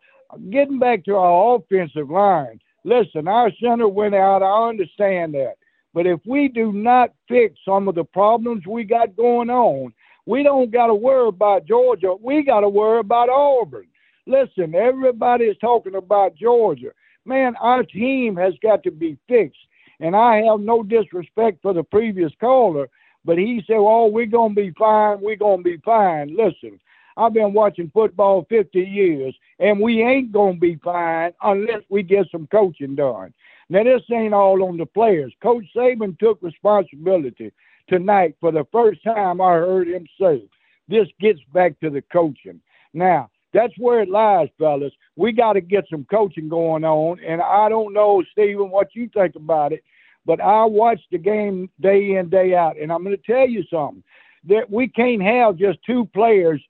[0.50, 4.42] getting back to our offensive line, listen, our center went out.
[4.42, 5.54] I understand that.
[5.92, 9.92] But if we do not fix some of the problems we got going on,
[10.26, 12.14] we don't got to worry about Georgia.
[12.20, 13.88] We got to worry about Auburn.
[14.26, 16.90] Listen, everybody is talking about Georgia.
[17.24, 19.58] Man, our team has got to be fixed.
[19.98, 22.88] And I have no disrespect for the previous caller,
[23.24, 25.20] but he said, Oh, we're going to be fine.
[25.20, 26.36] We're going to be fine.
[26.36, 26.80] Listen,
[27.16, 32.02] I've been watching football 50 years, and we ain't going to be fine unless we
[32.02, 33.32] get some coaching done.
[33.68, 35.32] Now, this ain't all on the players.
[35.42, 37.52] Coach Saban took responsibility
[37.88, 40.42] tonight for the first time I heard him say,
[40.88, 42.60] This gets back to the coaching.
[42.94, 44.92] Now, that's where it lies, fellas.
[45.16, 47.18] We got to get some coaching going on.
[47.24, 49.84] And I don't know, Stephen, what you think about it,
[50.24, 52.78] but I watch the game day in, day out.
[52.78, 54.02] And I'm going to tell you something
[54.48, 56.62] that we can't have just two players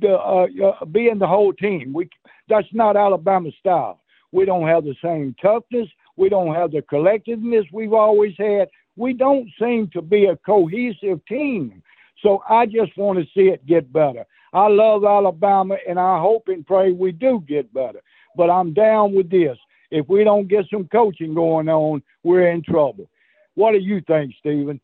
[0.00, 1.92] the, uh, uh, being the whole team.
[1.92, 2.08] We
[2.48, 4.00] That's not Alabama style.
[4.32, 5.88] We don't have the same toughness.
[6.16, 8.68] We don't have the collectiveness we've always had.
[8.96, 11.82] We don't seem to be a cohesive team.
[12.22, 14.24] So I just want to see it get better.
[14.52, 18.00] I love Alabama, and I hope and pray we do get better.
[18.36, 19.56] But I'm down with this.
[19.90, 23.08] If we don't get some coaching going on, we're in trouble.
[23.54, 24.80] What do you think, Stephen?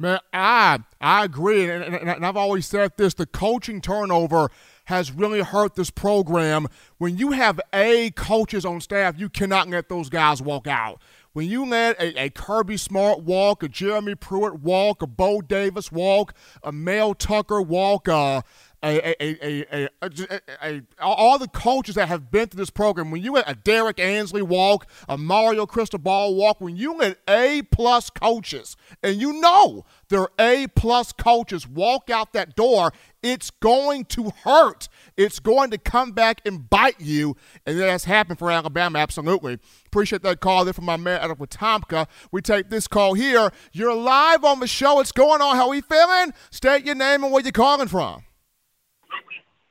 [0.00, 4.48] Man, I I agree, and, and, and, I've always said this: the coaching turnover
[4.84, 6.68] has really hurt this program.
[6.98, 11.02] When you have A coaches on staff, you cannot let those guys walk out.
[11.32, 15.90] When you let a, a Kirby Smart walk, a Jeremy Pruitt walk, a Bo Davis
[15.90, 18.42] walk, a Mel Tucker walk, uh,
[18.82, 23.32] a, a, a, a, all the coaches that have been through this program, when you
[23.32, 28.76] let a Derrick Ansley walk, a Mario Cristobal walk, when you let A plus coaches,
[29.02, 34.88] and you know they're A plus coaches walk out that door, it's going to hurt.
[35.16, 37.36] It's going to come back and bite you,
[37.66, 39.58] and that's happened for Alabama, absolutely.
[39.86, 42.06] Appreciate that call there from my man out of Wetumpka.
[42.30, 43.50] We take this call here.
[43.72, 44.94] You're live on the show.
[44.94, 45.56] What's going on?
[45.56, 46.32] How are you feeling?
[46.50, 48.22] State your name and where you're calling from.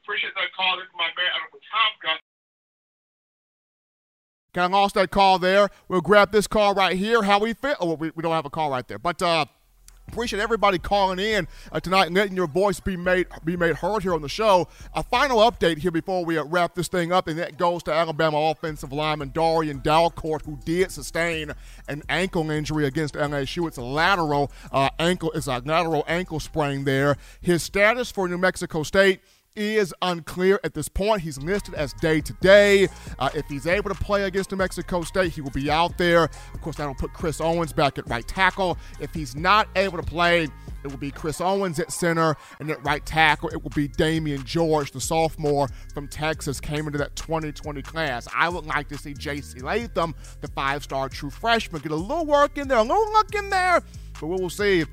[0.08, 1.60] Appreciate that call from my man out of
[4.72, 5.68] lost that call there.
[5.90, 7.24] We'll grab this call right here.
[7.24, 7.76] How we feel?
[7.82, 9.00] Oh, we, we don't have a call right there.
[9.00, 9.48] But uh,
[10.10, 14.04] Appreciate everybody calling in uh, tonight and letting your voice be made be made heard
[14.04, 14.68] here on the show.
[14.94, 17.94] A final update here before we uh, wrap this thing up, and that goes to
[17.94, 21.52] Alabama offensive lineman Darrian Dalcourt, who did sustain
[21.90, 23.68] an ankle injury against LSU.
[23.68, 27.18] It's a lateral uh, ankle, it's a lateral ankle sprain there.
[27.42, 29.20] His status for New Mexico State
[29.58, 31.22] is unclear at this point.
[31.22, 32.88] He's listed as day to day.
[33.20, 36.26] Uh, if he's able to play against New Mexico State, he will be out there.
[36.54, 38.78] Of course, that'll put Chris Owens back at right tackle.
[39.00, 40.48] If he's not able to play,
[40.84, 44.44] it will be Chris Owens at center, and at right tackle, it will be Damieon
[44.46, 48.28] George, the sophomore from Texas, came into that 2020 class.
[48.34, 49.60] I would like to see J.C.
[49.60, 53.34] Latham, the five star true freshman, get a little work in there, a little look
[53.36, 53.82] in there,
[54.20, 54.86] but we will see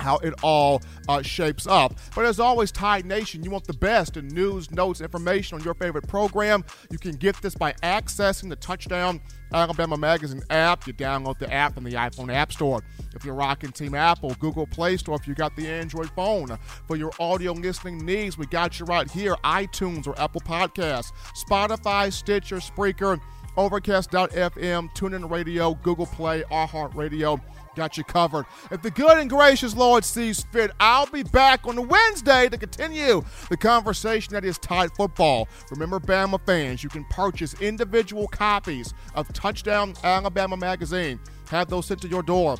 [0.00, 1.98] how it all uh, shapes up.
[2.14, 5.74] But as always, Tide Nation, you want the best in news, notes, information on your
[5.74, 6.64] favorite program.
[6.90, 9.20] You can get this by accessing the Touchdown
[9.52, 10.86] Alabama Magazine app.
[10.86, 12.82] You download the app from the iPhone App Store.
[13.14, 16.56] If you're rocking Team Apple, Google Play Store, if you got the Android phone.
[16.86, 21.12] For your audio listening needs, we got you right here iTunes or Apple Podcasts,
[21.48, 23.20] Spotify, Stitcher, Spreaker,
[23.56, 27.40] Overcast.fm, TuneIn Radio, Google Play, iHeartRadio
[27.76, 28.46] got you covered.
[28.70, 33.22] If the good and gracious Lord sees fit, I'll be back on Wednesday to continue
[33.48, 35.46] the conversation that is Tide football.
[35.70, 41.20] Remember, Bama fans, you can purchase individual copies of Touchdown Alabama magazine.
[41.50, 42.56] Have those sent to your door.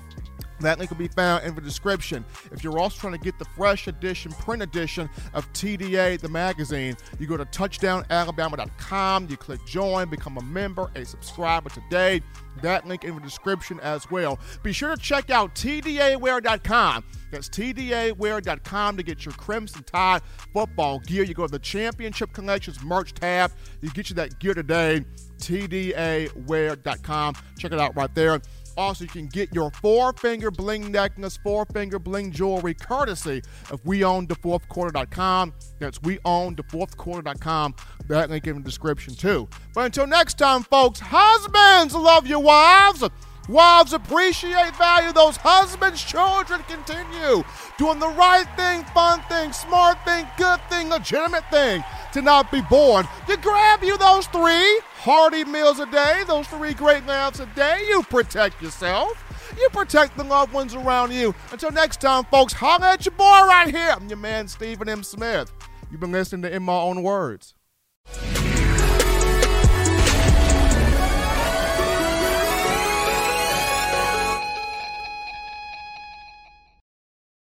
[0.61, 2.25] That link will be found in the description.
[2.51, 6.97] If you're also trying to get the fresh edition, print edition of TDA, the magazine,
[7.19, 12.23] you go to touchdownalabama.com, you click join, become a member, a subscriber today.
[12.63, 14.39] That link in the description as well.
[14.63, 17.05] Be sure to check out TDAwear.com.
[17.31, 20.23] That's TDAwear.com to get your Crimson Tide
[20.53, 21.25] football gear.
[21.25, 23.53] You go to the Championship Collections merch tab.
[23.81, 25.05] You get you that gear today.
[25.39, 27.35] TDAwear.com.
[27.59, 28.41] Check it out right there.
[28.77, 33.83] Also, you can get your four finger bling necklace, four finger bling jewelry courtesy of
[33.85, 35.55] WeOwnTheFourthQuarter.com.
[35.79, 37.75] That's WeOwnTheFourthQuarter.com.
[38.09, 39.49] That link in the description too.
[39.75, 43.03] But until next time, folks, husbands love your wives.
[43.49, 46.03] Wives appreciate, value those husbands.
[46.03, 47.45] Children continue
[47.79, 52.61] doing the right thing, fun thing, smart thing, good thing, legitimate thing to not be
[52.63, 53.07] born.
[53.29, 57.85] To grab you those three hearty meals a day, those three great laughs a day,
[57.89, 59.23] you protect yourself.
[59.57, 61.35] You protect the loved ones around you.
[61.53, 63.91] Until next time, folks, holler at your boy right here.
[63.91, 65.03] I'm your man, Stephen M.
[65.03, 65.53] Smith.
[65.91, 67.55] You've been listening to In My Own Words.